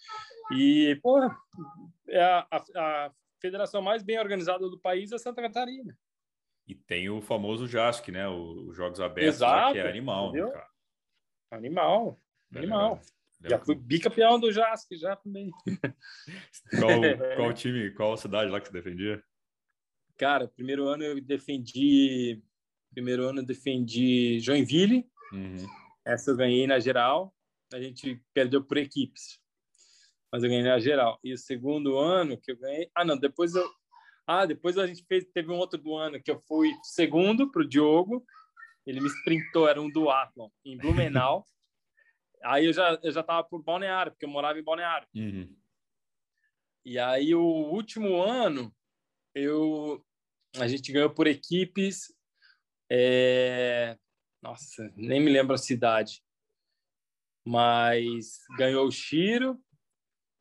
E, 0.54 0.98
pô, 1.02 1.20
é 2.08 2.24
a, 2.24 2.48
a, 2.52 2.58
a 2.76 3.12
federação 3.42 3.82
mais 3.82 4.04
bem 4.04 4.20
organizada 4.20 4.70
do 4.70 4.80
país 4.80 5.12
é 5.12 5.18
Santa 5.18 5.42
Catarina. 5.42 5.98
E 6.68 6.76
tem 6.76 7.10
o 7.10 7.22
famoso 7.22 7.68
JASC, 7.68 8.10
né? 8.10 8.28
Os 8.28 8.76
Jogos 8.76 9.00
Abertos, 9.00 9.36
Exato, 9.36 9.74
que 9.74 9.80
é 9.80 9.90
animal, 9.90 10.32
né, 10.34 10.42
cara? 10.42 10.68
Animal. 11.52 12.20
Animal. 12.56 13.02
É, 13.44 13.50
já 13.50 13.60
fui 13.60 13.76
bicampeão 13.76 14.40
do 14.40 14.52
JASC, 14.52 14.96
já 14.96 15.16
também. 15.16 15.52
Qual, 16.80 16.90
qual 17.38 17.54
time, 17.54 17.92
qual 17.92 18.18
cidade 18.18 18.52
lá 18.52 18.60
que 18.60 18.68
você 18.68 18.74
defendia? 18.74 19.24
Cara, 20.18 20.48
primeiro 20.48 20.88
ano 20.88 21.04
eu 21.04 21.22
defendi. 21.22 22.42
Primeiro 22.92 23.28
ano 23.28 23.42
eu 23.42 23.46
defendi 23.46 24.40
Joinville. 24.40 25.08
Uhum. 25.32 25.66
Essa 26.04 26.32
eu 26.32 26.36
ganhei 26.36 26.66
na 26.66 26.80
geral. 26.80 27.34
A 27.72 27.80
gente 27.80 28.20
perdeu 28.34 28.64
por 28.64 28.78
equipes. 28.78 29.40
Mas 30.32 30.44
eu 30.44 30.50
ganhei 30.50 30.64
na 30.64 30.80
geral. 30.80 31.20
E 31.24 31.34
o 31.34 31.38
segundo 31.38 31.98
ano 31.98 32.38
que 32.38 32.52
eu 32.52 32.58
ganhei. 32.58 32.90
Ah, 32.96 33.06
não, 33.06 33.18
depois 33.18 33.54
eu. 33.54 33.70
Ah, 34.26 34.46
depois 34.46 34.78
a 34.78 34.88
gente 34.88 35.06
fez, 35.06 35.26
teve 35.34 35.52
um 35.52 35.58
outro 35.58 35.80
do 35.80 35.96
ano 35.96 36.22
que 36.22 36.32
eu 36.32 36.42
fui 36.48 36.72
segundo 36.84 37.50
para 37.52 37.62
o 37.62 37.68
Diogo 37.68 38.26
ele 38.88 39.02
me 39.02 39.08
sprintou, 39.08 39.68
era 39.68 39.82
um 39.82 39.92
duatlon 39.92 40.50
em 40.64 40.78
Blumenau. 40.78 41.46
aí 42.44 42.66
eu 42.66 42.74
já 42.74 42.98
eu 43.04 43.12
já 43.12 43.20
estava 43.20 43.44
por 43.44 43.62
Balneário, 43.62 44.14
porque 44.14 44.26
eu 44.26 44.30
morava 44.30 44.58
em 44.58 44.64
Balneário. 44.64 45.08
Uhum. 45.14 45.56
E 46.86 46.98
aí 46.98 47.36
o 47.36 47.44
último 47.44 48.22
ano 48.22 48.74
eu 49.36 50.04
a 50.58 50.68
gente 50.68 50.92
ganhou 50.92 51.10
por 51.10 51.28
equipes. 51.28 52.16
É... 52.90 53.98
Nossa, 54.42 54.90
nem 54.96 55.20
me 55.20 55.30
lembro 55.30 55.54
a 55.54 55.58
cidade, 55.58 56.24
mas 57.46 58.40
ganhou 58.58 58.88
o 58.88 58.92
Chiro. 58.92 59.62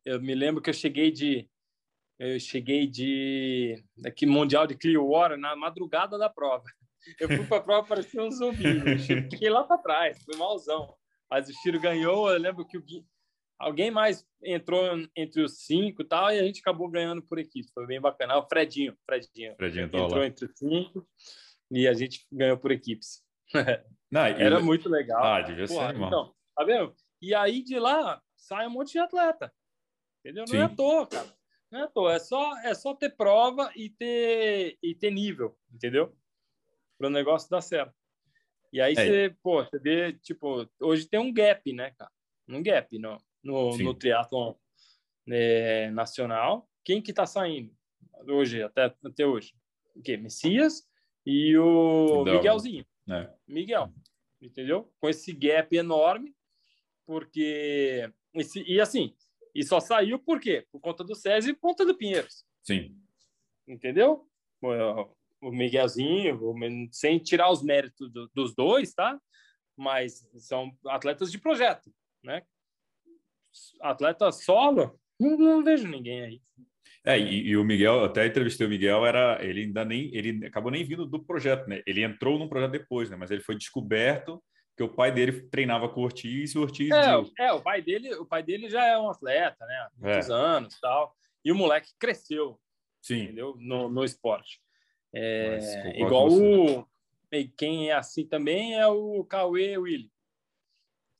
Eu 0.05 0.21
me 0.21 0.33
lembro 0.33 0.61
que 0.61 0.69
eu 0.69 0.73
cheguei 0.73 1.11
de 1.11 1.49
eu 2.17 2.39
cheguei 2.39 2.87
de 2.87 3.83
aqui 4.05 4.25
mundial 4.25 4.65
de 4.65 4.75
Clearwater 4.75 5.37
na 5.37 5.55
madrugada 5.55 6.17
da 6.17 6.29
prova. 6.29 6.63
Eu 7.19 7.27
fui 7.27 7.45
para 7.45 7.57
a 7.57 7.61
prova 7.61 7.87
parecia 7.87 8.21
um 8.21 8.31
zumbi. 8.31 8.63
Eu 9.09 9.29
fiquei 9.29 9.49
lá 9.49 9.63
para 9.63 9.77
trás, 9.77 10.23
foi 10.23 10.35
malzão. 10.37 10.95
Mas 11.29 11.49
o 11.49 11.53
Chiro 11.61 11.79
ganhou. 11.79 12.31
Eu 12.31 12.39
lembro 12.39 12.65
que 12.65 12.77
o 12.77 12.81
Gui... 12.81 13.05
alguém 13.59 13.91
mais 13.91 14.25
entrou 14.43 14.81
entre 15.15 15.41
os 15.41 15.65
cinco 15.65 16.01
e 16.01 16.05
tal, 16.05 16.31
e 16.31 16.39
a 16.39 16.43
gente 16.43 16.59
acabou 16.61 16.89
ganhando 16.89 17.21
por 17.21 17.39
equipe. 17.39 17.69
Foi 17.73 17.85
bem 17.85 17.99
bacana. 17.99 18.37
O 18.37 18.47
Fredinho, 18.47 18.95
Fredinho. 19.05 19.55
Fredinho 19.55 19.85
entrou 19.85 20.07
lá. 20.07 20.25
entre 20.25 20.45
os 20.45 20.57
cinco. 20.57 21.07
e 21.71 21.87
a 21.87 21.93
gente 21.93 22.25
ganhou 22.31 22.57
por 22.57 22.71
equipes. 22.71 23.23
Não, 24.11 24.21
Era 24.25 24.59
muito 24.59 24.89
legal. 24.89 25.23
Ah, 25.23 25.41
devia 25.41 25.67
Porra, 25.67 25.89
ser, 25.89 26.01
então, 26.01 26.33
tá 26.55 26.63
vendo? 26.63 26.95
E 27.21 27.33
aí 27.33 27.63
de 27.63 27.79
lá 27.79 28.21
sai 28.35 28.67
um 28.67 28.71
monte 28.71 28.93
de 28.93 28.99
atleta. 28.99 29.51
Entendeu? 30.19 30.41
Não 30.41 30.47
Sim. 30.47 30.57
é 30.57 30.61
à 30.63 30.69
toa, 30.69 31.07
cara. 31.07 31.37
Não 31.71 31.79
é 31.79 31.83
à 31.83 31.87
toa. 31.87 32.13
É 32.13 32.19
só, 32.19 32.57
é 32.59 32.73
só 32.73 32.93
ter 32.93 33.15
prova 33.15 33.71
e 33.75 33.89
ter, 33.89 34.77
e 34.81 34.95
ter 34.95 35.11
nível, 35.11 35.57
entendeu? 35.73 36.15
Para 36.97 37.07
o 37.07 37.11
negócio 37.11 37.49
dar 37.49 37.61
certo. 37.61 37.93
E 38.71 38.81
aí 38.81 38.93
é. 38.93 38.95
você, 38.95 39.35
pô, 39.41 39.63
você 39.63 39.79
vê, 39.79 40.13
tipo, 40.13 40.67
hoje 40.79 41.07
tem 41.07 41.19
um 41.19 41.33
gap, 41.33 41.71
né, 41.73 41.91
cara? 41.91 42.11
Um 42.47 42.61
gap 42.61 42.97
no, 42.97 43.17
no, 43.43 43.77
no 43.77 43.93
triatlon 43.93 44.55
né, 45.25 45.89
nacional. 45.91 46.69
Quem 46.83 47.01
que 47.01 47.13
tá 47.13 47.25
saindo 47.25 47.73
hoje, 48.27 48.61
até, 48.61 48.93
até 49.03 49.25
hoje? 49.25 49.53
O 49.95 50.01
quê? 50.01 50.17
Messias 50.17 50.87
e 51.25 51.57
o 51.57 52.21
então, 52.21 52.35
Miguelzinho. 52.35 52.85
É. 53.09 53.29
Miguel, 53.47 53.93
entendeu? 54.41 54.91
Com 54.99 55.09
esse 55.09 55.33
gap 55.33 55.75
enorme, 55.75 56.35
porque... 57.05 58.11
Esse, 58.33 58.61
e 58.63 58.79
assim, 58.79 59.15
e 59.55 59.63
só 59.63 59.79
saiu 59.79 60.19
por 60.19 60.39
quê? 60.39 60.67
Por 60.71 60.79
conta 60.79 61.03
do 61.03 61.15
César 61.15 61.49
e 61.49 61.53
por 61.53 61.61
conta 61.61 61.85
do 61.85 61.97
Pinheiros. 61.97 62.45
Sim. 62.61 62.95
Entendeu? 63.67 64.29
O 65.41 65.51
Miguelzinho, 65.51 66.39
sem 66.91 67.19
tirar 67.19 67.51
os 67.51 67.61
méritos 67.61 68.11
do, 68.11 68.29
dos 68.33 68.55
dois, 68.55 68.93
tá? 68.93 69.19
Mas 69.75 70.27
são 70.39 70.71
atletas 70.87 71.31
de 71.31 71.37
projeto, 71.37 71.93
né? 72.23 72.41
Atleta 73.81 74.31
solo, 74.31 74.99
não, 75.19 75.37
não 75.37 75.63
vejo 75.63 75.87
ninguém 75.87 76.21
aí. 76.23 76.41
É, 77.05 77.17
e, 77.17 77.47
e, 77.47 77.57
o 77.57 77.63
Miguel, 77.63 78.03
até 78.03 78.25
entrevistei 78.25 78.67
o 78.67 78.69
Miguel, 78.69 79.05
era 79.05 79.37
ele 79.41 79.61
ainda 79.61 79.85
nem 79.85 80.13
ele 80.13 80.45
acabou 80.45 80.69
nem 80.69 80.83
vindo 80.83 81.05
do 81.05 81.23
projeto, 81.23 81.67
né? 81.67 81.81
Ele 81.87 82.03
entrou 82.03 82.37
no 82.37 82.49
projeto 82.49 82.71
depois, 82.71 83.09
né? 83.09 83.15
Mas 83.15 83.31
ele 83.31 83.41
foi 83.41 83.55
descoberto 83.55 84.43
que 84.75 84.83
o 84.83 84.89
pai 84.89 85.11
dele 85.11 85.47
treinava 85.49 85.87
com 85.89 86.01
o 86.01 86.03
Ortiz 86.03 86.51
e 86.51 86.57
o 86.57 86.61
Ortiz. 86.61 86.91
É, 86.91 87.45
é, 87.45 87.53
o 87.53 87.61
pai 87.61 87.81
dele, 87.81 88.13
o 88.15 88.25
pai 88.25 88.43
dele 88.43 88.69
já 88.69 88.85
é 88.85 88.97
um 88.97 89.09
atleta, 89.09 89.65
né? 89.65 89.75
Há 89.75 89.91
muitos 89.97 90.29
é. 90.29 90.33
anos 90.33 90.79
tal. 90.79 91.15
E 91.43 91.51
o 91.51 91.55
moleque 91.55 91.89
cresceu. 91.97 92.59
Sim. 93.01 93.23
Entendeu? 93.23 93.55
No, 93.57 93.89
no 93.89 94.03
esporte. 94.03 94.59
É, 95.13 95.99
igual 95.99 96.27
o. 96.29 96.87
Quem 97.57 97.89
é 97.89 97.93
assim 97.93 98.25
também 98.25 98.75
é 98.75 98.87
o 98.87 99.23
Cauê 99.25 99.77
Willi. 99.77 100.11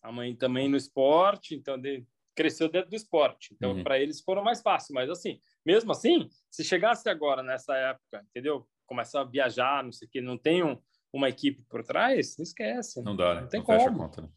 A 0.02 0.12
mãe 0.12 0.36
também 0.36 0.70
no 0.70 0.78
esporte, 0.78 1.54
então 1.54 1.78
de, 1.78 2.06
cresceu 2.34 2.70
dentro 2.70 2.90
do 2.90 2.96
esporte. 2.96 3.54
Então, 3.54 3.72
uhum. 3.72 3.84
para 3.84 4.00
eles 4.00 4.22
foram 4.22 4.44
mais 4.44 4.62
fácil. 4.62 4.94
Mas 4.94 5.10
assim, 5.10 5.42
mesmo 5.66 5.92
assim, 5.92 6.30
se 6.50 6.64
chegasse 6.64 7.10
agora 7.10 7.44
nessa 7.44 7.76
época, 7.76 8.26
entendeu? 8.30 8.66
Começar 8.86 9.22
a 9.22 9.26
viajar, 9.26 9.84
não 9.84 9.92
sei 9.92 10.08
o 10.08 10.12
que, 10.12 10.22
não 10.22 10.38
tem 10.38 10.64
um 10.64 10.80
uma 11.14 11.30
equipe 11.30 11.62
por 11.64 11.84
trás, 11.84 12.38
não 12.38 12.44
esquece. 12.44 13.02
Não 13.02 13.16
dá, 13.16 13.36
né? 13.36 13.42
Não 13.42 13.48
tem 13.48 13.60
não 13.60 13.66
como. 13.66 13.80
Fecha 13.80 13.92
a 13.92 13.98
conta, 13.98 14.22
né? 14.22 14.30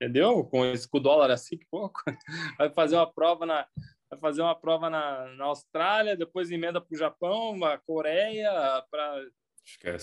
Entendeu? 0.00 0.44
Com, 0.44 0.64
esse, 0.64 0.88
com 0.88 0.98
o 0.98 1.00
dólar 1.00 1.30
assim 1.30 1.56
que 1.56 1.66
pouco. 1.70 2.00
Vai 2.58 2.70
fazer 2.70 2.96
uma 2.96 3.12
prova 3.12 3.44
na, 3.44 3.66
vai 4.10 4.18
fazer 4.18 4.42
uma 4.42 4.54
prova 4.54 4.88
na, 4.88 5.26
na 5.34 5.44
Austrália, 5.44 6.16
depois 6.16 6.50
emenda 6.50 6.80
para 6.80 6.94
o 6.94 6.98
Japão, 6.98 7.64
a 7.64 7.78
Coreia, 7.78 8.50
para 8.90 9.22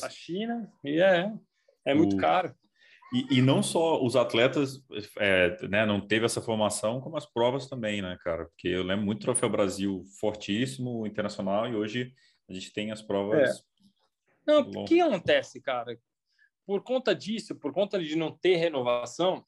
a 0.04 0.10
China. 0.10 0.72
E 0.84 1.02
é, 1.02 1.32
é 1.86 1.94
muito 1.94 2.16
o... 2.16 2.20
caro. 2.20 2.54
E, 3.14 3.38
e, 3.38 3.42
não 3.42 3.62
só 3.62 4.04
os 4.04 4.16
atletas 4.16 4.84
é, 5.20 5.68
né, 5.68 5.86
não 5.86 6.02
teve 6.02 6.26
essa 6.26 6.42
formação, 6.42 7.00
como 7.00 7.16
as 7.16 7.26
provas 7.26 7.68
também, 7.68 8.02
né, 8.02 8.18
cara? 8.24 8.46
Porque 8.46 8.68
eu 8.68 8.84
lembro 8.84 9.06
muito 9.06 9.20
do 9.20 9.26
Troféu 9.26 9.48
Brasil 9.48 10.04
fortíssimo, 10.20 11.06
internacional, 11.06 11.68
e 11.68 11.76
hoje 11.76 12.14
a 12.50 12.54
gente 12.54 12.74
tem 12.74 12.92
as 12.92 13.02
provas 13.02 13.60
é. 13.60 13.64
Não, 14.46 14.62
o 14.62 14.86
que 14.86 15.02
acontece, 15.02 15.62
cara? 15.62 15.98
Por 16.66 16.84
conta 16.84 17.16
disso, 17.16 17.56
por 17.56 17.72
conta 17.72 18.04
de 18.04 18.16
não 18.16 18.32
ter 18.32 18.58
renovação, 18.58 19.46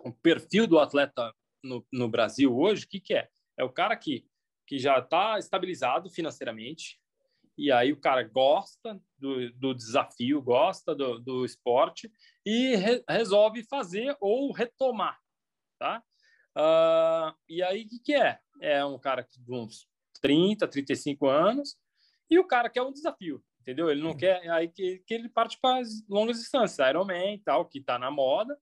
o 0.00 0.12
perfil 0.12 0.66
do 0.66 0.78
atleta 0.78 1.32
no, 1.62 1.86
no 1.92 2.08
Brasil 2.08 2.56
hoje, 2.56 2.84
o 2.84 2.88
que, 2.88 3.00
que 3.00 3.14
é? 3.14 3.28
É 3.58 3.64
o 3.64 3.72
cara 3.72 3.96
que, 3.96 4.26
que 4.66 4.78
já 4.78 4.98
está 4.98 5.38
estabilizado 5.38 6.10
financeiramente, 6.10 6.98
e 7.56 7.72
aí 7.72 7.92
o 7.92 8.00
cara 8.00 8.22
gosta 8.22 9.00
do, 9.18 9.52
do 9.52 9.74
desafio, 9.74 10.40
gosta 10.40 10.94
do, 10.94 11.18
do 11.18 11.44
esporte 11.44 12.10
e 12.46 12.76
re, 12.76 13.02
resolve 13.08 13.64
fazer 13.64 14.16
ou 14.20 14.52
retomar, 14.52 15.18
tá? 15.78 16.02
Uh, 16.56 17.34
e 17.48 17.62
aí 17.62 17.82
o 17.82 17.88
que, 17.88 17.98
que 17.98 18.14
é? 18.14 18.38
É 18.60 18.84
um 18.84 18.98
cara 18.98 19.22
de 19.22 19.52
uns 19.52 19.88
30, 20.20 20.66
35 20.68 21.28
anos 21.28 21.76
e 22.30 22.38
o 22.38 22.46
cara 22.46 22.70
quer 22.70 22.82
um 22.82 22.92
desafio 22.92 23.42
entendeu? 23.68 23.90
Ele 23.90 24.02
não 24.02 24.16
quer 24.16 24.48
aí 24.48 24.68
que, 24.68 25.02
que 25.06 25.12
ele 25.12 25.28
parte 25.28 25.58
para 25.60 25.80
as 25.80 26.02
longas 26.08 26.38
distâncias, 26.38 26.88
Ironman 26.88 27.34
e 27.34 27.38
tal, 27.38 27.66
que 27.66 27.82
tá 27.82 27.98
na 27.98 28.10
moda, 28.10 28.58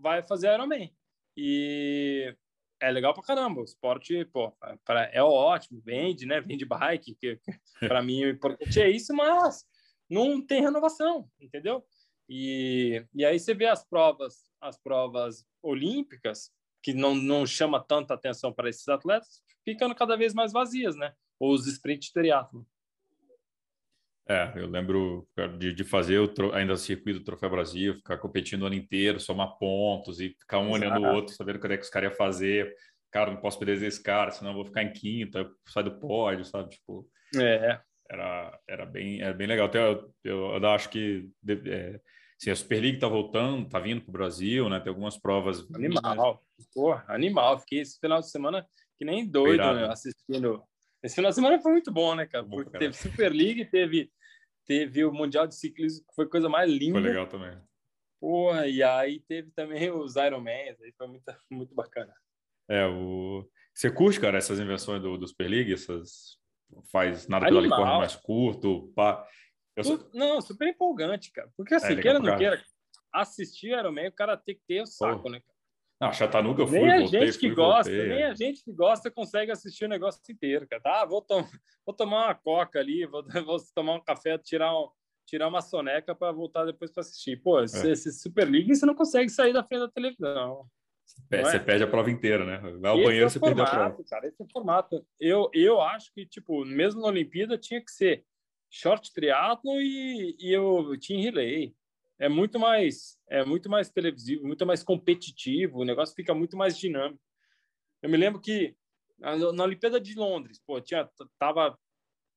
vai 0.00 0.24
fazer 0.24 0.52
Ironman. 0.52 0.92
E 1.36 2.36
é 2.84 2.90
legal 2.90 3.14
pra 3.14 3.22
caramba. 3.22 3.60
O 3.60 3.64
esporte, 3.64 4.24
pô, 4.26 4.52
pra, 4.84 5.10
é 5.12 5.22
ótimo, 5.22 5.80
vende, 5.84 6.26
né? 6.26 6.40
Vende 6.40 6.64
bike, 6.64 7.14
que, 7.14 7.36
que 7.36 7.52
para 7.88 8.02
mim 8.02 8.24
o 8.24 8.30
importante 8.30 8.80
é 8.80 8.90
isso, 8.90 9.14
mas 9.14 9.64
não 10.08 10.44
tem 10.44 10.60
renovação, 10.60 11.28
entendeu? 11.40 11.84
E, 12.28 13.04
e 13.14 13.24
aí 13.24 13.38
você 13.38 13.54
vê 13.54 13.66
as 13.66 13.84
provas, 13.84 14.46
as 14.60 14.78
provas 14.78 15.44
olímpicas, 15.62 16.50
que 16.82 16.92
não, 16.92 17.14
não 17.14 17.46
chama 17.46 17.82
tanta 17.82 18.14
atenção 18.14 18.52
para 18.52 18.68
esses 18.68 18.88
atletas, 18.88 19.42
ficando 19.64 19.94
cada 19.94 20.16
vez 20.16 20.34
mais 20.34 20.52
vazias, 20.52 20.96
né? 20.96 21.14
Ou 21.38 21.52
os 21.52 21.66
sprint 21.66 22.12
triathlon. 22.12 22.62
É, 24.26 24.52
eu 24.56 24.66
lembro 24.66 25.28
de, 25.58 25.74
de 25.74 25.84
fazer 25.84 26.18
o, 26.18 26.54
ainda 26.54 26.72
o 26.72 26.78
circuito 26.78 27.18
do 27.18 27.24
Troféu 27.24 27.50
Brasil, 27.50 27.94
ficar 27.96 28.16
competindo 28.16 28.62
o 28.62 28.66
ano 28.66 28.74
inteiro, 28.74 29.20
somar 29.20 29.58
pontos 29.58 30.18
e 30.18 30.30
ficar 30.30 30.60
um 30.60 30.74
Exato. 30.74 30.84
olhando 30.84 31.06
o 31.06 31.14
outro, 31.14 31.34
sabendo 31.34 31.56
o 31.56 31.60
que 31.60 31.66
é 31.66 31.76
que 31.76 31.84
os 31.84 31.90
caras 31.90 32.10
iam 32.10 32.16
fazer. 32.16 32.74
Cara, 33.10 33.30
não 33.30 33.40
posso 33.40 33.58
perder 33.58 33.86
esse 33.86 34.02
cara, 34.02 34.30
senão 34.30 34.52
eu 34.52 34.56
vou 34.56 34.64
ficar 34.64 34.82
em 34.82 34.92
quinta, 34.92 35.48
sai 35.68 35.84
do 35.84 35.98
pódio, 36.00 36.44
sabe? 36.44 36.70
Tipo, 36.70 37.06
é. 37.36 37.78
era, 38.10 38.58
era, 38.66 38.86
bem, 38.86 39.20
era 39.20 39.34
bem 39.34 39.46
legal. 39.46 39.66
Até 39.66 39.78
eu, 39.78 40.10
eu, 40.24 40.38
eu 40.56 40.68
acho 40.70 40.88
que 40.88 41.28
é, 41.46 42.00
assim, 42.40 42.50
a 42.50 42.56
Super 42.56 42.80
League 42.80 42.98
tá 42.98 43.06
voltando, 43.06 43.68
tá 43.68 43.78
vindo 43.78 44.00
para 44.00 44.10
o 44.10 44.12
Brasil, 44.12 44.70
né? 44.70 44.80
Tem 44.80 44.88
algumas 44.88 45.18
provas. 45.18 45.70
Animal, 45.74 46.40
porra, 46.74 47.04
animal. 47.08 47.58
Fiquei 47.60 47.80
esse 47.80 48.00
final 48.00 48.20
de 48.20 48.30
semana 48.30 48.66
que 48.96 49.04
nem 49.04 49.28
doido 49.28 49.74
né? 49.74 49.86
assistindo 49.86 50.62
esse 51.04 51.16
final 51.16 51.28
de 51.28 51.34
semana 51.34 51.60
foi 51.60 51.72
muito 51.72 51.92
bom, 51.92 52.14
né, 52.14 52.26
cara? 52.26 52.44
Porque 52.46 52.78
teve 52.78 52.94
Super 52.94 53.30
League, 53.30 53.66
teve, 53.66 54.10
teve 54.64 55.04
o 55.04 55.12
Mundial 55.12 55.46
de 55.46 55.54
Ciclismo, 55.54 56.02
que 56.06 56.14
foi 56.14 56.26
coisa 56.26 56.48
mais 56.48 56.70
linda. 56.70 56.98
Foi 56.98 57.08
legal 57.08 57.26
também. 57.26 57.60
Porra, 58.18 58.66
e 58.66 58.82
aí 58.82 59.20
teve 59.20 59.50
também 59.50 59.90
os 59.90 60.16
Ironmans, 60.16 60.80
aí 60.80 60.94
foi 60.96 61.06
muito, 61.06 61.24
muito 61.52 61.74
bacana. 61.74 62.14
É, 62.70 62.86
o... 62.86 63.46
Você 63.74 63.90
curte, 63.90 64.18
cara, 64.18 64.38
essas 64.38 64.58
invenções 64.58 65.02
do, 65.02 65.18
do 65.18 65.28
Super 65.28 65.48
League? 65.48 65.74
Essas... 65.74 66.38
Faz 66.90 67.28
nada 67.28 67.44
pelo 67.44 67.68
corre 67.68 67.98
mais 67.98 68.16
curto? 68.16 68.90
Pá. 68.96 69.28
Eu... 69.76 70.10
Não, 70.14 70.40
super 70.40 70.68
empolgante, 70.68 71.30
cara. 71.32 71.50
Porque 71.54 71.74
assim, 71.74 71.92
é, 71.92 72.00
queira 72.00 72.18
ou 72.18 72.24
não 72.24 72.36
queira, 72.36 72.64
assistir 73.12 73.78
Ironman, 73.78 74.08
o 74.08 74.12
cara 74.12 74.38
tem 74.38 74.54
que 74.54 74.62
ter 74.66 74.80
o 74.80 74.86
saco, 74.86 75.28
né, 75.28 75.40
cara? 75.40 75.53
Não, 76.00 76.12
Chattanooga 76.12 76.62
eu 76.62 76.66
fui, 76.66 76.80
nem 76.80 77.00
voltei, 77.00 77.20
a 77.20 77.26
gente 77.26 77.38
que 77.38 77.50
gosta, 77.50 77.90
voltei. 77.90 78.08
Nem 78.08 78.24
a 78.24 78.34
gente 78.34 78.64
que 78.64 78.72
gosta 78.72 79.10
consegue 79.10 79.52
assistir 79.52 79.84
o 79.84 79.88
negócio 79.88 80.20
inteiro, 80.28 80.66
cara. 80.66 80.82
Tá, 80.82 81.04
vou, 81.04 81.22
tom 81.22 81.46
vou 81.86 81.94
tomar 81.94 82.26
uma 82.26 82.34
coca 82.34 82.80
ali, 82.80 83.06
vou, 83.06 83.24
vou 83.46 83.56
tomar 83.74 83.94
um 83.94 84.00
café, 84.00 84.36
tirar, 84.38 84.76
um, 84.76 84.88
tirar 85.26 85.48
uma 85.48 85.60
soneca 85.60 86.14
para 86.14 86.32
voltar 86.32 86.64
depois 86.64 86.90
para 86.90 87.02
assistir. 87.02 87.40
Pô, 87.40 87.60
é. 87.60 87.64
esse, 87.64 88.12
Super 88.12 88.48
League 88.48 88.74
você 88.74 88.84
não 88.84 88.94
consegue 88.94 89.30
sair 89.30 89.52
da 89.52 89.62
frente 89.62 89.80
da 89.80 89.88
televisão. 89.88 90.66
Você 91.30 91.56
é? 91.56 91.58
perde 91.58 91.84
a 91.84 91.88
prova 91.88 92.10
inteira, 92.10 92.44
né? 92.44 92.58
Vai 92.80 92.90
ao 92.90 92.96
esse 92.96 93.04
banheiro, 93.04 93.26
é 93.26 93.28
você 93.28 93.38
formato, 93.38 93.56
perde 93.56 93.70
a 93.70 93.90
prova. 93.90 94.04
Cara, 94.08 94.26
esse 94.26 94.42
é 94.42 94.44
o 94.44 94.48
formato. 94.50 95.06
Eu, 95.20 95.50
eu 95.52 95.80
acho 95.80 96.12
que, 96.12 96.26
tipo, 96.26 96.64
mesmo 96.64 97.00
na 97.00 97.08
Olimpíada 97.08 97.56
tinha 97.56 97.80
que 97.80 97.90
ser 97.90 98.24
short 98.70 99.12
triathlon 99.12 99.78
e, 99.80 100.36
e 100.40 100.56
o 100.58 100.98
team 100.98 101.22
relay 101.22 101.74
é 102.24 102.28
muito 102.28 102.58
mais 102.58 103.18
é 103.28 103.44
muito 103.44 103.68
mais 103.68 103.90
televisivo, 103.90 104.46
muito 104.46 104.64
mais 104.64 104.82
competitivo, 104.82 105.80
o 105.80 105.84
negócio 105.84 106.14
fica 106.14 106.34
muito 106.34 106.56
mais 106.56 106.78
dinâmico. 106.78 107.22
Eu 108.02 108.08
me 108.08 108.16
lembro 108.16 108.40
que 108.40 108.74
na 109.18 109.64
Olimpíada 109.64 110.00
de 110.00 110.14
Londres, 110.14 110.58
pô, 110.66 110.80
tinha 110.80 111.08
tava 111.38 111.78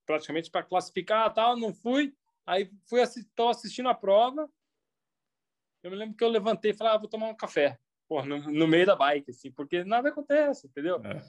praticamente 0.05 0.51
para 0.51 0.63
classificar, 0.63 1.33
tal, 1.33 1.55
não 1.57 1.73
fui, 1.73 2.13
aí 2.45 2.69
fui 2.89 3.01
assist, 3.01 3.29
assistindo 3.49 3.87
a 3.87 3.95
prova. 3.95 4.49
Eu 5.83 5.91
me 5.91 5.97
lembro 5.97 6.17
que 6.17 6.23
eu 6.23 6.29
levantei 6.29 6.71
e 6.71 6.73
falei, 6.73 6.93
ah, 6.93 6.97
vou 6.97 7.07
tomar 7.07 7.27
um 7.29 7.35
café, 7.35 7.79
pô, 8.09 8.23
no, 8.25 8.39
no 8.39 8.67
meio 8.67 8.85
da 8.85 8.95
bike 8.95 9.31
assim, 9.31 9.51
porque 9.51 9.85
nada 9.85 10.09
acontece, 10.09 10.67
entendeu? 10.67 11.01
É. 11.05 11.21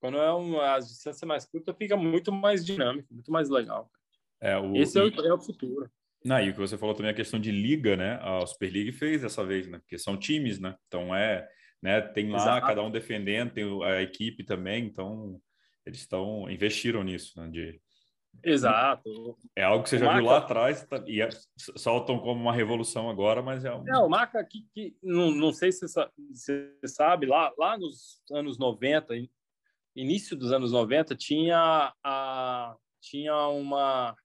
Quando 0.00 0.18
é 0.18 0.32
uma 0.32 0.74
as 0.74 0.88
distâncias 0.88 1.28
mais 1.28 1.44
curtas, 1.44 1.76
fica 1.76 1.96
muito 1.96 2.32
mais 2.32 2.64
dinâmico, 2.64 3.12
muito 3.12 3.30
mais 3.30 3.50
legal. 3.50 3.90
É, 4.40 4.56
o, 4.58 4.74
Esse 4.74 4.98
é 4.98 5.02
o, 5.02 5.26
é 5.26 5.34
o 5.34 5.40
futuro. 5.40 5.90
Não, 6.24 6.40
e 6.40 6.50
o 6.50 6.52
que 6.54 6.58
você 6.58 6.78
falou 6.78 6.94
também 6.94 7.10
a 7.10 7.14
questão 7.14 7.38
de 7.38 7.50
liga, 7.50 7.96
né? 7.96 8.18
A 8.22 8.46
Super 8.46 8.72
League 8.72 8.92
fez 8.92 9.22
dessa 9.22 9.44
vez, 9.44 9.68
né? 9.68 9.78
Porque 9.78 9.98
são 9.98 10.16
times, 10.16 10.58
né? 10.58 10.74
Então 10.86 11.14
é, 11.14 11.46
né? 11.82 12.00
Tem 12.00 12.30
lá 12.30 12.38
Exato. 12.38 12.66
cada 12.66 12.82
um 12.82 12.90
defendendo, 12.90 13.52
tem 13.52 13.84
a 13.84 14.00
equipe 14.00 14.42
também, 14.42 14.86
então 14.86 15.38
eles 15.84 16.00
estão 16.00 16.50
investiram 16.50 17.02
nisso, 17.02 17.38
né? 17.38 17.48
De, 17.50 17.80
Exato. 18.42 19.36
É 19.54 19.62
algo 19.62 19.84
que 19.84 19.90
você 19.90 19.96
o 19.96 19.98
já 20.00 20.06
Maca... 20.06 20.18
viu 20.18 20.26
lá 20.26 20.38
atrás 20.38 20.84
tá, 20.86 21.02
e 21.06 21.20
é, 21.20 21.28
soltam 21.76 22.18
como 22.18 22.40
uma 22.40 22.52
revolução 22.52 23.08
agora, 23.08 23.42
mas 23.42 23.64
é 23.64 23.74
um... 23.74 23.88
É, 23.88 23.98
o 23.98 24.08
Maca, 24.08 24.42
que, 24.44 24.66
que 24.74 24.96
não, 25.02 25.30
não 25.30 25.52
sei 25.52 25.70
se 25.70 25.86
você 25.86 26.76
sabe, 26.86 27.26
lá, 27.26 27.52
lá 27.58 27.78
nos 27.78 28.22
anos 28.32 28.58
90, 28.58 29.14
início 29.94 30.36
dos 30.36 30.52
anos 30.52 30.72
90, 30.72 31.14
tinha, 31.14 31.92
a, 32.02 32.76
tinha 33.00 33.36
uma, 33.48 34.16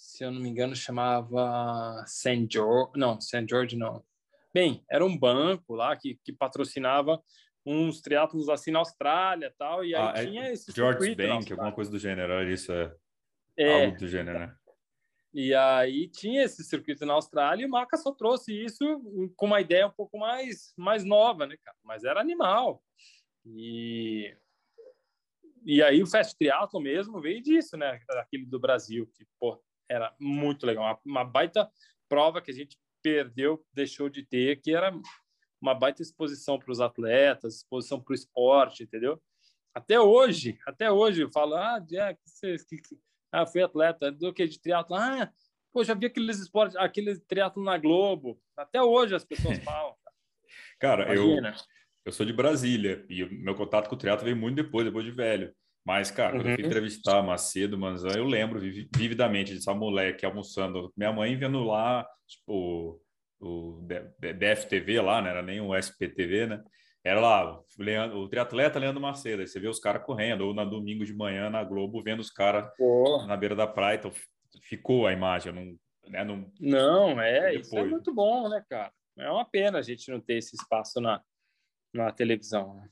se 0.00 0.24
eu 0.24 0.30
não 0.30 0.40
me 0.40 0.48
engano, 0.48 0.74
chamava 0.74 2.02
St. 2.06 2.48
George, 2.50 2.92
não, 2.96 3.20
St. 3.20 3.46
George 3.48 3.76
não. 3.76 4.02
Bem, 4.52 4.82
era 4.90 5.04
um 5.04 5.16
banco 5.16 5.74
lá 5.74 5.94
que, 5.94 6.18
que 6.24 6.32
patrocinava 6.32 7.22
uns 7.64 8.00
triatlos 8.00 8.48
assim 8.48 8.70
na 8.70 8.78
Austrália 8.78 9.54
tal, 9.58 9.84
e 9.84 9.94
aí 9.94 10.02
ah, 10.02 10.12
é 10.16 10.26
tinha 10.26 10.50
esse 10.50 10.72
George 10.72 11.14
Bank, 11.14 11.52
alguma 11.52 11.70
coisa 11.70 11.90
do 11.90 11.98
gênero, 11.98 12.50
isso 12.50 12.72
é, 12.72 12.96
é 13.58 13.84
algo 13.84 13.98
do 13.98 14.08
gênero, 14.08 14.38
né? 14.38 14.56
E 15.34 15.54
aí 15.54 16.08
tinha 16.08 16.42
esse 16.42 16.64
circuito 16.64 17.04
na 17.04 17.12
Austrália 17.12 17.62
e 17.62 17.66
o 17.66 17.70
Maca 17.70 17.96
só 17.98 18.12
trouxe 18.12 18.52
isso 18.52 18.84
com 19.36 19.46
uma 19.46 19.60
ideia 19.60 19.86
um 19.86 19.92
pouco 19.92 20.18
mais, 20.18 20.72
mais 20.76 21.04
nova, 21.04 21.46
né, 21.46 21.56
cara? 21.62 21.76
Mas 21.84 22.02
era 22.02 22.20
animal. 22.20 22.82
E, 23.44 24.34
e 25.62 25.82
aí 25.82 26.02
o 26.02 26.06
Fast 26.06 26.36
Triathlon 26.36 26.80
mesmo 26.80 27.20
veio 27.20 27.40
disso, 27.40 27.76
né? 27.76 28.00
Aquele 28.10 28.46
do 28.46 28.58
Brasil, 28.58 29.06
que, 29.14 29.24
pô, 29.38 29.62
era 29.90 30.14
muito 30.20 30.64
legal. 30.64 30.84
Uma, 30.84 31.00
uma 31.04 31.24
baita 31.24 31.68
prova 32.08 32.40
que 32.40 32.50
a 32.50 32.54
gente 32.54 32.78
perdeu, 33.02 33.64
deixou 33.72 34.08
de 34.08 34.24
ter, 34.24 34.60
que 34.60 34.74
era 34.74 34.92
uma 35.60 35.74
baita 35.74 36.00
exposição 36.00 36.58
para 36.58 36.70
os 36.70 36.80
atletas, 36.80 37.56
exposição 37.56 38.00
para 38.00 38.12
o 38.12 38.14
esporte, 38.14 38.84
entendeu? 38.84 39.20
Até 39.74 40.00
hoje, 40.00 40.58
até 40.66 40.90
hoje 40.90 41.22
eu 41.22 41.30
falo, 41.30 41.54
ah, 41.54 41.78
Jack, 41.78 42.20
você, 42.24 42.56
ah, 43.32 43.46
fui 43.46 43.62
atleta, 43.62 44.10
do 44.10 44.32
que 44.32 44.46
de 44.46 44.60
triatlo? 44.60 44.96
Ah, 44.96 45.30
pô, 45.72 45.84
já 45.84 45.94
vi 45.94 46.06
aqueles 46.06 46.38
esportes, 46.38 46.76
aquele 46.76 47.18
triatlo 47.20 47.62
na 47.62 47.76
Globo. 47.78 48.40
Até 48.56 48.82
hoje 48.82 49.14
as 49.14 49.24
pessoas 49.24 49.58
falam. 49.64 49.94
Cara, 50.78 51.14
eu, 51.14 51.36
eu 52.04 52.12
sou 52.12 52.26
de 52.26 52.32
Brasília 52.32 53.04
e 53.08 53.22
o 53.22 53.32
meu 53.32 53.54
contato 53.54 53.88
com 53.88 53.94
o 53.94 53.98
triatlo 53.98 54.24
veio 54.24 54.36
muito 54.36 54.56
depois, 54.56 54.84
depois 54.84 55.04
de 55.04 55.12
velho. 55.12 55.54
Mas, 55.84 56.10
cara, 56.10 56.32
quando 56.32 56.44
uhum. 56.44 56.50
eu 56.50 56.54
fui 56.56 56.64
uhum. 56.64 56.70
entrevistar 56.70 57.22
Macedo, 57.22 57.78
Manzan, 57.78 58.16
eu 58.16 58.24
lembro 58.24 58.60
vividamente 58.60 59.54
dessa 59.54 59.74
moleque 59.74 60.26
almoçando, 60.26 60.92
minha 60.96 61.12
mãe 61.12 61.36
vendo 61.36 61.62
lá, 61.64 62.06
tipo, 62.26 63.00
o 63.40 63.86
DFTV 64.18 65.00
lá, 65.00 65.22
né? 65.22 65.30
Era 65.30 65.42
nem 65.42 65.60
o 65.60 65.74
SPTV, 65.74 66.46
né? 66.46 66.62
Era 67.02 67.18
lá, 67.18 67.58
o, 68.14 68.28
triatleta 68.28 68.78
Leandro 68.78 69.00
Macedo. 69.00 69.40
Aí 69.40 69.48
você 69.48 69.58
vê 69.58 69.68
os 69.68 69.80
caras 69.80 70.04
correndo, 70.04 70.42
ou 70.42 70.54
na 70.54 70.64
domingo 70.64 71.04
de 71.04 71.14
manhã 71.14 71.48
na 71.48 71.64
Globo, 71.64 72.02
vendo 72.02 72.20
os 72.20 72.30
caras 72.30 72.70
na 73.26 73.36
beira 73.36 73.56
da 73.56 73.66
praia. 73.66 73.96
Então 73.96 74.12
ficou 74.62 75.06
a 75.06 75.12
imagem, 75.12 75.52
não. 75.52 75.78
Né, 76.10 76.24
não, 76.24 76.50
não 76.58 77.20
é, 77.20 77.54
isso 77.54 77.76
é 77.78 77.84
muito 77.84 78.12
bom, 78.12 78.48
né, 78.48 78.64
cara? 78.68 78.92
É 79.16 79.30
uma 79.30 79.44
pena 79.44 79.78
a 79.78 79.82
gente 79.82 80.10
não 80.10 80.20
ter 80.20 80.38
esse 80.38 80.56
espaço 80.56 81.00
na, 81.00 81.22
na 81.94 82.10
televisão. 82.10 82.74
Né? 82.74 82.88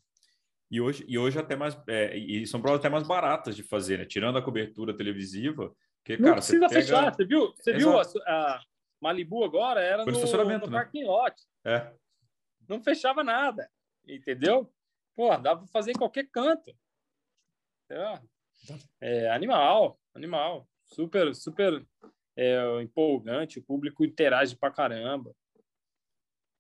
E 0.71 0.81
hoje, 0.81 1.05
e 1.09 1.19
hoje 1.19 1.39
até 1.39 1.57
mais. 1.57 1.79
É, 1.89 2.17
e 2.17 2.47
são 2.47 2.61
provas 2.61 2.81
até 2.81 2.89
mais 2.89 3.07
baratas 3.07 3.57
de 3.57 3.63
fazer, 3.63 3.99
né? 3.99 4.05
Tirando 4.05 4.37
a 4.37 4.43
cobertura 4.43 4.95
televisiva. 4.95 5.75
Porque, 5.99 6.17
não 6.17 6.31
cara, 6.31 6.37
precisa 6.37 6.69
você 6.69 6.75
fechar, 6.75 7.15
você 7.15 7.25
viu? 7.25 7.55
Você 7.55 7.73
viu 7.73 7.99
a, 7.99 8.03
a, 8.27 8.63
Malibu 9.01 9.45
agora 9.45 9.81
era 9.81 10.03
Foi 10.05 10.13
no, 10.13 10.19
estacionamento, 10.19 10.67
no 10.67 10.73
né? 10.73 10.79
parking 10.79 11.05
lot. 11.05 11.35
É. 11.65 11.93
Não 12.69 12.83
fechava 12.83 13.25
nada, 13.25 13.71
entendeu? 14.07 14.71
Pô, 15.17 15.35
dava 15.37 15.61
para 15.61 15.69
fazer 15.69 15.93
em 15.93 15.99
qualquer 15.99 16.29
canto. 16.31 16.75
É, 17.91 18.21
é, 19.01 19.31
animal, 19.31 19.99
animal. 20.15 20.69
Super, 20.87 21.35
super 21.35 21.85
é, 22.37 22.83
empolgante. 22.83 23.59
O 23.59 23.63
público 23.63 24.05
interage 24.05 24.57
pra 24.57 24.71
caramba. 24.71 25.35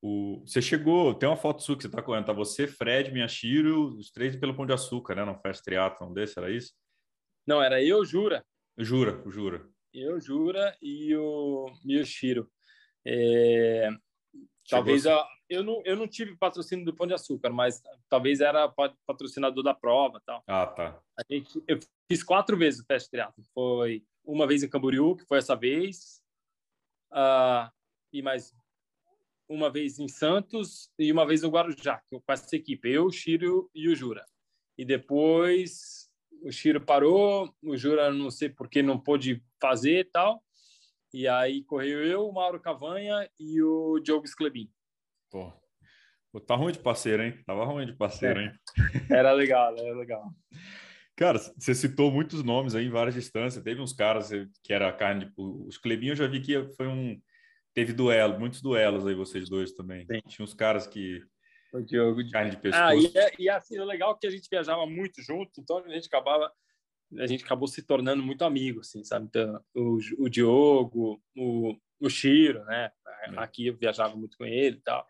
O... 0.03 0.43
Você 0.47 0.63
chegou, 0.63 1.15
tem 1.15 1.29
uma 1.29 1.37
foto 1.37 1.63
sua 1.63 1.77
que 1.77 1.83
você 1.83 1.91
tá 1.91 2.03
correndo, 2.03 2.27
tá 2.27 2.33
você, 2.33 2.67
Fred, 2.67 3.11
Miyashiro, 3.13 3.97
os 3.97 4.11
três 4.11 4.37
pelo 4.37 4.55
Pão 4.55 4.67
de 4.67 4.73
Açúcar, 4.73 5.17
né? 5.17 5.25
Não 5.25 5.39
faz 5.41 5.61
triatlon 5.61 6.13
desse, 6.13 6.39
era 6.39 6.51
isso? 6.51 6.73
Não, 7.47 7.63
era 7.63 7.83
eu, 7.83 8.05
Jura. 8.05 8.45
Jura, 8.79 9.23
Jura 9.29 9.69
eu, 9.93 10.21
Jura 10.21 10.77
e 10.81 11.15
o 11.17 11.67
Miyoshiro. 11.85 12.51
É, 13.07 13.89
talvez 14.69 15.07
a, 15.07 15.27
eu, 15.49 15.63
não, 15.63 15.83
eu 15.85 15.97
não 15.97 16.07
tive 16.07 16.37
patrocínio 16.37 16.85
do 16.85 16.95
Pão 16.95 17.07
de 17.07 17.15
Açúcar, 17.15 17.51
mas 17.51 17.83
talvez 18.09 18.41
era 18.41 18.73
patrocinador 19.07 19.63
da 19.63 19.75
prova 19.75 20.21
tal. 20.25 20.43
Ah, 20.47 20.67
tá. 20.67 21.01
A 21.19 21.23
gente, 21.33 21.63
eu 21.67 21.79
fiz 22.11 22.23
quatro 22.23 22.57
vezes 22.57 22.81
o 22.81 22.87
teste 22.87 23.11
triatlo. 23.11 23.43
Foi 23.55 24.05
uma 24.25 24.47
vez 24.47 24.63
em 24.63 24.69
Camboriú, 24.69 25.17
que 25.17 25.27
foi 25.27 25.39
essa 25.39 25.57
vez, 25.57 26.23
uh, 27.13 27.71
e 28.13 28.23
mais 28.23 28.55
uma 29.49 29.71
vez 29.71 29.99
em 29.99 30.09
Santos 30.09 30.91
e 30.99 31.11
uma 31.11 31.27
vez 31.27 31.43
no 31.43 31.49
Guarujá, 31.49 32.03
com 32.11 32.23
essa 32.29 32.55
equipe, 32.55 32.91
eu, 32.91 33.07
o 33.07 33.13
Chiro 33.13 33.71
e 33.75 33.89
o 33.89 33.97
Jura. 33.97 34.25
E 34.77 34.85
depois 34.85 36.09
o 36.43 36.53
Chiro 36.53 36.81
parou, 36.81 37.55
o 37.63 37.77
Jura 37.77 38.13
não 38.13 38.31
sei 38.31 38.49
por 38.49 38.69
que 38.69 38.83
não 38.83 38.99
pôde 38.99 39.43
fazer 39.61 40.01
e 40.01 40.05
tal. 40.05 40.43
E 41.13 41.27
aí 41.27 41.65
correu 41.65 42.05
eu, 42.05 42.29
o 42.29 42.33
Mauro 42.33 42.61
Cavanha 42.61 43.29
e 43.39 43.63
o 43.63 43.99
Diogo 43.99 44.27
Sclebin. 44.27 44.71
Pô, 45.31 45.53
tá 46.47 46.55
ruim 46.55 46.73
de 46.73 46.79
parceiro, 46.79 47.23
hein? 47.23 47.43
Tava 47.47 47.65
ruim 47.65 47.87
de 47.87 47.95
parceiro, 47.95 48.41
hein? 48.41 48.53
Era 49.11 49.33
legal, 49.33 49.77
era 49.77 49.97
legal. 49.97 50.31
Cara, 51.17 51.39
você 51.39 51.75
citou 51.75 52.13
muitos 52.13 52.45
nomes 52.45 52.75
aí 52.77 52.87
em 52.87 52.91
várias 52.91 53.15
distâncias. 53.15 53.65
Teve 53.65 53.81
uns 53.81 53.93
caras 53.93 54.31
que 54.63 54.73
era 54.73 54.93
carne 54.93 55.25
de... 55.25 55.33
Os 55.37 55.77
Clebinho 55.77 56.13
eu 56.13 56.17
já 56.17 56.29
vi 56.29 56.41
que 56.41 56.63
foi 56.77 56.87
um... 56.87 57.21
Teve 57.79 57.93
duelo, 57.93 58.41
muitos 58.41 58.61
duelos 58.61 59.07
aí 59.07 59.15
vocês 59.15 59.49
dois 59.49 59.71
também. 59.71 60.05
Sim. 60.05 60.21
Tinha 60.27 60.45
uns 60.45 60.53
caras 60.53 60.85
que 60.85 61.23
o 61.73 61.81
Diogo. 61.81 62.29
Carne 62.33 62.51
de 62.51 62.57
pescoço. 62.57 62.85
Ah, 62.85 62.97
e, 62.97 63.07
é, 63.15 63.33
e 63.39 63.49
assim, 63.49 63.79
o 63.79 63.85
legal 63.85 64.15
é 64.15 64.19
que 64.21 64.27
a 64.27 64.31
gente 64.31 64.49
viajava 64.51 64.85
muito 64.85 65.23
junto, 65.23 65.61
então 65.61 65.79
a 65.79 65.89
gente 65.89 66.09
acabava 66.09 66.53
a 67.17 67.27
gente 67.29 67.45
acabou 67.45 67.69
se 67.69 67.81
tornando 67.81 68.21
muito 68.21 68.45
amigo, 68.45 68.81
assim, 68.81 69.05
sabe? 69.05 69.27
Então, 69.27 69.63
o, 69.77 69.99
o 70.19 70.29
Diogo, 70.29 71.23
o, 71.37 71.77
o 72.01 72.11
Chiro, 72.11 72.65
né? 72.65 72.91
É. 73.07 73.39
Aqui 73.39 73.69
eu 73.69 73.77
viajava 73.77 74.17
muito 74.17 74.37
com 74.37 74.45
ele 74.45 74.79
e 74.79 74.81
tal, 74.81 75.07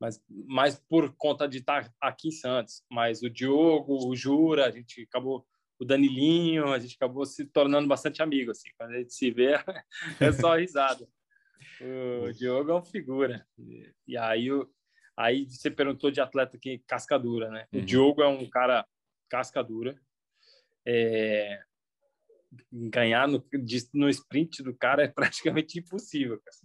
mas 0.00 0.18
mais 0.46 0.82
por 0.88 1.14
conta 1.18 1.46
de 1.46 1.58
estar 1.58 1.92
aqui 2.00 2.28
em 2.28 2.32
Santos. 2.32 2.82
Mas 2.90 3.22
o 3.22 3.28
Diogo, 3.28 4.08
o 4.08 4.16
Jura, 4.16 4.64
a 4.64 4.70
gente 4.70 5.02
acabou, 5.02 5.46
o 5.78 5.84
Danilinho, 5.84 6.72
a 6.72 6.78
gente 6.78 6.96
acabou 6.96 7.26
se 7.26 7.44
tornando 7.44 7.86
bastante 7.86 8.22
amigo, 8.22 8.52
assim. 8.52 8.70
Quando 8.78 8.92
a 8.92 8.98
gente 9.00 9.12
se 9.12 9.30
vê, 9.30 9.52
é 10.18 10.32
só 10.32 10.56
risada. 10.56 11.06
O 11.80 12.32
Diogo 12.32 12.70
é 12.70 12.74
uma 12.74 12.84
figura. 12.84 13.46
E 14.06 14.16
aí 14.16 14.50
o, 14.50 14.68
Aí 15.16 15.46
você 15.48 15.70
perguntou 15.70 16.10
de 16.10 16.20
atleta 16.20 16.58
que 16.58 16.78
casca 16.86 17.18
dura, 17.18 17.48
né? 17.48 17.66
Uhum. 17.72 17.80
O 17.80 17.84
Diogo 17.84 18.22
é 18.22 18.28
um 18.28 18.48
cara 18.50 18.86
casca 19.30 19.64
dura. 19.64 19.98
É... 20.86 21.62
Ganhar 22.70 23.26
no, 23.26 23.44
no 23.94 24.08
sprint 24.10 24.62
do 24.62 24.74
cara 24.74 25.02
é 25.04 25.08
praticamente 25.08 25.78
impossível. 25.78 26.38
Cara. 26.38 26.56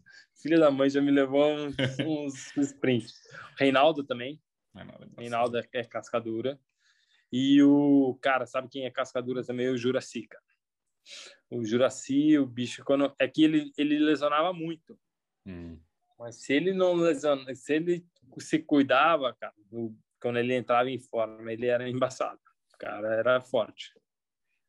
Filha 0.41 0.59
da 0.59 0.69
mãe 0.69 0.89
já 0.89 1.01
me 1.01 1.11
levou 1.11 1.49
uns, 1.49 1.75
uns 2.05 2.57
sprints. 2.57 3.13
Reinaldo 3.57 4.03
também. 4.03 4.41
Reinaldo 5.17 5.57
é, 5.57 5.67
é 5.73 5.83
cascadura. 5.85 6.59
E 7.31 7.63
o 7.63 8.19
cara, 8.21 8.45
sabe 8.45 8.67
quem 8.69 8.85
é 8.85 8.91
cascadura 8.91 9.45
também? 9.45 9.69
O 9.69 9.77
Juraci, 9.77 10.27
cara. 10.27 10.43
O 11.49 11.65
Juraci, 11.65 12.37
o 12.37 12.45
bicho, 12.45 12.83
quando 12.85 13.13
é 13.19 13.27
que 13.27 13.43
ele, 13.43 13.71
ele 13.77 13.99
lesionava 13.99 14.53
muito. 14.53 14.97
Hum. 15.45 15.79
Mas 16.17 16.43
se 16.43 16.53
ele 16.53 16.73
não 16.73 16.93
lesiona, 16.93 17.53
se 17.55 17.73
ele 17.73 18.05
se 18.39 18.59
cuidava, 18.59 19.35
cara, 19.39 19.53
quando 20.21 20.37
ele 20.37 20.53
entrava 20.53 20.89
em 20.89 20.99
forma, 20.99 21.51
ele 21.51 21.67
era 21.67 21.89
embaçado. 21.89 22.39
O 22.73 22.77
cara 22.77 23.15
era 23.15 23.41
forte. 23.41 23.91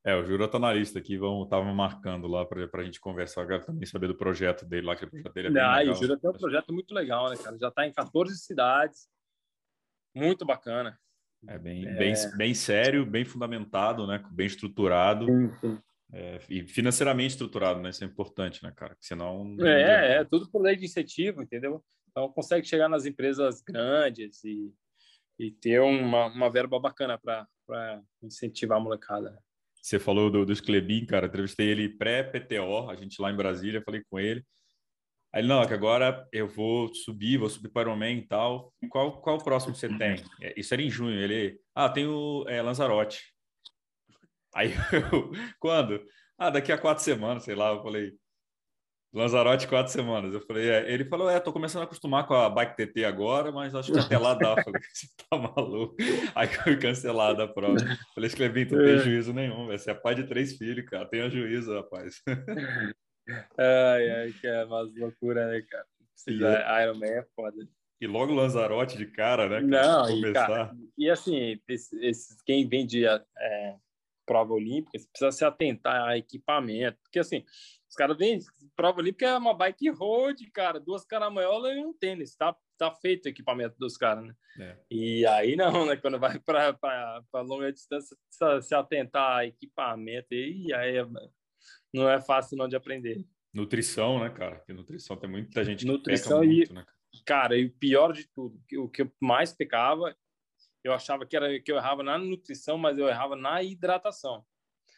É, 0.05 0.17
o 0.17 0.25
Jura 0.25 0.49
tá 0.49 0.59
na 0.59 0.73
lista 0.73 0.99
aqui, 0.99 1.17
vamos, 1.17 1.49
tava 1.49 1.73
marcando 1.73 2.27
lá 2.27 2.45
para 2.45 2.69
a 2.73 2.85
gente 2.85 2.99
conversar 2.99 3.43
agora 3.43 3.65
também, 3.65 3.87
saber 3.87 4.09
do 4.09 4.17
projeto 4.17 4.67
dele 4.67 4.87
lá, 4.87 4.97
que 4.97 5.05
o 5.05 5.11
projeto 5.11 5.33
dele 5.33 5.49
é 5.49 5.51
bem 5.53 5.63
ah, 5.63 5.77
legal. 5.77 5.95
o 5.95 5.97
Jura 5.97 6.19
tem 6.19 6.31
um 6.31 6.33
projeto 6.33 6.73
muito 6.73 6.93
legal, 6.93 7.31
né, 7.31 7.37
cara? 7.37 7.57
Já 7.57 7.69
está 7.69 7.87
em 7.87 7.93
14 7.93 8.37
cidades, 8.37 9.09
muito 10.13 10.45
bacana. 10.45 10.99
É 11.47 11.57
bem, 11.57 11.87
é... 11.87 11.95
bem, 11.95 12.15
bem 12.37 12.55
sério, 12.55 13.07
bem 13.07 13.25
fundamentado, 13.25 14.05
né? 14.07 14.25
Bem 14.33 14.47
estruturado. 14.47 15.27
Sim, 15.27 15.53
sim. 15.61 15.83
É, 16.13 16.41
e 16.49 16.63
financeiramente 16.67 17.31
estruturado, 17.31 17.81
né? 17.81 17.91
Isso 17.91 18.05
é 18.05 18.07
importante, 18.07 18.63
né, 18.63 18.73
cara? 18.77 18.95
Porque 18.95 19.07
senão. 19.07 19.57
É, 19.61 20.17
é, 20.17 20.25
tudo 20.25 20.51
por 20.51 20.61
lei 20.61 20.77
de 20.77 20.85
incentivo, 20.85 21.43
entendeu? 21.43 21.83
Então, 22.11 22.31
consegue 22.31 22.67
chegar 22.67 22.89
nas 22.89 23.07
empresas 23.07 23.63
grandes 23.63 24.45
e, 24.45 24.71
e 25.39 25.51
ter 25.51 25.81
uma, 25.81 26.27
uma 26.27 26.51
verba 26.51 26.79
bacana 26.79 27.19
para 27.19 28.03
incentivar 28.23 28.77
a 28.79 28.81
molecada. 28.81 29.39
Você 29.81 29.99
falou 29.99 30.31
do, 30.31 30.45
do 30.45 30.53
Sclebin, 30.53 31.07
cara. 31.07 31.27
Entrevistei 31.27 31.69
ele 31.69 31.89
pré-PTO, 31.89 32.91
a 32.91 32.95
gente 32.95 33.21
lá 33.21 33.33
em 33.33 33.37
Brasília, 33.37 33.83
falei 33.83 34.03
com 34.09 34.21
ele. 34.21 34.45
Aí 35.33 35.41
ele, 35.41 35.49
não, 35.49 35.67
que 35.67 35.73
agora 35.73 36.29
eu 36.31 36.47
vou 36.47 36.95
subir, 36.95 37.39
vou 37.39 37.49
subir 37.49 37.71
para 37.71 37.89
o 37.89 37.93
Ironman 37.93 38.19
e 38.19 38.27
tal. 38.27 38.73
Qual, 38.91 39.21
qual 39.23 39.37
o 39.39 39.43
próximo 39.43 39.73
que 39.73 39.81
você 39.81 39.89
tem? 39.89 40.23
É, 40.43 40.53
isso 40.61 40.75
era 40.75 40.83
em 40.83 40.91
junho. 40.91 41.19
Ele, 41.19 41.59
ah, 41.75 41.89
tem 41.89 42.07
o 42.07 42.45
é, 42.47 42.61
Lanzarote. 42.61 43.32
Aí 44.55 44.73
eu, 44.93 45.31
quando? 45.59 46.01
ah, 46.43 46.51
daqui 46.51 46.73
a 46.73 46.79
quatro 46.79 47.05
semanas, 47.05 47.45
sei 47.45 47.55
lá. 47.55 47.71
Eu 47.71 47.83
falei, 47.83 48.13
Lanzarote, 49.13 49.69
quatro 49.69 49.93
semanas. 49.93 50.35
Eu 50.35 50.41
falei, 50.41 50.69
é. 50.69 50.93
Ele 50.93 51.05
falou, 51.05 51.31
é, 51.31 51.39
tô 51.39 51.53
começando 51.53 51.83
a 51.83 51.85
acostumar 51.85 52.27
com 52.27 52.35
a 52.35 52.51
Bike 52.51 52.77
TT 52.77 53.05
agora, 53.05 53.53
mas 53.53 53.75
acho 53.75 53.93
que 53.93 53.99
até 53.99 54.19
lá 54.19 54.35
dá. 54.35 54.55
Eu 54.57 54.65
falei, 54.65 54.81
você 54.93 55.07
tá 55.31 55.39
maluco? 55.39 55.95
Aí 56.35 56.49
foi 56.49 56.77
cancelada 56.79 57.45
a 57.45 57.49
prova. 57.49 57.81
Eu 57.81 57.97
falei, 58.15 58.29
Esclevin, 58.29 58.67
tu 58.67 58.77
não 58.77 58.85
tem 58.85 58.95
é. 58.95 58.99
juízo 58.99 59.33
nenhum, 59.33 59.67
Você 59.67 59.91
é 59.91 59.95
pai 59.95 60.15
de 60.15 60.25
três 60.25 60.57
filhos, 60.57 60.85
cara. 60.89 61.07
Tenha 61.07 61.31
juízo, 61.31 61.75
rapaz. 61.75 62.23
Ai, 63.57 64.11
ai, 64.11 64.33
que 64.33 64.49
é 64.49 64.65
umas 64.65 64.93
loucura, 64.97 65.47
né, 65.47 65.63
cara? 65.71 65.87
Precisa, 66.13 66.83
Iron 66.83 66.99
Man 66.99 67.07
é 67.07 67.25
foda. 67.37 67.57
E 68.01 68.07
logo 68.09 68.35
Lanzarote 68.35 68.99
de 68.99 69.07
cara, 69.07 69.49
né? 69.49 69.71
Cara, 69.71 70.09
não, 70.09 70.11
e, 70.11 70.33
cara, 70.33 70.75
e 70.99 71.09
assim, 71.09 71.57
quem 72.45 72.69
vende 72.69 73.07
é, 73.07 73.77
prova 74.33 74.55
olímpica, 74.55 74.99
precisa 75.11 75.31
se 75.31 75.45
atentar 75.45 76.09
a 76.09 76.17
equipamento. 76.17 76.99
Porque 77.03 77.19
assim, 77.19 77.45
os 77.87 77.95
caras 77.95 78.17
vêm, 78.17 78.39
prova 78.75 79.01
olímpica 79.01 79.27
é 79.27 79.37
uma 79.37 79.53
bike 79.53 79.91
road, 79.91 80.51
cara, 80.51 80.81
duas 80.81 81.05
caramanholas 81.05 81.77
e 81.77 81.81
um 81.81 81.93
tênis, 81.93 82.35
tá, 82.35 82.57
tá 82.79 82.91
feito 82.91 83.27
o 83.27 83.29
equipamento 83.29 83.77
dos 83.79 83.99
caras, 83.99 84.25
né? 84.25 84.35
É. 84.59 84.77
E 84.91 85.27
aí 85.27 85.55
não, 85.55 85.85
né? 85.85 85.97
Quando 85.97 86.19
vai 86.19 86.39
para 86.39 87.21
longa 87.43 87.71
distância, 87.71 88.17
precisa 88.27 88.63
se 88.63 88.75
atentar 88.75 89.37
a 89.37 89.47
equipamento, 89.47 90.29
e 90.33 90.73
aí 90.73 90.97
é, 90.97 91.07
não 91.93 92.09
é 92.09 92.19
fácil 92.19 92.57
não 92.57 92.67
de 92.69 92.77
aprender. 92.77 93.23
Nutrição, 93.53 94.19
né, 94.19 94.31
cara? 94.31 94.57
Porque 94.57 94.73
nutrição 94.73 95.15
tem 95.15 95.29
muita 95.29 95.63
gente 95.63 95.81
que 95.81 95.93
nutrição 95.93 96.41
peca 96.41 96.51
muito, 96.51 96.73
e, 96.73 96.75
né? 96.75 96.87
Cara, 97.27 97.59
e 97.59 97.67
o 97.67 97.73
pior 97.73 98.15
de 98.15 98.27
tudo, 98.35 98.59
o 98.79 98.89
que 98.89 99.03
eu 99.03 99.13
mais 99.21 99.53
pecava, 99.53 100.17
eu 100.85 100.93
achava 100.93 101.27
que 101.27 101.37
era 101.37 101.61
que 101.61 101.71
eu 101.71 101.77
errava 101.77 102.03
na 102.03 102.19
nutrição, 102.19 102.77
mas 102.77 102.99
eu 102.99 103.09
errava 103.09 103.37
na 103.37 103.63
hidratação. 103.63 104.45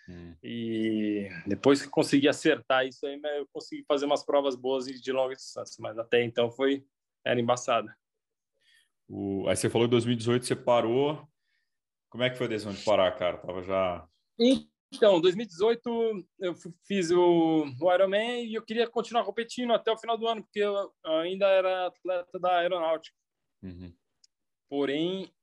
Hum. 0.09 0.35
E 0.43 1.29
depois 1.47 1.81
que 1.81 1.89
consegui 1.89 2.29
acertar 2.29 2.87
isso 2.87 3.07
aí, 3.07 3.21
eu 3.39 3.47
consegui 3.53 3.85
fazer 3.87 4.05
umas 4.05 4.25
provas 4.25 4.55
boas 4.55 4.87
de 4.87 5.13
longa 5.13 5.35
distância, 5.35 5.77
mas 5.81 5.99
até 5.99 6.23
então 6.23 6.51
foi 6.51 6.85
era 7.25 7.41
embaçada. 7.41 7.97
O, 9.09 9.49
aí 9.49 9.57
você 9.57 9.71
falou 9.71 9.87
que 9.87 9.93
2018 9.93 10.45
você 10.45 10.57
parou. 10.57 11.27
Como 12.11 12.23
é 12.23 12.31
que 12.31 12.37
foi 12.37 12.47
a 12.47 12.51
decisão 12.51 12.73
de 12.73 12.85
parar, 12.85 13.11
cara? 13.13 13.39
Tava 13.39 13.63
já 13.63 14.07
então, 14.95 15.21
2018 15.21 16.27
eu 16.39 16.55
fiz 16.87 17.11
o, 17.11 17.65
o 17.81 17.93
Ironman 17.93 18.45
e 18.45 18.55
eu 18.55 18.63
queria 18.63 18.89
continuar 18.89 19.25
competindo 19.25 19.73
até 19.73 19.91
o 19.91 19.99
final 19.99 20.17
do 20.17 20.27
ano, 20.27 20.43
porque 20.43 20.61
eu 20.61 20.93
ainda 21.05 21.47
era 21.47 21.87
atleta 21.87 22.39
da 22.39 22.59
aeronáutica. 22.59 23.17
Uhum. 23.63 23.93
Porém, 24.69 25.34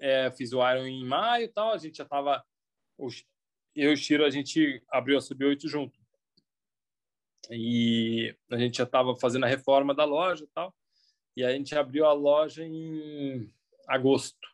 é, 0.00 0.30
fiz 0.30 0.52
o 0.52 0.68
Iron 0.68 0.86
em 0.86 1.04
maio 1.04 1.44
e 1.44 1.48
tal, 1.48 1.72
a 1.72 1.78
gente 1.78 1.98
já 1.98 2.04
estava 2.04 2.42
eu 3.74 3.90
e 3.90 3.94
o 3.94 3.96
Chiro, 3.96 4.24
a 4.24 4.30
gente 4.30 4.82
abriu 4.90 5.16
a 5.16 5.20
Sub-8 5.20 5.68
junto. 5.68 5.98
E 7.50 8.36
a 8.50 8.58
gente 8.58 8.78
já 8.78 8.84
estava 8.84 9.16
fazendo 9.16 9.44
a 9.44 9.48
reforma 9.48 9.94
da 9.94 10.04
loja 10.04 10.44
e 10.44 10.48
tal. 10.48 10.74
E 11.36 11.44
a 11.44 11.52
gente 11.52 11.74
abriu 11.74 12.04
a 12.04 12.12
loja 12.12 12.64
em 12.64 13.50
agosto. 13.88 14.48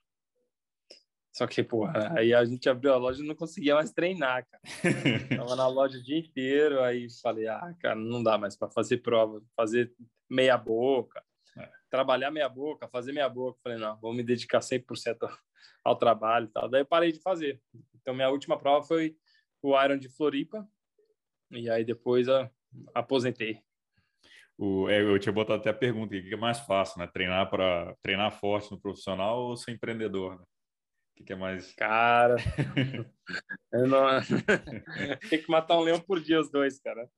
Só 1.32 1.46
que, 1.46 1.62
pô, 1.62 1.86
aí 2.16 2.32
a 2.32 2.44
gente 2.44 2.66
abriu 2.68 2.94
a 2.94 2.96
loja 2.96 3.22
e 3.22 3.26
não 3.26 3.34
conseguia 3.34 3.74
mais 3.74 3.92
treinar, 3.92 4.46
cara. 4.46 4.62
Tava 5.36 5.56
na 5.56 5.68
loja 5.68 5.98
o 5.98 6.02
dia 6.02 6.18
inteiro, 6.18 6.80
aí 6.80 7.08
falei, 7.20 7.46
ah, 7.46 7.74
cara, 7.78 7.94
não 7.94 8.22
dá 8.22 8.38
mais 8.38 8.56
para 8.56 8.70
fazer 8.70 8.98
prova, 8.98 9.42
fazer 9.54 9.92
meia 10.30 10.56
boca, 10.56 11.22
é. 11.58 11.70
trabalhar 11.90 12.30
meia 12.30 12.48
boca, 12.48 12.88
fazer 12.88 13.12
meia 13.12 13.28
boca. 13.28 13.58
Falei, 13.62 13.78
não, 13.78 13.98
vou 14.00 14.12
me 14.12 14.22
dedicar 14.22 14.60
100% 14.60 15.16
ao 15.84 15.96
trabalho 15.96 16.46
e 16.46 16.50
tal. 16.50 16.68
Daí 16.68 16.82
eu 16.82 16.86
parei 16.86 17.12
de 17.12 17.20
fazer. 17.20 17.60
Então, 17.94 18.14
minha 18.14 18.30
última 18.30 18.58
prova 18.58 18.86
foi 18.86 19.16
o 19.62 19.80
Iron 19.82 19.98
de 19.98 20.08
Floripa. 20.08 20.66
E 21.50 21.70
aí 21.70 21.84
depois 21.84 22.26
eu 22.28 22.50
aposentei. 22.94 23.62
O, 24.58 24.88
é, 24.88 25.02
eu 25.02 25.18
tinha 25.18 25.32
botado 25.32 25.60
até 25.60 25.70
a 25.70 25.74
pergunta: 25.74 26.16
o 26.16 26.22
que 26.22 26.34
é 26.34 26.36
mais 26.36 26.60
fácil, 26.60 26.98
né? 26.98 27.06
Treinar 27.06 27.48
para 27.50 27.94
treinar 28.02 28.32
forte 28.32 28.70
no 28.70 28.80
profissional 28.80 29.38
ou 29.40 29.56
ser 29.56 29.72
empreendedor? 29.72 30.38
Né? 30.38 30.44
O 31.20 31.24
que 31.24 31.32
é 31.32 31.36
mais. 31.36 31.74
Cara, 31.74 32.36
não... 33.72 34.06
tem 35.30 35.42
que 35.42 35.50
matar 35.50 35.78
um 35.78 35.82
leão 35.82 36.00
por 36.00 36.20
dia, 36.20 36.40
os 36.40 36.50
dois, 36.50 36.80
cara. 36.80 37.08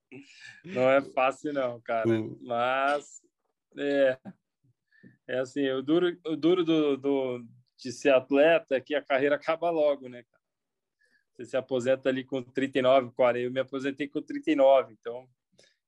Não 0.65 0.91
é 0.91 1.01
fácil, 1.01 1.53
não, 1.53 1.81
cara. 1.81 2.07
Mas 2.41 3.21
é, 3.79 4.19
é 5.27 5.39
assim: 5.39 5.69
o 5.71 5.83
duro, 5.83 6.19
o 6.27 6.37
duro 6.37 6.65
do, 6.65 6.97
do, 6.97 7.47
de 7.77 7.93
ser 7.93 8.11
atleta 8.11 8.77
é 8.77 8.81
que 8.81 8.95
a 8.95 9.03
carreira 9.03 9.37
acaba 9.37 9.71
logo, 9.71 10.09
né? 10.09 10.25
Você 11.33 11.45
se 11.45 11.57
aposenta 11.57 12.09
ali 12.09 12.25
com 12.25 12.43
39, 12.43 13.13
40. 13.13 13.39
Eu 13.39 13.53
me 13.53 13.61
aposentei 13.61 14.09
com 14.09 14.21
39, 14.21 14.93
então. 14.93 15.29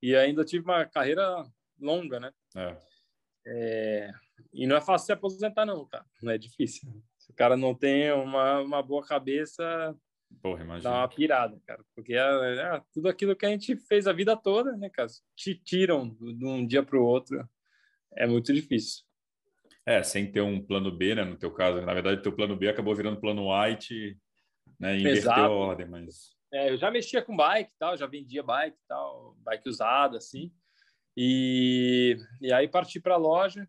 E 0.01 0.14
ainda 0.14 0.45
tive 0.45 0.64
uma 0.64 0.86
carreira 0.86 1.45
longa, 1.78 2.20
né? 2.20 2.32
É. 2.57 2.76
É... 3.47 4.11
E 4.53 4.66
não 4.66 4.76
é 4.76 4.80
fácil 4.80 5.07
se 5.07 5.12
aposentar, 5.12 5.66
não, 5.66 5.84
cara. 5.86 6.05
Não 6.22 6.32
é 6.32 6.38
difícil. 6.38 6.88
Se 7.18 7.32
o 7.32 7.34
cara 7.34 7.57
não 7.57 7.74
tem 7.74 8.12
uma, 8.12 8.61
uma 8.61 8.82
boa 8.82 9.05
cabeça, 9.05 9.97
Porra, 10.41 10.62
imagina. 10.62 10.91
dá 10.91 10.99
uma 10.99 11.09
pirada, 11.09 11.61
cara. 11.66 11.84
Porque 11.95 12.14
é, 12.14 12.18
é, 12.18 12.82
tudo 12.93 13.09
aquilo 13.09 13.36
que 13.36 13.45
a 13.45 13.51
gente 13.51 13.76
fez 13.76 14.07
a 14.07 14.12
vida 14.12 14.36
toda, 14.36 14.76
né, 14.76 14.88
cara? 14.88 15.09
Te 15.34 15.55
tiram 15.55 16.16
de 16.20 16.47
um 16.47 16.66
dia 16.66 16.82
para 16.82 16.99
o 16.99 17.05
outro. 17.05 17.49
É 18.17 18.27
muito 18.27 18.53
difícil. 18.53 19.05
É, 19.87 20.03
sem 20.03 20.31
ter 20.31 20.41
um 20.41 20.61
plano 20.61 20.91
B, 20.91 21.15
né? 21.15 21.25
No 21.25 21.37
teu 21.37 21.51
caso, 21.53 21.81
na 21.81 21.95
verdade, 21.95 22.23
teu 22.23 22.33
plano 22.33 22.57
B 22.57 22.69
acabou 22.69 22.95
virando 22.95 23.21
plano 23.21 23.53
A 23.53 23.71
e 23.71 23.77
te 23.77 24.19
né, 24.79 24.99
inverteu 24.99 25.33
a 25.33 25.49
ordem, 25.49 25.87
mas. 25.89 26.37
É, 26.53 26.71
eu 26.71 26.77
já 26.77 26.91
mexia 26.91 27.23
com 27.23 27.37
bike, 27.37 27.73
tal, 27.79 27.97
já 27.97 28.07
vendia 28.07 28.43
bike, 28.43 28.77
tal, 28.89 29.37
bike 29.39 29.69
usada, 29.69 30.17
assim. 30.17 30.53
E, 31.17 32.17
e 32.41 32.53
aí 32.53 32.69
parti 32.69 33.01
para 33.01 33.15
a 33.15 33.19
loja. 33.19 33.69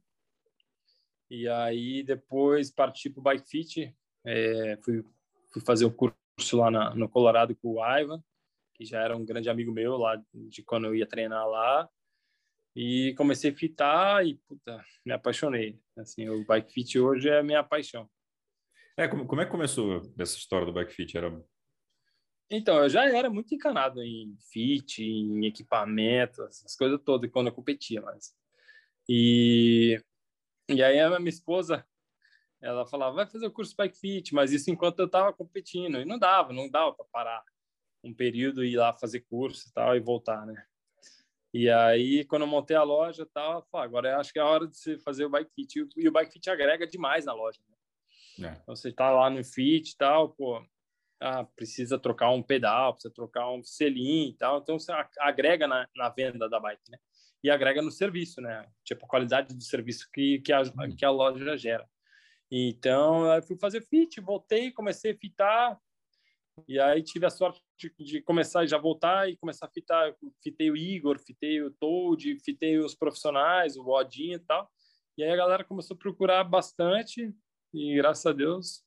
E 1.30 1.48
aí 1.48 2.04
depois 2.04 2.70
parti 2.70 3.10
para 3.10 3.20
o 3.20 3.24
Bike 3.24 3.50
Fit. 3.50 3.96
É, 4.26 4.78
fui, 4.84 5.04
fui 5.52 5.62
fazer 5.62 5.86
o 5.86 5.92
curso 5.92 6.58
lá 6.58 6.70
na, 6.70 6.94
no 6.94 7.10
Colorado 7.10 7.56
com 7.56 7.76
o 7.76 8.00
Ivan, 8.00 8.22
que 8.76 8.86
já 8.86 9.02
era 9.02 9.16
um 9.16 9.26
grande 9.26 9.50
amigo 9.50 9.72
meu 9.72 9.98
lá 9.98 10.22
de 10.34 10.62
quando 10.64 10.88
eu 10.88 10.96
ia 10.96 11.08
treinar 11.08 11.48
lá. 11.48 11.90
E 12.76 13.14
comecei 13.18 13.52
a 13.52 13.56
fitar 13.56 14.26
e, 14.26 14.36
puta, 14.48 14.84
me 15.06 15.12
apaixonei. 15.12 15.80
Assim, 15.98 16.30
o 16.30 16.46
bike 16.46 16.72
fit 16.72 17.00
hoje 17.00 17.30
é 17.30 17.40
a 17.40 17.44
minha 17.44 17.64
paixão. 17.64 18.10
É, 18.98 19.08
como, 19.08 19.26
como 19.26 19.42
é 19.42 19.46
que 19.46 19.52
começou 19.52 20.02
essa 20.18 20.38
história 20.38 20.66
do 20.66 20.74
bike 20.74 20.94
fit? 20.94 21.18
Era... 21.18 21.44
Então, 22.50 22.78
eu 22.84 22.90
já 22.90 23.06
era 23.06 23.30
muito 23.30 23.54
encanado 23.54 24.02
em 24.02 24.36
fit, 24.52 25.04
em 25.04 25.46
equipamento, 25.46 26.44
essas 26.44 26.76
coisas 26.76 27.00
todas, 27.04 27.30
quando 27.32 27.48
eu 27.48 27.54
competia, 27.54 28.02
mas... 28.02 28.34
E, 29.10 30.02
e 30.70 30.84
aí 30.84 31.00
a 31.00 31.20
minha 31.20 31.30
esposa, 31.30 31.86
ela 32.62 32.86
falava, 32.86 33.16
vai 33.16 33.28
fazer 33.28 33.48
o 33.48 33.52
curso 33.52 33.76
bike 33.76 33.98
fit, 33.98 34.34
mas 34.34 34.52
isso 34.54 34.70
enquanto 34.70 35.00
eu 35.00 35.06
estava 35.08 35.34
competindo. 35.34 36.00
E 36.00 36.06
não 36.06 36.18
dava, 36.20 36.54
não 36.54 36.70
dava 36.70 36.94
para 36.94 37.06
parar 37.12 37.44
um 38.04 38.14
período 38.14 38.64
e 38.64 38.74
ir 38.74 38.78
lá 38.78 38.94
fazer 38.94 39.22
curso 39.22 39.68
e 39.68 39.74
tal, 39.74 39.96
e 39.96 40.00
voltar, 40.00 40.46
né? 40.46 40.66
E 41.54 41.70
aí, 41.70 42.24
quando 42.26 42.44
eu 42.44 42.48
montei 42.48 42.78
a 42.78 42.84
loja, 42.84 43.28
tal, 43.34 43.68
falei, 43.70 43.88
agora 43.88 44.18
acho 44.18 44.32
que 44.32 44.40
é 44.40 44.42
a 44.42 44.48
hora 44.48 44.68
de 44.68 44.78
você 44.78 44.98
fazer 44.98 45.26
o 45.26 45.30
bike 45.30 45.52
fit. 45.54 45.86
E 45.98 46.08
o 46.08 46.12
bike 46.12 46.32
fit 46.32 46.50
agrega 46.50 46.88
demais 46.88 47.26
na 47.26 47.34
loja. 47.34 47.60
Né? 48.38 48.48
É. 48.48 48.62
Então, 48.62 48.76
você 48.76 48.90
está 48.90 49.12
lá 49.12 49.30
no 49.30 49.44
fit 49.44 49.92
e 49.92 49.98
tal, 49.98 50.30
pô, 50.30 50.64
ah, 51.20 51.44
precisa 51.44 52.00
trocar 52.00 52.32
um 52.32 52.42
pedal, 52.42 52.94
precisa 52.94 53.14
trocar 53.14 53.52
um 53.52 53.62
selim 53.64 54.30
e 54.30 54.34
tal. 54.34 54.60
Então, 54.60 54.80
você 54.80 54.92
agrega 55.20 55.68
na, 55.68 55.88
na 55.96 56.10
venda 56.10 56.50
da 56.50 56.60
bike, 56.60 56.90
né? 56.90 56.98
E 57.44 57.50
agrega 57.50 57.82
no 57.82 57.92
serviço, 57.92 58.40
né? 58.40 58.66
Tipo, 58.84 59.06
a 59.06 59.10
qualidade 59.10 59.54
do 59.54 59.64
serviço 59.64 60.10
que, 60.14 60.40
que, 60.40 60.54
a, 60.54 60.62
uhum. 60.62 60.96
que 60.96 61.04
a 61.04 61.12
loja 61.12 61.58
gera. 61.58 61.88
Então, 62.50 63.32
eu 63.34 63.44
fui 63.44 63.58
fazer 63.58 63.86
fit, 63.88 64.20
voltei, 64.20 64.72
comecei 64.72 65.12
a 65.12 65.18
fitar, 65.18 65.80
e 66.68 66.80
aí 66.80 67.02
tive 67.02 67.26
a 67.26 67.30
sorte 67.30 67.62
de, 67.78 67.94
de, 68.00 68.22
começar 68.22 68.66
já 68.66 68.78
voltar 68.78 69.30
e 69.30 69.38
começar 69.38 69.66
a 69.66 69.72
fitar. 69.72 70.14
Fitei 70.44 70.70
o 70.70 70.78
Igor, 70.78 71.20
fitei 71.20 71.62
o 71.62 71.72
Toad, 71.72 72.38
fitei 72.44 72.78
os 72.78 72.96
profissionais, 72.96 73.78
o 73.78 73.88
Odinho 73.88 74.36
e 74.36 74.40
tal. 74.40 74.70
E 75.18 75.24
aí 75.24 75.32
a 75.32 75.36
galera 75.36 75.64
começou 75.64 75.96
a 75.96 76.00
procurar 76.00 76.44
bastante 76.44 77.34
e 77.74 77.96
graças 77.96 78.26
a 78.26 78.34
Deus 78.34 78.84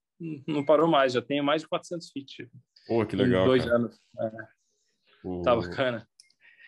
não 0.47 0.65
parou 0.65 0.89
mais. 0.89 1.13
Já 1.13 1.23
tenho 1.23 1.45
mais 1.45 1.63
de 1.63 1.69
400 1.69 2.11
fit. 2.11 2.49
Pô, 2.87 3.05
que 3.05 3.17
legal. 3.17 3.43
Em 3.43 3.47
dois 3.47 3.65
cara. 3.65 3.77
anos. 3.77 4.01
É. 4.19 5.43
Tá 5.43 5.57
bacana. 5.57 6.09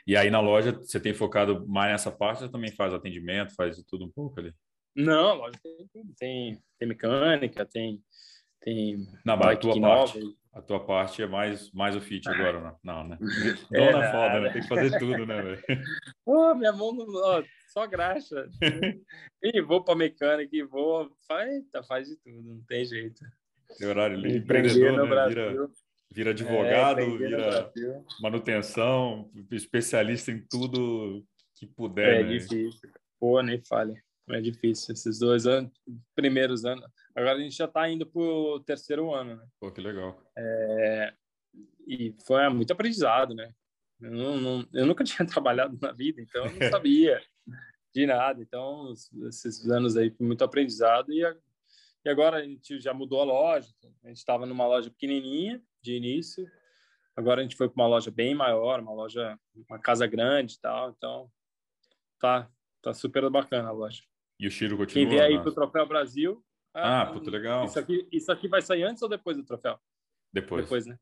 E 0.06 0.16
aí 0.16 0.30
na 0.30 0.40
loja 0.40 0.72
você 0.72 1.00
tem 1.00 1.12
focado 1.12 1.66
mais 1.66 1.90
nessa 1.90 2.12
parte 2.12 2.44
ou 2.44 2.48
também 2.48 2.70
faz 2.70 2.94
atendimento, 2.94 3.54
faz 3.54 3.82
tudo 3.84 4.04
um 4.04 4.10
pouco 4.10 4.38
ali? 4.38 4.54
Não, 4.94 5.30
a 5.30 5.34
loja 5.34 5.58
tem 5.62 5.88
tudo. 5.92 6.14
Tem, 6.16 6.62
tem 6.78 6.88
mecânica, 6.88 7.66
tem, 7.66 8.02
tem 8.60 9.06
na 9.24 9.36
tua 9.56 9.80
parte. 9.80 10.20
Nova. 10.20 10.36
A 10.56 10.62
tua 10.62 10.80
parte 10.80 11.22
é 11.22 11.26
mais, 11.26 11.70
mais 11.70 11.94
o 11.94 12.00
fit 12.00 12.26
agora, 12.30 12.78
não, 12.82 13.04
não 13.04 13.08
né? 13.08 13.18
É, 13.74 13.92
Dona 13.92 14.06
é, 14.06 14.10
foda, 14.10 14.40
né? 14.40 14.52
Tem 14.54 14.62
que 14.62 14.68
fazer 14.68 14.98
tudo, 14.98 15.26
né, 15.26 15.42
velho? 15.42 15.62
Pô, 16.24 16.54
minha 16.54 16.72
mão 16.72 16.94
não, 16.94 17.04
ó, 17.14 17.42
só 17.68 17.86
graxa. 17.86 18.48
e 19.42 19.60
vou 19.60 19.84
para 19.84 19.94
mecânica 19.94 20.56
e 20.56 20.62
vou, 20.62 21.14
faz, 21.28 21.68
tá, 21.70 21.82
faz 21.82 22.08
de 22.08 22.16
tudo, 22.16 22.42
não 22.42 22.64
tem 22.66 22.86
jeito. 22.86 23.22
Tem 23.78 23.86
horário 23.86 24.16
livre, 24.16 24.38
empreendedor, 24.38 25.06
né? 25.06 25.28
Vira, 25.28 25.68
Vira 26.10 26.30
advogado, 26.30 27.00
é, 27.00 27.18
vira 27.18 27.70
manutenção, 28.22 29.30
especialista 29.50 30.32
em 30.32 30.42
tudo 30.48 31.22
que 31.54 31.66
puder. 31.66 32.20
É 32.20 32.22
né? 32.22 32.28
difícil. 32.30 32.90
Pô, 33.20 33.42
nem 33.42 33.62
fale. 33.62 33.94
É 34.28 34.40
difícil. 34.40 34.92
Esses 34.92 35.18
dois 35.18 35.46
anos, 35.46 35.72
primeiros 36.14 36.64
anos. 36.64 36.84
Agora 37.14 37.36
a 37.36 37.40
gente 37.40 37.56
já 37.56 37.66
está 37.66 37.88
indo 37.88 38.04
para 38.04 38.20
o 38.20 38.60
terceiro 38.60 39.14
ano, 39.14 39.36
né? 39.36 39.46
Pô, 39.60 39.70
que 39.70 39.80
legal. 39.80 40.20
É... 40.36 41.14
E 41.86 42.14
foi 42.26 42.48
muito 42.48 42.72
aprendizado, 42.72 43.34
né? 43.34 43.52
Eu, 44.00 44.10
não, 44.10 44.36
não, 44.40 44.68
eu 44.72 44.86
nunca 44.86 45.04
tinha 45.04 45.26
trabalhado 45.26 45.78
na 45.80 45.92
vida, 45.92 46.20
então 46.20 46.44
eu 46.46 46.52
não 46.52 46.58
sabia 46.70 47.20
de 47.94 48.06
nada. 48.06 48.42
Então, 48.42 48.92
esses 49.28 49.70
anos 49.70 49.96
aí 49.96 50.10
foi 50.10 50.26
muito 50.26 50.44
aprendizado 50.44 51.12
e, 51.12 51.24
a, 51.24 51.34
e 52.04 52.08
agora 52.08 52.38
a 52.38 52.42
gente 52.42 52.80
já 52.80 52.92
mudou 52.92 53.20
a 53.20 53.24
loja. 53.24 53.68
A 54.04 54.08
gente 54.08 54.18
estava 54.18 54.44
numa 54.44 54.66
loja 54.66 54.90
pequenininha 54.90 55.62
de 55.80 55.94
início, 55.94 56.46
agora 57.14 57.40
a 57.40 57.42
gente 57.44 57.56
foi 57.56 57.68
para 57.68 57.82
uma 57.82 57.88
loja 57.88 58.10
bem 58.10 58.34
maior, 58.34 58.80
uma 58.80 58.92
loja, 58.92 59.38
uma 59.68 59.78
casa 59.78 60.06
grande 60.06 60.54
e 60.54 60.60
tal. 60.60 60.90
Então, 60.90 61.30
tá, 62.18 62.50
tá 62.82 62.92
super 62.92 63.30
bacana 63.30 63.68
a 63.68 63.72
loja. 63.72 64.02
E 64.38 64.46
o 64.46 64.50
Chiro 64.50 64.76
continua? 64.76 65.04
Quem 65.04 65.08
vier 65.08 65.24
aí 65.24 65.38
para 65.38 65.48
o 65.48 65.54
Troféu 65.54 65.86
Brasil. 65.86 66.44
Ah, 66.74 67.02
ah 67.02 67.06
puta 67.06 67.30
legal. 67.30 67.64
Isso 67.64 67.78
aqui, 67.78 68.06
isso 68.12 68.30
aqui 68.30 68.48
vai 68.48 68.60
sair 68.60 68.84
antes 68.84 69.02
ou 69.02 69.08
depois 69.08 69.36
do 69.36 69.44
troféu? 69.44 69.78
Depois. 70.32 70.64
Depois, 70.64 70.86
né? 70.86 70.98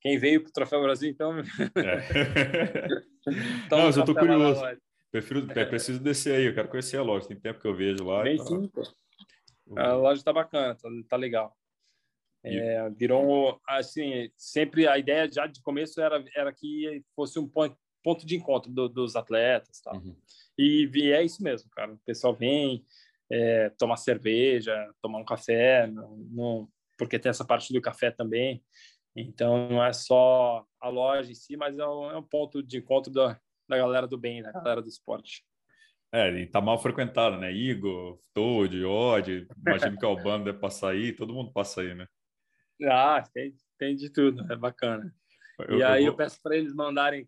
Quem 0.00 0.18
veio 0.18 0.42
para 0.42 0.50
o 0.50 0.52
Troféu 0.52 0.82
Brasil, 0.82 1.08
então. 1.08 1.32
É. 1.76 3.12
Não, 3.70 3.88
eu 3.88 4.04
tô 4.04 4.14
curioso. 4.14 4.60
Prefiro, 5.12 5.46
é, 5.52 5.64
preciso 5.64 6.00
descer 6.00 6.34
aí, 6.34 6.46
eu 6.46 6.54
quero 6.54 6.68
conhecer 6.68 6.96
a 6.96 7.02
loja. 7.02 7.28
Tem 7.28 7.38
tempo 7.38 7.60
que 7.60 7.68
eu 7.68 7.74
vejo 7.74 8.04
lá. 8.04 8.24
Bem 8.24 8.36
tá... 8.36 8.44
sim, 8.44 8.66
pô. 8.66 8.82
A 9.76 9.94
loja 9.94 10.24
tá 10.24 10.32
bacana, 10.32 10.74
tá, 10.74 10.88
tá 11.08 11.16
legal. 11.16 11.56
É, 12.44 12.90
virou 12.90 13.60
assim, 13.68 14.28
sempre 14.36 14.88
a 14.88 14.98
ideia 14.98 15.30
já 15.30 15.46
de 15.46 15.62
começo 15.62 16.00
era 16.00 16.24
era 16.34 16.52
que 16.52 17.04
fosse 17.14 17.38
um 17.38 17.48
ponto, 17.48 17.78
ponto 18.02 18.26
de 18.26 18.34
encontro 18.34 18.72
do, 18.72 18.88
dos 18.88 19.14
atletas, 19.14 19.80
tal. 19.80 19.94
Uhum. 19.94 20.16
E, 20.58 20.90
e, 20.94 21.12
é 21.12 21.22
isso 21.22 21.42
mesmo, 21.42 21.70
cara. 21.70 21.92
O 21.92 21.98
pessoal 22.04 22.34
vem 22.34 22.84
é, 23.30 23.70
tomar 23.70 23.96
cerveja, 23.96 24.74
tomar 25.00 25.18
um 25.18 25.24
café, 25.24 25.86
não, 25.86 26.16
não, 26.30 26.68
porque 26.98 27.18
tem 27.18 27.30
essa 27.30 27.44
parte 27.44 27.72
do 27.72 27.80
café 27.80 28.10
também. 28.10 28.62
Então, 29.14 29.68
não 29.68 29.84
é 29.84 29.92
só 29.92 30.64
a 30.80 30.88
loja 30.88 31.30
em 31.30 31.34
si, 31.34 31.56
mas 31.56 31.78
é 31.78 31.86
um, 31.86 32.10
é 32.10 32.16
um 32.16 32.22
ponto 32.22 32.62
de 32.62 32.78
encontro 32.78 33.12
da, 33.12 33.38
da 33.68 33.76
galera 33.76 34.06
do 34.06 34.18
bem, 34.18 34.42
da 34.42 34.52
galera 34.52 34.80
do 34.80 34.88
esporte. 34.88 35.44
É, 36.14 36.30
e 36.30 36.46
tá 36.46 36.60
mal 36.60 36.78
frequentado, 36.78 37.38
né? 37.38 37.50
Igor, 37.50 38.18
Toad, 38.34 38.84
Odd, 38.84 39.46
imagino 39.66 39.98
que 39.98 40.04
o 40.04 40.08
Albano 40.08 40.44
deve 40.44 40.58
passar 40.58 40.90
aí, 40.90 41.12
todo 41.12 41.32
mundo 41.32 41.50
passa 41.52 41.80
aí, 41.80 41.94
né? 41.94 42.06
Ah, 42.84 43.22
tem, 43.32 43.54
tem 43.78 43.96
de 43.96 44.10
tudo, 44.10 44.50
é 44.52 44.56
bacana. 44.56 45.14
Eu, 45.68 45.78
e 45.78 45.82
aí 45.82 46.02
eu, 46.02 46.12
vou... 46.12 46.12
eu 46.12 46.16
peço 46.16 46.38
para 46.42 46.56
eles 46.56 46.74
mandarem, 46.74 47.26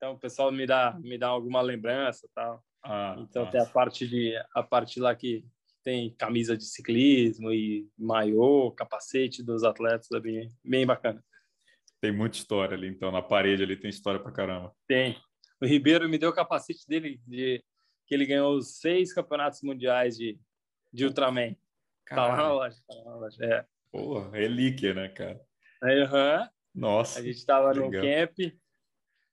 então 0.00 0.12
o 0.14 0.18
pessoal 0.18 0.50
me 0.50 0.66
dá, 0.66 0.98
me 0.98 1.18
dá 1.18 1.28
alguma 1.28 1.60
lembrança 1.60 2.26
tal. 2.34 2.64
Ah, 2.82 3.16
então 3.18 3.44
nossa. 3.44 3.52
tem 3.52 3.60
a 3.60 3.66
parte 3.66 4.08
de 4.08 4.34
a 4.54 4.62
parte 4.62 4.98
lá 4.98 5.14
que 5.14 5.44
tem 5.84 6.14
camisa 6.14 6.56
de 6.56 6.64
ciclismo 6.64 7.52
e 7.52 7.86
maiô, 7.98 8.70
capacete 8.72 9.42
dos 9.42 9.62
atletas, 9.62 10.10
é 10.10 10.18
bem, 10.18 10.50
bem 10.64 10.86
bacana. 10.86 11.22
Tem 12.00 12.10
muita 12.10 12.38
história 12.38 12.74
ali, 12.74 12.88
então, 12.88 13.12
na 13.12 13.20
parede 13.20 13.62
ali 13.62 13.76
tem 13.76 13.90
história 13.90 14.18
pra 14.18 14.32
caramba. 14.32 14.74
Tem. 14.88 15.20
O 15.60 15.66
Ribeiro 15.66 16.08
me 16.08 16.16
deu 16.16 16.30
o 16.30 16.34
capacete 16.34 16.86
dele, 16.88 17.20
de, 17.26 17.62
que 18.06 18.14
ele 18.14 18.24
ganhou 18.24 18.56
os 18.56 18.78
seis 18.78 19.12
campeonatos 19.12 19.60
mundiais 19.62 20.16
de, 20.16 20.40
de 20.90 21.04
Ultraman. 21.04 21.54
Caralho. 22.06 22.30
Tá 22.30 22.36
lá 22.36 22.36
na 22.36 22.52
loja, 22.54 22.76
tá 22.88 22.94
lá 22.94 23.04
na 23.04 23.16
loja. 23.16 23.44
É. 23.44 23.66
Porra, 23.92 24.30
relíquia, 24.30 24.94
né, 24.94 25.08
cara? 25.08 25.38
Aí, 25.82 26.02
uhum. 26.02 26.48
Nossa. 26.74 27.20
A 27.20 27.22
gente 27.22 27.44
tava 27.44 27.72
legal. 27.72 27.90
no 27.90 28.00
camp 28.00 28.59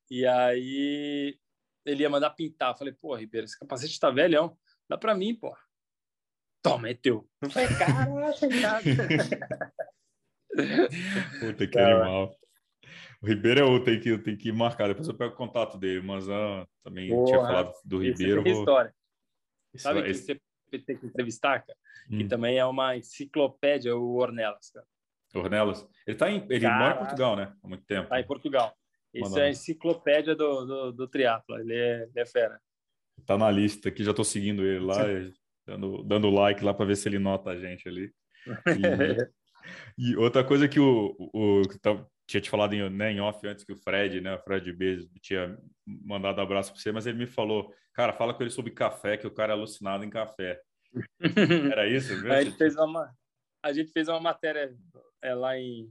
e 0.10 0.26
aí 0.26 1.38
ele 1.86 2.04
ia 2.04 2.10
mandar 2.10 2.32
pintar. 2.32 2.72
Eu 2.72 2.78
falei, 2.78 2.94
pô, 2.94 3.16
Ribeiro, 3.16 3.46
esse 3.46 3.58
capacete 3.58 4.00
tá 4.00 4.10
velhão. 4.12 4.58
Dá 4.90 4.98
pra 4.98 5.16
mim, 5.16 5.36
pô 5.36 5.56
toma, 6.68 6.90
é 6.90 6.94
teu. 6.94 7.28
Eu 7.42 7.50
falei, 7.50 7.70
caraca, 7.70 8.48
cara. 8.62 8.84
Puta 11.40 11.68
que 11.68 11.80
animal. 11.80 12.36
O 13.22 13.28
Ribeiro 13.28 13.60
é 13.62 13.64
outro, 13.64 13.86
tem 13.86 14.00
que, 14.00 14.18
tem 14.18 14.38
que 14.38 14.52
marcar. 14.52 14.88
Depois 14.88 15.08
eu 15.08 15.14
pego 15.14 15.34
o 15.34 15.38
contato 15.38 15.78
dele, 15.78 16.02
mas 16.02 16.30
ah, 16.30 16.68
também 16.84 17.10
Porra, 17.10 17.26
tinha 17.26 17.40
falado 17.40 17.74
do 17.86 18.00
Ribeiro. 18.00 18.44
Vou... 18.44 18.52
história. 18.52 18.94
Sabe 19.76 20.04
que 20.04 20.10
esse... 20.10 20.40
você 20.70 20.80
tem 20.80 20.98
que 20.98 21.06
entrevistar, 21.06 21.64
cara? 21.66 21.78
Hum. 22.10 22.18
Que 22.20 22.26
também 22.26 22.58
é 22.58 22.66
uma 22.66 22.98
enciclopédia, 22.98 23.96
o 23.96 24.16
Ornelas, 24.16 24.70
cara. 24.72 24.86
Ornelas? 25.36 25.88
Ele, 26.06 26.18
tá 26.18 26.32
em, 26.32 26.46
ele 26.50 26.62
cara, 26.62 26.80
mora 26.80 26.96
em 26.96 26.98
Portugal, 26.98 27.36
né? 27.36 27.54
Há 27.64 27.68
muito 27.68 27.86
tempo. 27.86 28.10
Tá 28.10 28.20
em 28.20 28.26
Portugal. 28.26 28.76
Isso 29.20 29.40
é 29.40 29.44
a 29.44 29.50
enciclopédia 29.50 30.36
do, 30.36 30.66
do, 30.66 30.92
do 30.92 31.08
triatlo. 31.08 31.58
Ele 31.60 31.74
é, 31.74 32.04
ele 32.04 32.20
é 32.20 32.26
fera. 32.26 32.60
Tá 33.26 33.38
na 33.38 33.50
lista 33.50 33.90
aqui, 33.90 34.04
já 34.04 34.14
tô 34.14 34.24
seguindo 34.24 34.66
ele 34.66 34.80
lá 34.80 35.04
dando, 35.66 36.04
dando 36.04 36.30
like 36.30 36.64
lá 36.64 36.74
para 36.74 36.86
ver 36.86 36.96
se 36.96 37.10
ele 37.10 37.20
nota 37.20 37.52
a 37.52 37.60
gente 37.60 37.88
ali. 37.88 38.12
E, 39.98 40.12
e 40.12 40.16
outra 40.16 40.42
coisa 40.42 40.70
que 40.70 40.80
o, 40.80 41.14
o, 41.20 41.62
o 41.62 42.08
tinha 42.26 42.40
te 42.40 42.50
falado 42.50 42.74
em, 42.74 42.90
né, 42.90 43.12
em 43.12 43.20
off 43.20 43.46
antes 43.46 43.66
que 43.66 43.74
o 43.74 43.78
Fred, 43.78 44.22
né, 44.22 44.36
o 44.36 44.40
Fred 44.40 44.72
Bezos 44.72 45.10
tinha 45.22 45.58
mandado 45.86 46.40
abraço 46.40 46.72
para 46.72 46.82
você, 46.82 46.92
mas 46.92 47.06
ele 47.06 47.18
me 47.18 47.26
falou, 47.26 47.74
cara, 47.94 48.14
fala 48.14 48.34
com 48.34 48.44
ele 48.44 48.50
sobre 48.50 48.72
café, 48.72 49.18
que 49.18 49.28
o 49.28 49.34
cara 49.34 49.54
é 49.54 49.56
alucinado 49.56 50.04
em 50.04 50.10
café. 50.10 50.62
Era 51.72 51.88
isso? 51.88 52.16
Viu? 52.22 52.32
a, 52.32 52.44
gente 52.44 52.58
fez 52.58 52.76
uma, 52.76 53.14
a 53.64 53.74
gente 53.74 53.92
fez 53.92 54.08
uma 54.08 54.20
matéria 54.20 54.74
é, 55.22 55.34
lá 55.34 55.58
em, 55.58 55.90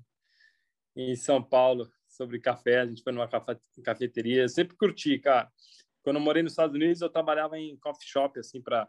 em 0.94 1.16
São 1.16 1.42
Paulo 1.42 1.90
sobre 2.16 2.40
café, 2.40 2.80
a 2.80 2.86
gente 2.86 3.02
foi 3.02 3.12
numa 3.12 3.28
cafe, 3.28 3.56
cafeteria, 3.84 4.42
eu 4.42 4.48
sempre 4.48 4.76
curti, 4.76 5.18
cara. 5.18 5.50
Quando 6.02 6.16
eu 6.16 6.22
morei 6.22 6.42
nos 6.42 6.52
Estados 6.52 6.74
Unidos, 6.74 7.00
eu 7.00 7.10
trabalhava 7.10 7.58
em 7.58 7.76
coffee 7.76 8.08
shop, 8.08 8.38
assim, 8.38 8.62
para 8.62 8.86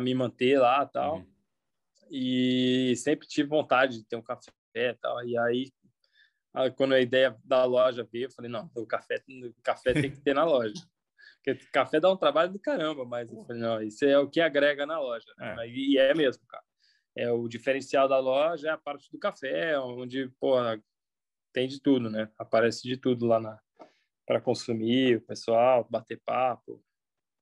me 0.00 0.14
manter 0.14 0.58
lá 0.58 0.84
tal. 0.86 1.18
Uhum. 1.18 1.26
E 2.10 2.94
sempre 2.96 3.26
tive 3.26 3.48
vontade 3.48 3.98
de 3.98 4.04
ter 4.04 4.16
um 4.16 4.22
café 4.22 4.52
e 4.74 4.94
tal. 4.94 5.24
E 5.24 5.36
aí, 5.38 5.72
quando 6.76 6.94
a 6.94 7.00
ideia 7.00 7.36
da 7.44 7.64
loja 7.64 8.06
veio, 8.10 8.26
eu 8.26 8.30
falei, 8.30 8.50
não, 8.50 8.70
o 8.74 8.86
café, 8.86 9.22
o 9.28 9.62
café 9.62 9.92
tem 9.92 10.10
que 10.10 10.20
ter 10.20 10.34
na 10.34 10.44
loja. 10.44 10.74
Porque 11.42 11.64
café 11.72 12.00
dá 12.00 12.10
um 12.10 12.16
trabalho 12.16 12.52
do 12.52 12.58
caramba, 12.58 13.04
mas 13.04 13.30
eu 13.30 13.44
falei, 13.44 13.62
não, 13.62 13.82
isso 13.82 14.04
é 14.04 14.18
o 14.18 14.28
que 14.28 14.40
agrega 14.40 14.84
na 14.84 14.98
loja. 14.98 15.26
É. 15.40 15.68
E 15.68 15.96
é 15.96 16.12
mesmo, 16.14 16.44
cara. 16.46 16.64
É 17.16 17.30
o 17.30 17.48
diferencial 17.48 18.08
da 18.08 18.18
loja 18.18 18.68
é 18.68 18.72
a 18.72 18.78
parte 18.78 19.10
do 19.10 19.18
café, 19.18 19.78
onde, 19.78 20.28
pô, 20.38 20.56
tem 21.56 21.66
de 21.66 21.80
tudo, 21.80 22.10
né? 22.10 22.28
Aparece 22.36 22.86
de 22.86 22.98
tudo 22.98 23.24
lá 23.24 23.40
na 23.40 23.58
para 24.26 24.40
consumir, 24.40 25.16
o 25.16 25.20
pessoal, 25.22 25.86
bater 25.88 26.20
papo, 26.22 26.84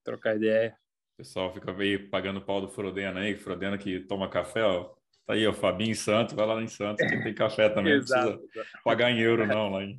trocar 0.04 0.36
ideia. 0.36 0.76
O 1.14 1.16
pessoal 1.16 1.52
fica 1.52 1.72
meio 1.72 2.08
pagando 2.10 2.40
pau 2.40 2.60
do 2.60 2.68
Frodena 2.68 3.20
aí, 3.20 3.34
Frodena 3.34 3.76
que 3.76 4.00
toma 4.00 4.28
café, 4.28 4.62
ó. 4.62 4.94
Tá 5.26 5.32
aí, 5.32 5.44
ó, 5.46 5.52
Fabinho 5.52 5.90
em 5.90 5.94
Santos, 5.94 6.34
vai 6.34 6.46
lá 6.46 6.62
em 6.62 6.68
Santos, 6.68 7.04
que 7.04 7.22
tem 7.24 7.34
café 7.34 7.70
também, 7.70 7.94
não 7.94 8.04
precisa 8.04 8.38
pagar 8.84 9.10
em 9.10 9.18
euro, 9.18 9.46
não, 9.46 9.70
lá 9.70 9.82
em... 9.82 9.98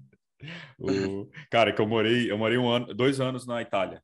O... 0.77 1.27
Cara, 1.49 1.73
que 1.73 1.81
eu 1.81 1.87
morei, 1.87 2.31
eu 2.31 2.37
morei 2.37 2.57
um 2.57 2.69
ano, 2.69 2.93
dois 2.93 3.19
anos 3.19 3.47
na 3.47 3.61
Itália, 3.61 4.01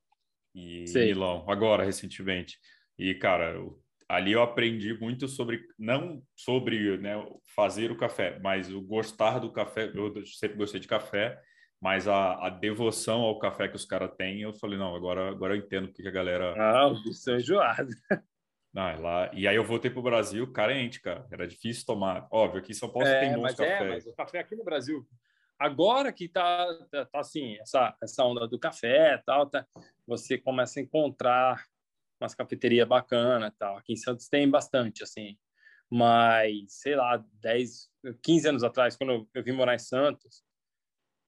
e 0.56 0.86
Milão, 0.94 1.46
agora, 1.48 1.86
recentemente. 1.86 2.58
E, 2.98 3.14
cara, 3.14 3.52
eu, 3.52 3.80
ali 4.12 4.34
eu 4.34 4.42
aprendi 4.42 4.94
muito 5.00 5.28
sobre, 5.30 5.66
não 5.80 6.22
sobre 6.36 6.98
né, 6.98 7.14
fazer 7.56 7.92
o 7.92 7.98
café, 7.98 8.38
mas 8.40 8.72
o 8.72 8.82
gostar 8.82 9.40
do 9.40 9.52
café. 9.52 9.90
Eu 9.96 10.26
sempre 10.26 10.58
gostei 10.58 10.82
de 10.82 10.88
café, 10.88 11.42
mas 11.80 12.10
a, 12.10 12.48
a 12.48 12.50
devoção 12.50 13.22
ao 13.22 13.40
café 13.40 13.70
que 13.70 13.76
os 13.78 13.86
caras 13.86 14.12
têm, 14.18 14.42
eu 14.42 14.54
falei, 14.54 14.78
não, 14.78 14.94
agora, 14.94 15.30
agora 15.30 15.56
eu 15.56 15.60
entendo 15.60 15.88
porque 15.88 16.06
a 16.06 16.12
galera. 16.12 16.54
Ah, 16.58 16.90
o 16.90 17.32
é 17.32 17.36
enjoado. 17.38 17.90
Não, 18.74 18.88
é 18.88 18.96
lá... 18.96 19.32
E 19.34 19.48
aí 19.48 19.56
eu 19.56 19.64
voltei 19.64 19.92
para 19.92 20.00
o 20.00 20.04
Brasil 20.04 20.52
carente, 20.52 21.02
cara. 21.02 21.26
Era 21.32 21.48
difícil 21.48 21.86
tomar. 21.86 22.28
Óbvio, 22.32 22.60
aqui 22.60 22.72
em 22.72 22.76
São 22.76 22.90
Paulo 22.90 23.08
é, 23.08 23.20
tem 23.20 23.34
bons 23.34 23.54
cafés. 23.54 23.82
É, 23.82 23.90
mas 23.90 24.06
o 24.08 24.16
café 24.16 24.40
aqui 24.40 24.56
no 24.56 24.64
Brasil, 24.64 25.06
agora 25.60 26.12
que 26.12 26.28
tá, 26.28 26.68
tá, 26.90 27.06
tá, 27.06 27.20
assim, 27.20 27.58
essa, 27.62 27.96
essa 28.02 28.24
onda 28.24 28.48
do 28.48 28.60
café 28.60 29.22
tal, 29.26 29.46
tá, 29.46 29.66
você 30.08 30.38
começa 30.38 30.80
a 30.80 30.84
encontrar 30.84 31.66
umas 32.22 32.36
cafeterias 32.36 32.88
bacanas 32.88 33.54
tal. 33.58 33.78
Aqui 33.78 33.94
em 33.94 33.98
Santos 33.98 34.28
tem 34.28 34.50
bastante, 34.50 35.04
assim. 35.04 35.38
Mas, 35.90 36.80
sei 36.80 36.96
lá, 36.96 37.24
10, 37.42 37.90
15 38.24 38.48
anos 38.48 38.64
atrás, 38.64 38.96
quando 38.96 39.12
eu, 39.12 39.30
eu 39.34 39.44
vim 39.44 39.52
morar 39.52 39.76
em 39.76 39.80
Santos, 39.80 40.44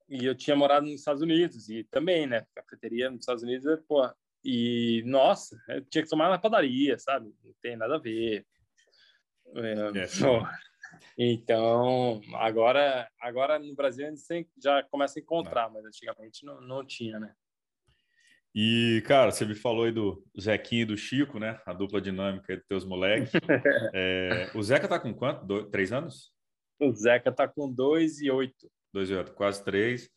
e 0.09 0.25
eu 0.25 0.35
tinha 0.35 0.55
morado 0.55 0.85
nos 0.85 0.99
Estados 0.99 1.21
Unidos 1.21 1.69
e 1.69 1.83
também, 1.85 2.27
né? 2.27 2.45
Cafeteria 2.55 3.09
nos 3.09 3.21
Estados 3.21 3.43
Unidos, 3.43 3.65
é, 3.65 3.77
pô, 3.77 4.09
e 4.43 5.01
nossa, 5.05 5.57
eu 5.69 5.83
tinha 5.85 6.03
que 6.03 6.09
tomar 6.09 6.29
na 6.29 6.37
padaria, 6.37 6.97
sabe? 6.99 7.33
Não 7.43 7.53
tem 7.61 7.75
nada 7.75 7.95
a 7.95 7.99
ver. 7.99 8.45
É, 9.55 10.01
é 10.01 10.07
então, 11.17 12.21
agora, 12.35 13.09
agora 13.19 13.57
no 13.59 13.73
Brasil 13.75 14.05
a 14.05 14.09
gente 14.09 14.47
já 14.61 14.83
começa 14.83 15.19
a 15.19 15.21
encontrar, 15.21 15.69
mas 15.69 15.85
antigamente 15.85 16.45
não, 16.45 16.61
não 16.61 16.85
tinha, 16.85 17.19
né? 17.19 17.33
E, 18.55 19.03
cara, 19.07 19.31
você 19.31 19.45
me 19.45 19.55
falou 19.55 19.85
aí 19.85 19.91
do 19.91 20.23
Zequinho 20.39 20.83
e 20.83 20.85
do 20.85 20.97
Chico, 20.97 21.39
né? 21.39 21.59
A 21.65 21.73
dupla 21.73 21.99
dinâmica 21.99 22.55
dos 22.55 22.65
teus 22.67 22.85
moleques. 22.85 23.31
é, 23.93 24.51
o 24.53 24.61
Zeca 24.61 24.87
tá 24.87 24.99
com 24.99 25.13
quanto? 25.13 25.63
três 25.71 25.91
anos? 25.91 26.31
O 26.79 26.91
Zeca 26.91 27.31
tá 27.31 27.47
com 27.47 27.71
2 27.71 28.21
e 28.21 28.29
8. 28.29 28.71
2 28.93 29.09
e 29.09 29.15
8, 29.15 29.33
quase 29.33 29.63
3. 29.63 30.09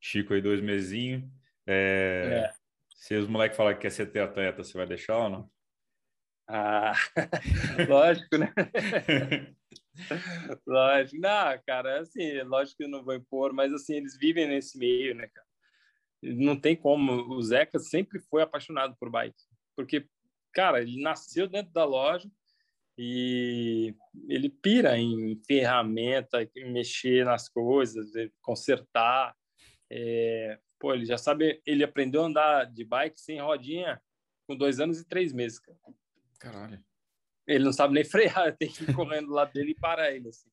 Chico 0.00 0.34
aí 0.34 0.42
dois 0.42 0.60
mesinhos. 0.60 1.22
É... 1.66 2.50
É. 2.52 2.66
Se 2.96 3.14
os 3.14 3.28
moleques 3.28 3.56
falarem 3.56 3.78
que 3.78 3.82
quer 3.82 3.90
ser 3.90 4.18
atleta, 4.18 4.64
você 4.64 4.76
vai 4.76 4.86
deixar 4.86 5.18
ou 5.18 5.30
não? 5.30 5.50
Ah, 6.48 6.92
lógico, 7.88 8.38
né? 8.38 8.52
lógico. 10.66 11.20
Não, 11.20 11.60
cara, 11.66 12.00
assim, 12.00 12.40
lógico 12.42 12.78
que 12.78 12.84
eu 12.84 12.88
não 12.88 13.04
vou 13.04 13.14
impor, 13.14 13.52
mas 13.52 13.72
assim, 13.72 13.96
eles 13.96 14.16
vivem 14.16 14.48
nesse 14.48 14.78
meio, 14.78 15.14
né, 15.14 15.28
cara? 15.28 15.45
Não 16.22 16.58
tem 16.58 16.74
como. 16.74 17.34
O 17.34 17.42
Zeca 17.42 17.78
sempre 17.78 18.20
foi 18.20 18.42
apaixonado 18.42 18.96
por 18.98 19.10
bike. 19.10 19.36
Porque, 19.76 20.06
cara, 20.52 20.80
ele 20.80 21.02
nasceu 21.02 21.46
dentro 21.48 21.72
da 21.72 21.84
loja 21.84 22.30
e 22.98 23.94
ele 24.28 24.48
pira 24.48 24.96
em 24.96 25.40
ferramenta, 25.46 26.48
em 26.56 26.72
mexer 26.72 27.24
nas 27.24 27.48
coisas, 27.48 28.10
consertar. 28.40 29.34
É, 29.90 30.58
pô, 30.78 30.94
ele 30.94 31.04
já 31.04 31.18
sabe, 31.18 31.60
ele 31.66 31.84
aprendeu 31.84 32.22
a 32.22 32.26
andar 32.26 32.64
de 32.64 32.84
bike 32.84 33.20
sem 33.20 33.40
rodinha 33.40 34.00
com 34.46 34.56
dois 34.56 34.80
anos 34.80 35.00
e 35.00 35.06
três 35.06 35.32
meses, 35.32 35.58
cara. 35.58 35.78
Caralho. 36.40 36.84
Ele 37.46 37.64
não 37.64 37.72
sabe 37.72 37.94
nem 37.94 38.04
frear, 38.04 38.54
tem 38.56 38.70
que 38.70 38.84
ir 38.84 38.94
correndo 38.94 39.30
lá 39.30 39.44
dele 39.44 39.72
e 39.72 39.80
parar 39.80 40.10
ele, 40.12 40.28
assim. 40.28 40.48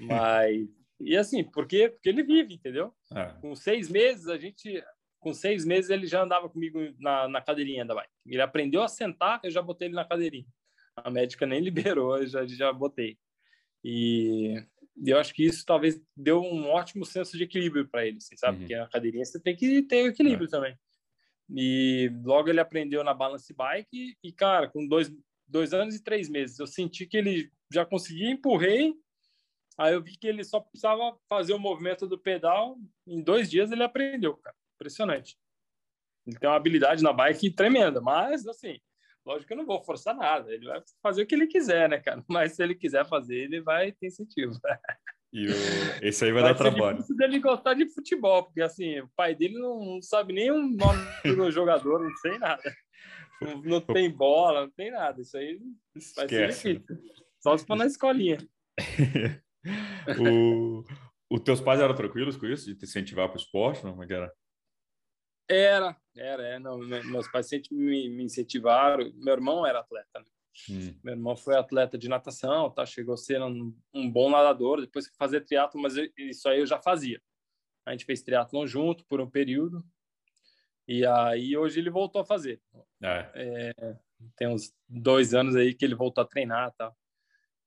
Mas, 0.00 0.68
e 1.00 1.16
assim, 1.16 1.44
por 1.44 1.66
quê? 1.66 1.88
Porque 1.88 2.08
ele 2.08 2.22
vive, 2.22 2.54
entendeu? 2.54 2.94
É. 3.14 3.26
Com 3.40 3.54
seis 3.54 3.88
meses, 3.88 4.28
a 4.28 4.38
gente, 4.38 4.82
com 5.18 5.34
seis 5.34 5.64
meses, 5.64 5.90
ele 5.90 6.06
já 6.06 6.22
andava 6.22 6.48
comigo 6.48 6.78
na, 6.98 7.28
na 7.28 7.40
cadeirinha 7.40 7.84
da 7.84 7.94
bike. 7.94 8.10
Ele 8.26 8.42
aprendeu 8.42 8.82
a 8.82 8.88
sentar, 8.88 9.40
eu 9.42 9.50
já 9.50 9.60
botei 9.60 9.88
ele 9.88 9.94
na 9.94 10.04
cadeirinha. 10.04 10.46
A 10.96 11.10
médica 11.10 11.46
nem 11.46 11.60
liberou, 11.60 12.18
eu 12.18 12.26
já, 12.26 12.46
já 12.46 12.72
botei. 12.72 13.18
E 13.84 14.62
eu 15.04 15.18
acho 15.18 15.32
que 15.34 15.44
isso 15.44 15.64
talvez 15.64 16.00
deu 16.16 16.42
um 16.42 16.68
ótimo 16.68 17.04
senso 17.04 17.36
de 17.36 17.44
equilíbrio 17.44 17.88
para 17.88 18.06
ele, 18.06 18.18
assim, 18.18 18.36
sabe? 18.36 18.56
Uhum. 18.56 18.60
Porque 18.60 18.74
a 18.74 18.88
cadeirinha 18.88 19.24
você 19.24 19.40
tem 19.40 19.56
que 19.56 19.82
ter 19.82 20.06
equilíbrio 20.06 20.46
é. 20.46 20.50
também. 20.50 20.76
E 21.52 22.10
logo 22.22 22.48
ele 22.48 22.60
aprendeu 22.60 23.02
na 23.02 23.12
balance 23.12 23.52
bike 23.52 24.16
e, 24.22 24.32
cara, 24.32 24.68
com 24.68 24.86
dois, 24.86 25.12
dois 25.48 25.72
anos 25.72 25.96
e 25.96 26.02
três 26.02 26.28
meses, 26.28 26.58
eu 26.58 26.66
senti 26.66 27.06
que 27.06 27.16
ele 27.16 27.50
já 27.72 27.84
conseguia, 27.84 28.30
empurrei, 28.30 28.94
aí 29.80 29.94
eu 29.94 30.02
vi 30.02 30.16
que 30.16 30.26
ele 30.26 30.44
só 30.44 30.60
precisava 30.60 31.16
fazer 31.28 31.54
o 31.54 31.58
movimento 31.58 32.06
do 32.06 32.18
pedal, 32.18 32.76
em 33.06 33.22
dois 33.22 33.50
dias 33.50 33.72
ele 33.72 33.82
aprendeu, 33.82 34.36
cara. 34.36 34.54
Impressionante. 34.74 35.38
Ele 36.26 36.38
tem 36.38 36.48
uma 36.48 36.56
habilidade 36.56 37.02
na 37.02 37.12
bike 37.12 37.50
tremenda, 37.50 38.00
mas, 38.00 38.46
assim, 38.46 38.78
lógico 39.24 39.48
que 39.48 39.52
eu 39.54 39.56
não 39.56 39.66
vou 39.66 39.82
forçar 39.82 40.14
nada, 40.14 40.52
ele 40.52 40.66
vai 40.66 40.82
fazer 41.02 41.22
o 41.22 41.26
que 41.26 41.34
ele 41.34 41.46
quiser, 41.46 41.88
né, 41.88 41.98
cara? 41.98 42.22
Mas 42.28 42.52
se 42.52 42.62
ele 42.62 42.74
quiser 42.74 43.06
fazer, 43.06 43.36
ele 43.36 43.60
vai 43.60 43.92
ter 43.92 44.06
incentivo. 44.06 44.52
E 45.32 45.46
o... 45.46 45.52
esse 46.02 46.24
aí 46.24 46.32
vai, 46.32 46.42
vai 46.42 46.52
dar 46.52 46.58
trabalho. 46.58 46.96
Difícil 46.96 47.16
dele 47.16 47.38
gostar 47.38 47.74
de 47.74 47.86
futebol, 47.86 48.42
porque 48.42 48.60
assim, 48.60 48.98
o 48.98 49.08
pai 49.14 49.32
dele 49.32 49.60
não, 49.60 50.02
sabe 50.02 50.32
nem 50.32 50.50
o 50.50 50.58
nome 50.60 51.00
do 51.22 51.48
jogador, 51.52 52.02
não 52.02 52.16
sei 52.16 52.36
nada. 52.36 52.60
Não, 53.40 53.62
não, 53.62 53.80
tem 53.80 54.10
bola, 54.10 54.62
não 54.62 54.70
tem 54.70 54.90
nada. 54.90 55.20
Isso 55.20 55.36
aí 55.36 55.60
vai 56.16 56.24
Esquece. 56.24 56.60
ser 56.60 56.74
difícil. 56.80 57.14
Só 57.38 57.56
se 57.56 57.64
for 57.64 57.76
na 57.76 57.86
escolinha. 57.86 58.38
O... 60.18 60.84
Os 61.30 61.40
teus 61.42 61.60
pais 61.60 61.80
eram 61.80 61.94
tranquilos 61.94 62.36
com 62.36 62.46
isso, 62.46 62.66
de 62.66 62.74
te 62.74 62.84
incentivar 62.84 63.28
para 63.28 63.38
o 63.38 63.40
esporte? 63.40 63.84
Não? 63.84 63.92
Como 63.92 64.02
é 64.02 64.12
era? 64.12 64.32
Era, 65.48 65.96
era, 66.16 66.42
é, 66.42 66.58
não, 66.58 66.78
meus 66.78 67.28
pais 67.28 67.48
sempre 67.48 67.74
me, 67.74 68.08
me 68.08 68.24
incentivaram. 68.24 69.12
Meu 69.14 69.34
irmão 69.34 69.64
era 69.64 69.80
atleta, 69.80 70.18
né? 70.18 70.26
Hum. 70.68 70.94
Meu 71.02 71.14
irmão 71.14 71.36
foi 71.36 71.56
atleta 71.56 71.96
de 71.96 72.08
natação, 72.08 72.70
tá? 72.70 72.84
chegou 72.84 73.14
a 73.14 73.16
ser 73.16 73.40
um, 73.40 73.72
um 73.94 74.10
bom 74.10 74.28
nadador, 74.28 74.80
depois 74.80 75.08
que 75.08 75.16
fazer 75.16 75.42
triatlo, 75.42 75.80
mas 75.80 75.96
eu, 75.96 76.08
isso 76.18 76.48
aí 76.48 76.58
eu 76.58 76.66
já 76.66 76.80
fazia. 76.80 77.20
A 77.86 77.92
gente 77.92 78.04
fez 78.04 78.22
triatlon 78.22 78.66
junto 78.66 79.04
por 79.06 79.20
um 79.20 79.30
período, 79.30 79.84
e 80.86 81.06
aí 81.06 81.56
hoje 81.56 81.78
ele 81.78 81.90
voltou 81.90 82.20
a 82.20 82.24
fazer. 82.24 82.60
É. 83.02 83.30
É, 83.34 83.96
tem 84.36 84.48
uns 84.48 84.74
dois 84.88 85.32
anos 85.32 85.54
aí 85.54 85.74
que 85.74 85.84
ele 85.84 85.94
voltou 85.94 86.22
a 86.22 86.26
treinar, 86.26 86.72
tá? 86.72 86.92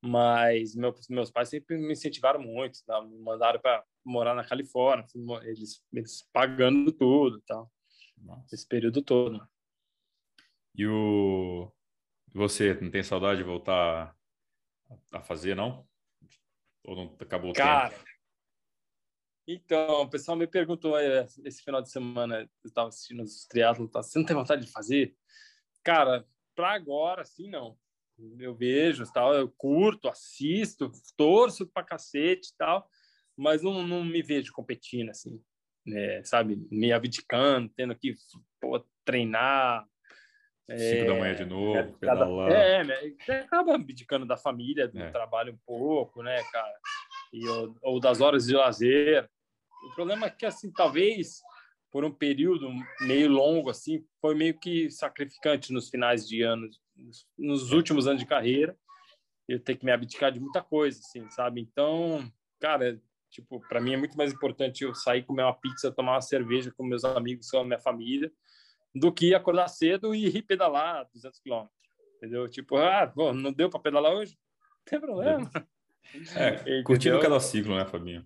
Mas 0.06 0.76
meu, 0.76 0.94
meus 1.10 1.32
pais 1.32 1.48
sempre 1.48 1.78
me 1.78 1.94
incentivaram 1.94 2.42
muito, 2.42 2.84
tá? 2.86 3.02
me 3.02 3.18
mandaram 3.20 3.60
para 3.62 3.86
morar 4.04 4.36
na 4.36 4.44
Califórnia, 4.44 5.06
eles, 5.44 5.82
eles 5.94 6.28
pagando 6.34 6.92
tudo, 6.92 7.42
tá? 7.48 7.66
Esse 8.52 8.68
período 8.68 9.02
todo. 9.02 9.48
E 10.76 10.86
o 10.86 11.72
você 12.34 12.74
não 12.74 12.92
tem 12.92 13.02
saudade 13.02 13.38
de 13.38 13.44
voltar 13.44 14.14
a 15.12 15.22
fazer, 15.22 15.56
não? 15.56 15.88
Ou 16.84 16.96
não 16.96 17.18
acabou 17.20 17.52
o 17.52 17.54
Cara, 17.54 17.90
tempo? 17.90 18.04
então, 19.48 20.02
o 20.02 20.10
pessoal 20.10 20.36
me 20.36 20.48
perguntou 20.48 21.00
esse 21.00 21.64
final 21.64 21.82
de 21.82 21.92
semana, 21.92 22.42
eu 22.42 22.68
estava 22.68 22.90
assistindo 22.90 23.24
os 23.24 23.46
triatlos, 23.46 23.90
tá, 23.90 24.02
você 24.02 24.20
não 24.20 24.26
tem 24.26 24.36
vontade 24.36 24.66
de 24.66 24.72
fazer? 24.72 25.16
Cara, 25.84 26.28
para 26.56 26.74
agora, 26.74 27.24
sim, 27.24 27.50
não. 27.50 27.78
Eu 28.40 28.56
vejo, 28.56 29.04
tal, 29.12 29.34
eu 29.34 29.52
curto, 29.58 30.08
assisto, 30.08 30.92
torço 31.18 31.68
pra 31.68 31.84
cacete 31.84 32.50
e 32.50 32.58
tal, 32.58 32.88
mas 33.36 33.62
não, 33.62 33.86
não 33.86 34.04
me 34.04 34.22
vejo 34.22 34.54
competindo, 34.54 35.10
assim, 35.10 35.42
né, 35.86 36.24
sabe? 36.24 36.66
Me 36.72 36.92
abdicando, 36.92 37.72
tendo 37.76 37.96
que 37.96 38.16
pô, 38.62 38.86
treinar, 39.04 39.86
Cinco 40.78 41.08
da 41.08 41.20
manhã 41.20 41.36
de 41.36 41.46
novo, 41.46 41.78
é, 41.78 41.84
pedalar. 41.84 42.52
É, 42.52 42.84
né? 42.86 42.96
Acaba 43.42 43.76
abdicando 43.76 44.26
da 44.26 44.38
família, 44.38 44.88
do 44.88 44.98
é. 44.98 45.12
trabalho 45.12 45.54
um 45.54 45.60
pouco, 45.66 46.24
né, 46.24 46.42
cara? 46.52 46.74
E, 47.34 47.48
ou, 47.48 47.76
ou, 47.82 48.00
das 48.00 48.22
horas 48.22 48.46
de 48.46 48.54
lazer. 48.54 49.30
O 49.92 49.94
problema 49.94 50.28
é 50.28 50.30
que, 50.30 50.46
assim, 50.46 50.72
talvez 50.72 51.42
por 51.92 52.06
um 52.06 52.12
período 52.12 52.70
meio 53.02 53.30
longo, 53.30 53.70
assim, 53.70 54.04
foi 54.22 54.34
meio 54.36 54.58
que 54.58 54.90
sacrificante 54.90 55.74
nos 55.74 55.90
finais 55.90 56.28
de 56.28 56.42
anos, 56.42 56.80
nos 57.38 57.72
últimos 57.72 58.08
anos 58.08 58.22
de 58.22 58.28
carreira. 58.28 58.78
Eu 59.48 59.60
tenho 59.60 59.78
que 59.78 59.86
me 59.86 59.92
abdicar 59.92 60.32
de 60.32 60.40
muita 60.40 60.62
coisa, 60.62 61.00
assim, 61.00 61.30
sabe? 61.30 61.62
Então, 61.62 62.24
cara, 62.60 63.02
tipo, 63.30 63.60
para 63.68 63.82
mim 63.82 63.94
é 63.94 63.98
muito 63.98 64.18
mais 64.18 64.32
importante 64.32 64.84
eu 64.84 64.96
sair 64.96 65.24
comer 65.24 65.44
uma 65.44 65.54
pizza, 65.54 65.92
tomar 65.92 66.14
uma 66.14 66.22
cerveja 66.22 66.72
com 66.72 66.84
meus 66.84 67.04
amigos, 67.04 67.50
com 67.50 67.58
a 67.58 67.66
minha 67.66 67.80
família, 67.80 68.32
do 68.96 69.12
que 69.12 69.34
acordar 69.34 69.68
cedo 69.68 70.14
e 70.14 70.28
ir 70.28 70.44
pedalar 70.44 71.08
200 71.14 71.40
quilômetros. 71.40 71.76
Entendeu? 72.18 72.48
Tipo, 72.48 72.78
ah, 72.78 73.06
bom, 73.06 73.34
não 73.34 73.52
deu 73.52 73.70
para 73.70 73.82
pedalar 73.82 74.14
hoje? 74.14 74.38
Não 74.62 74.86
tem 74.86 75.00
problema. 75.00 75.52
É, 76.36 76.84
curtindo 76.84 77.20
cada 77.20 77.40
ciclo, 77.40 77.76
né, 77.76 77.86
Fabinho? 77.86 78.26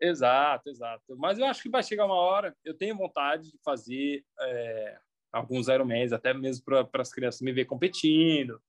Exato, 0.00 0.68
exato. 0.68 1.16
Mas 1.16 1.38
eu 1.38 1.46
acho 1.46 1.62
que 1.62 1.70
vai 1.70 1.82
chegar 1.82 2.06
uma 2.06 2.14
hora, 2.14 2.54
eu 2.64 2.76
tenho 2.76 2.96
vontade 2.96 3.50
de 3.50 3.58
fazer 3.64 4.24
é, 4.40 4.98
alguns 5.32 5.68
Ironmans, 5.68 6.12
até 6.12 6.34
mesmo 6.34 6.64
para 6.64 7.02
as 7.02 7.12
crianças 7.12 7.40
me 7.40 7.52
ver 7.52 7.64
competindo, 7.64 8.60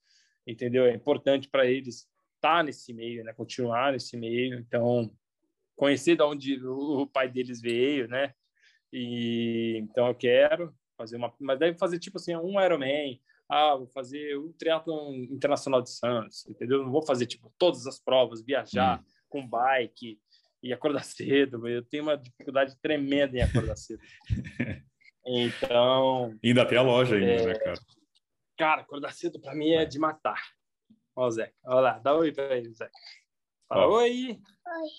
entendeu? 0.48 0.86
É 0.86 0.94
importante 0.94 1.50
para 1.50 1.66
eles 1.66 2.08
estar 2.36 2.58
tá 2.58 2.64
nesse 2.64 2.94
meio, 2.94 3.24
né? 3.24 3.34
Continuar 3.34 3.92
nesse 3.92 4.16
meio. 4.16 4.58
Então, 4.60 5.12
conhecer 5.76 6.16
de 6.16 6.24
onde 6.24 6.66
o 6.66 7.06
pai 7.08 7.30
deles 7.30 7.62
veio, 7.62 8.08
né? 8.08 8.34
E 8.92 9.78
então 9.82 10.08
eu 10.08 10.16
quero 10.16 10.74
fazer 10.96 11.18
uma, 11.18 11.34
mas 11.40 11.60
deve 11.60 11.78
fazer 11.78 12.00
tipo 12.00 12.18
assim 12.18 12.36
um 12.36 12.62
Ironman, 12.62 13.20
ah, 13.50 13.76
vou 13.76 13.88
fazer 13.88 14.38
o 14.38 14.54
triatlon 14.54 15.14
internacional 15.16 15.82
de 15.82 15.90
Santos, 15.90 16.48
entendeu? 16.48 16.84
Não 16.84 16.92
vou 16.92 17.06
fazer 17.06 17.26
tipo 17.26 17.52
todas 17.58 17.88
as 17.88 18.00
provas, 18.00 18.44
viajar 18.44 19.00
hum. 19.00 19.04
com 19.30 19.48
bike 19.48 20.20
e 20.62 20.72
acordar 20.72 21.04
cedo. 21.06 21.68
Eu 21.68 21.84
tenho 21.84 22.04
uma 22.04 22.18
dificuldade 22.18 22.78
tremenda 22.82 23.38
em 23.38 23.42
acordar 23.42 23.76
cedo. 23.76 24.02
Então. 25.26 26.38
ainda 26.44 26.68
tem 26.68 26.78
a 26.78 26.82
loja 26.82 27.16
ainda, 27.16 27.32
é... 27.32 27.46
né, 27.48 27.60
cara? 27.60 27.80
Cara, 28.58 28.82
acordar 28.82 29.14
cedo 29.14 29.40
para 29.40 29.56
mim 29.56 29.72
é 29.72 29.86
de 29.86 29.98
matar. 29.98 30.42
Ó, 31.16 31.30
Zé. 31.30 31.54
Olha 31.64 31.80
lá, 31.80 32.00
dá 32.00 32.16
oi 32.16 32.32
para 32.32 32.58
ele, 32.58 32.74
Zé. 32.74 32.90
Fala 33.68 33.88
Ó. 33.88 33.98
oi. 33.98 34.40
Oi. 34.40 34.90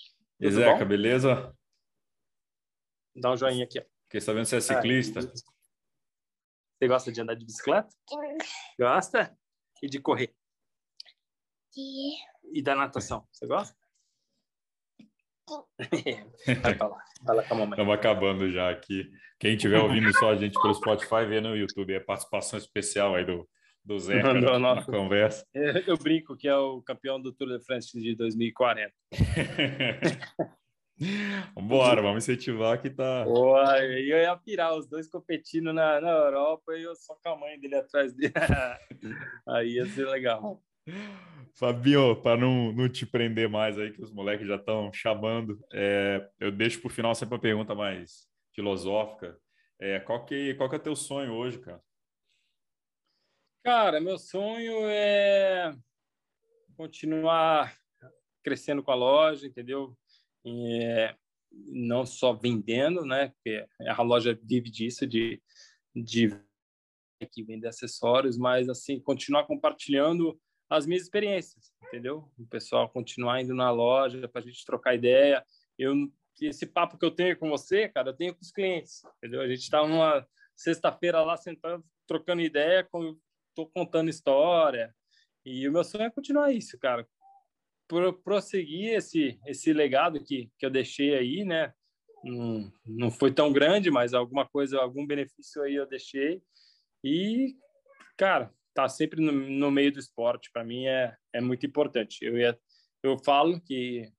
E 0.40 0.50
Zeca, 0.50 0.84
beleza? 0.84 1.56
Dá 3.14 3.32
um 3.32 3.36
joinha 3.36 3.64
aqui, 3.64 3.78
ó. 3.78 3.84
Fiquei 4.04 4.20
sabendo 4.20 4.44
que 4.44 4.50
você 4.50 4.56
é 4.56 4.60
ciclista. 4.60 5.20
Você 5.20 6.88
gosta 6.88 7.12
de 7.12 7.20
andar 7.20 7.34
de 7.34 7.44
bicicleta? 7.44 7.88
Gosta? 8.78 9.36
E 9.82 9.88
de 9.88 10.00
correr? 10.00 10.34
Sim. 11.70 12.16
E 12.52 12.62
da 12.62 12.74
natação? 12.74 13.26
Você 13.32 13.46
gosta? 13.46 13.76
Vai 16.62 16.74
pra 16.74 16.88
lá. 16.88 16.98
Vai 17.22 17.36
lá 17.36 17.42
com 17.42 17.54
a 17.54 17.58
mamãe. 17.58 17.70
Estamos 17.72 17.94
acabando 17.94 18.50
já 18.50 18.70
aqui. 18.70 19.10
Quem 19.38 19.54
estiver 19.54 19.80
ouvindo 19.80 20.12
só 20.18 20.30
a 20.30 20.36
gente 20.36 20.60
pelo 20.60 20.74
Spotify, 20.74 21.26
vê 21.28 21.40
no 21.40 21.56
YouTube. 21.56 21.92
É 21.92 22.00
participação 22.00 22.58
especial 22.58 23.14
aí 23.14 23.24
do, 23.24 23.48
do 23.84 23.98
Zé 23.98 24.22
no, 24.22 24.58
na 24.58 24.82
conversa. 24.84 25.44
Eu 25.86 25.98
brinco 25.98 26.36
que 26.36 26.48
é 26.48 26.56
o 26.56 26.80
campeão 26.82 27.20
do 27.20 27.32
Tour 27.32 27.48
de 27.48 27.64
France 27.64 27.98
de 28.00 28.14
2040. 28.16 28.92
Bora, 31.60 32.00
vamos 32.00 32.22
incentivar 32.22 32.80
que 32.80 32.88
tá. 32.88 33.24
Boa, 33.24 33.78
eu 33.84 34.18
ia 34.18 34.36
pirar 34.36 34.76
os 34.76 34.88
dois 34.88 35.08
competindo 35.08 35.72
na, 35.72 36.00
na 36.00 36.08
Europa 36.08 36.72
e 36.76 36.84
eu 36.84 36.94
só 36.94 37.16
com 37.22 37.30
a 37.30 37.36
mãe 37.36 37.58
dele 37.58 37.74
atrás 37.74 38.14
dele. 38.14 38.32
Aí 39.48 39.74
ia 39.74 39.86
ser 39.86 40.06
legal. 40.06 40.62
Fabinho, 41.54 42.20
para 42.20 42.40
não, 42.40 42.72
não 42.72 42.88
te 42.88 43.06
prender 43.06 43.48
mais 43.48 43.78
aí, 43.78 43.92
que 43.92 44.02
os 44.02 44.12
moleques 44.12 44.46
já 44.46 44.56
estão 44.56 44.92
chamando, 44.92 45.64
é, 45.72 46.28
eu 46.40 46.50
deixo 46.50 46.80
para 46.80 46.88
o 46.88 46.92
final 46.92 47.14
sempre 47.14 47.34
uma 47.34 47.40
pergunta 47.40 47.74
mais 47.74 48.28
filosófica. 48.52 49.38
É, 49.80 50.00
qual, 50.00 50.24
que, 50.24 50.54
qual 50.54 50.68
que 50.68 50.76
é 50.76 50.78
teu 50.78 50.96
sonho 50.96 51.32
hoje, 51.32 51.58
cara? 51.58 51.82
Cara, 53.62 54.00
meu 54.00 54.18
sonho 54.18 54.86
é 54.88 55.74
continuar 56.76 57.74
crescendo 58.42 58.82
com 58.82 58.90
a 58.90 58.94
loja, 58.94 59.46
entendeu? 59.46 59.96
É, 60.46 61.16
não 61.50 62.04
só 62.04 62.32
vendendo, 62.32 63.06
né? 63.06 63.28
Porque 63.28 63.66
a 63.86 64.02
loja 64.02 64.38
vive 64.42 64.70
disso, 64.70 65.06
de, 65.06 65.40
de 65.94 66.28
que 67.32 67.42
vender 67.42 67.68
acessórios, 67.68 68.36
mas 68.36 68.68
assim 68.68 69.00
continuar 69.00 69.46
compartilhando 69.46 70.38
as 70.68 70.86
minhas 70.86 71.02
experiências, 71.02 71.72
entendeu? 71.86 72.30
O 72.38 72.46
pessoal 72.46 72.88
continuar 72.88 73.40
indo 73.40 73.54
na 73.54 73.70
loja 73.70 74.28
para 74.28 74.42
a 74.42 74.44
gente 74.44 74.64
trocar 74.64 74.94
ideia. 74.94 75.44
Eu 75.78 75.94
esse 76.40 76.66
papo 76.66 76.98
que 76.98 77.04
eu 77.04 77.12
tenho 77.12 77.38
com 77.38 77.48
você, 77.48 77.88
cara, 77.88 78.10
eu 78.10 78.16
tenho 78.16 78.34
com 78.34 78.40
os 78.42 78.50
clientes, 78.50 79.02
entendeu? 79.18 79.40
A 79.40 79.46
gente 79.46 79.60
está 79.60 79.86
numa 79.86 80.26
sexta-feira 80.56 81.22
lá 81.22 81.36
sentando, 81.36 81.84
trocando 82.08 82.42
ideia, 82.42 82.82
com, 82.82 83.16
tô 83.54 83.66
contando 83.66 84.10
história. 84.10 84.94
E 85.44 85.68
o 85.68 85.72
meu 85.72 85.84
sonho 85.84 86.04
é 86.04 86.10
continuar 86.10 86.52
isso, 86.52 86.78
cara. 86.78 87.06
Pro, 87.86 88.12
prosseguir 88.12 88.94
esse 88.94 89.38
esse 89.46 89.72
legado 89.72 90.24
que 90.24 90.50
que 90.58 90.64
eu 90.64 90.70
deixei 90.70 91.14
aí, 91.14 91.44
né? 91.44 91.72
Não, 92.24 92.72
não 92.84 93.10
foi 93.10 93.32
tão 93.32 93.52
grande, 93.52 93.90
mas 93.90 94.14
alguma 94.14 94.48
coisa, 94.48 94.80
algum 94.80 95.06
benefício 95.06 95.62
aí 95.62 95.74
eu 95.74 95.86
deixei. 95.86 96.42
E, 97.04 97.54
cara, 98.16 98.50
tá 98.74 98.88
sempre 98.88 99.20
no, 99.20 99.32
no 99.32 99.70
meio 99.70 99.92
do 99.92 99.98
esporte, 99.98 100.50
para 100.52 100.64
mim 100.64 100.86
é, 100.86 101.16
é 101.32 101.40
muito 101.40 101.64
importante. 101.64 102.18
Eu, 102.22 102.36
ia, 102.36 102.58
eu 103.02 103.16
falo 103.18 103.60
que 103.60 104.12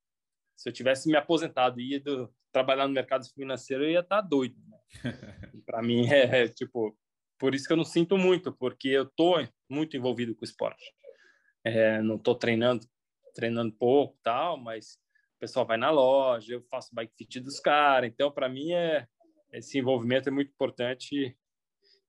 se 0.55 0.69
eu 0.69 0.73
tivesse 0.73 1.09
me 1.09 1.17
aposentado 1.17 1.79
e 1.79 1.95
ido 1.95 2.33
trabalhar 2.51 2.87
no 2.87 2.93
mercado 2.93 3.25
financeiro, 3.33 3.83
eu 3.83 3.91
ia 3.91 3.99
estar 3.99 4.21
tá 4.21 4.27
doido. 4.27 4.55
Né? 4.67 4.77
para 5.65 5.81
mim 5.81 6.07
é, 6.07 6.43
é, 6.43 6.47
tipo, 6.47 6.97
por 7.37 7.53
isso 7.53 7.67
que 7.67 7.73
eu 7.73 7.77
não 7.77 7.83
sinto 7.83 8.17
muito, 8.17 8.53
porque 8.53 8.87
eu 8.87 9.05
tô 9.05 9.35
muito 9.69 9.97
envolvido 9.97 10.33
com 10.33 10.41
o 10.41 10.45
esporte. 10.45 10.93
É, 11.63 12.01
não 12.01 12.17
tô 12.17 12.33
treinando, 12.33 12.85
treinando 13.33 13.73
pouco, 13.73 14.17
tal, 14.23 14.57
mas 14.57 14.93
o 15.35 15.39
pessoal 15.39 15.65
vai 15.65 15.77
na 15.77 15.89
loja, 15.89 16.53
eu 16.53 16.63
faço 16.69 16.95
bike 16.95 17.13
fit 17.17 17.39
dos 17.41 17.59
caras, 17.59 18.09
então 18.09 18.31
para 18.31 18.47
mim 18.47 18.71
é 18.71 19.05
esse 19.51 19.77
envolvimento 19.77 20.29
é 20.29 20.31
muito 20.31 20.51
importante 20.51 21.35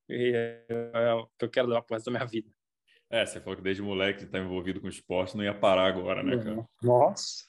e 0.08 0.32
é, 0.34 0.64
é 0.92 1.14
o 1.14 1.26
que 1.38 1.44
eu 1.44 1.50
quero 1.50 1.68
levar 1.68 1.82
para 1.82 1.94
o 1.94 1.96
resto 1.96 2.06
da 2.10 2.18
minha 2.18 2.26
vida. 2.26 2.48
É, 3.08 3.24
você 3.24 3.40
falou 3.40 3.56
que 3.56 3.62
desde 3.62 3.82
moleque 3.82 4.24
está 4.24 4.38
envolvido 4.38 4.80
com 4.80 4.88
esporte, 4.88 5.36
não 5.36 5.44
ia 5.44 5.54
parar 5.54 5.86
agora, 5.86 6.24
né, 6.24 6.36
cara? 6.42 6.66
Nossa, 6.82 7.44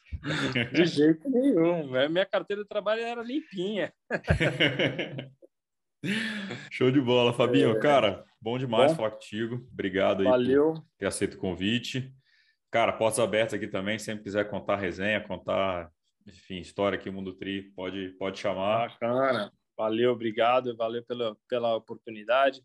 de 0.72 0.86
jeito 0.86 1.28
nenhum. 1.30 1.88
Minha 2.10 2.26
carteira 2.28 2.62
de 2.62 2.68
trabalho 2.68 3.02
era 3.02 3.24
limpinha. 3.24 3.92
Show 6.72 6.92
de 6.92 7.02
bola, 7.02 7.34
Fabinho. 7.34 7.72
É... 7.72 7.80
Cara, 7.80 8.24
bom 8.40 8.58
demais 8.60 8.92
bom. 8.92 8.98
falar 8.98 9.12
contigo. 9.12 9.68
Obrigado 9.74 10.22
aí 10.22 10.28
Valeu. 10.28 10.74
por 10.76 10.86
ter 11.00 11.08
aceito 11.08 11.34
o 11.34 11.40
convite. 11.40 12.14
Cara, 12.70 12.94
portas 12.94 13.20
abertas 13.20 13.56
aqui 13.56 13.68
também. 13.68 13.98
Sempre 13.98 14.26
quiser 14.26 14.48
contar 14.50 14.76
resenha, 14.76 15.22
contar, 15.22 15.90
enfim, 16.28 16.60
história 16.60 16.98
aqui, 16.98 17.10
Mundo 17.10 17.34
Tri, 17.34 17.64
pode, 17.76 18.10
pode 18.20 18.38
chamar. 18.38 18.90
Bacana. 18.90 19.52
Valeu, 19.78 20.12
obrigado, 20.12 20.76
valeu 20.76 21.04
pela, 21.04 21.38
pela 21.48 21.76
oportunidade. 21.76 22.64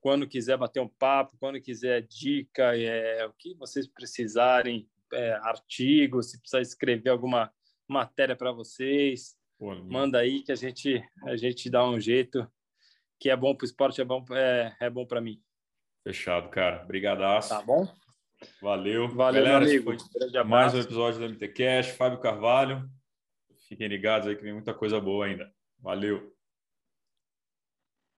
Quando 0.00 0.26
quiser 0.26 0.56
bater 0.56 0.80
um 0.80 0.88
papo, 0.88 1.36
quando 1.38 1.60
quiser 1.60 2.00
dica, 2.02 2.76
é, 2.76 3.26
o 3.26 3.32
que 3.34 3.54
vocês 3.54 3.86
precisarem, 3.86 4.88
é, 5.12 5.32
artigo, 5.32 6.22
se 6.22 6.38
precisar 6.38 6.62
escrever 6.62 7.10
alguma 7.10 7.52
matéria 7.86 8.34
para 8.34 8.52
vocês, 8.52 9.36
Pô, 9.58 9.74
manda 9.74 10.18
aí 10.18 10.42
que 10.42 10.52
a 10.52 10.54
gente 10.54 11.02
a 11.24 11.36
gente 11.36 11.68
dá 11.70 11.86
um 11.86 12.00
jeito 12.00 12.50
que 13.18 13.30
é 13.30 13.36
bom 13.36 13.54
para 13.54 13.64
o 13.64 13.66
esporte, 13.66 14.00
é 14.00 14.04
bom 14.04 14.24
é, 14.32 14.74
é 14.80 14.90
bom 14.90 15.06
para 15.06 15.20
mim. 15.20 15.40
Fechado, 16.02 16.48
cara. 16.50 16.84
Brigadaço. 16.84 17.50
Tá 17.50 17.62
bom? 17.62 17.86
Valeu. 18.62 19.08
Valeu, 19.08 19.42
Galera, 19.42 19.60
meu 19.60 19.68
amigo. 19.68 19.96
Foi 19.98 20.44
mais 20.44 20.72
um 20.72 20.80
episódio 20.80 21.20
do 21.20 21.28
MT 21.28 21.48
Cash. 21.48 21.88
Fábio 21.90 22.20
Carvalho. 22.20 22.88
Fiquem 23.68 23.88
ligados 23.88 24.28
aí 24.28 24.36
que 24.36 24.42
vem 24.42 24.52
muita 24.52 24.72
coisa 24.72 25.00
boa 25.00 25.26
ainda. 25.26 25.50
Valeu. 25.80 26.35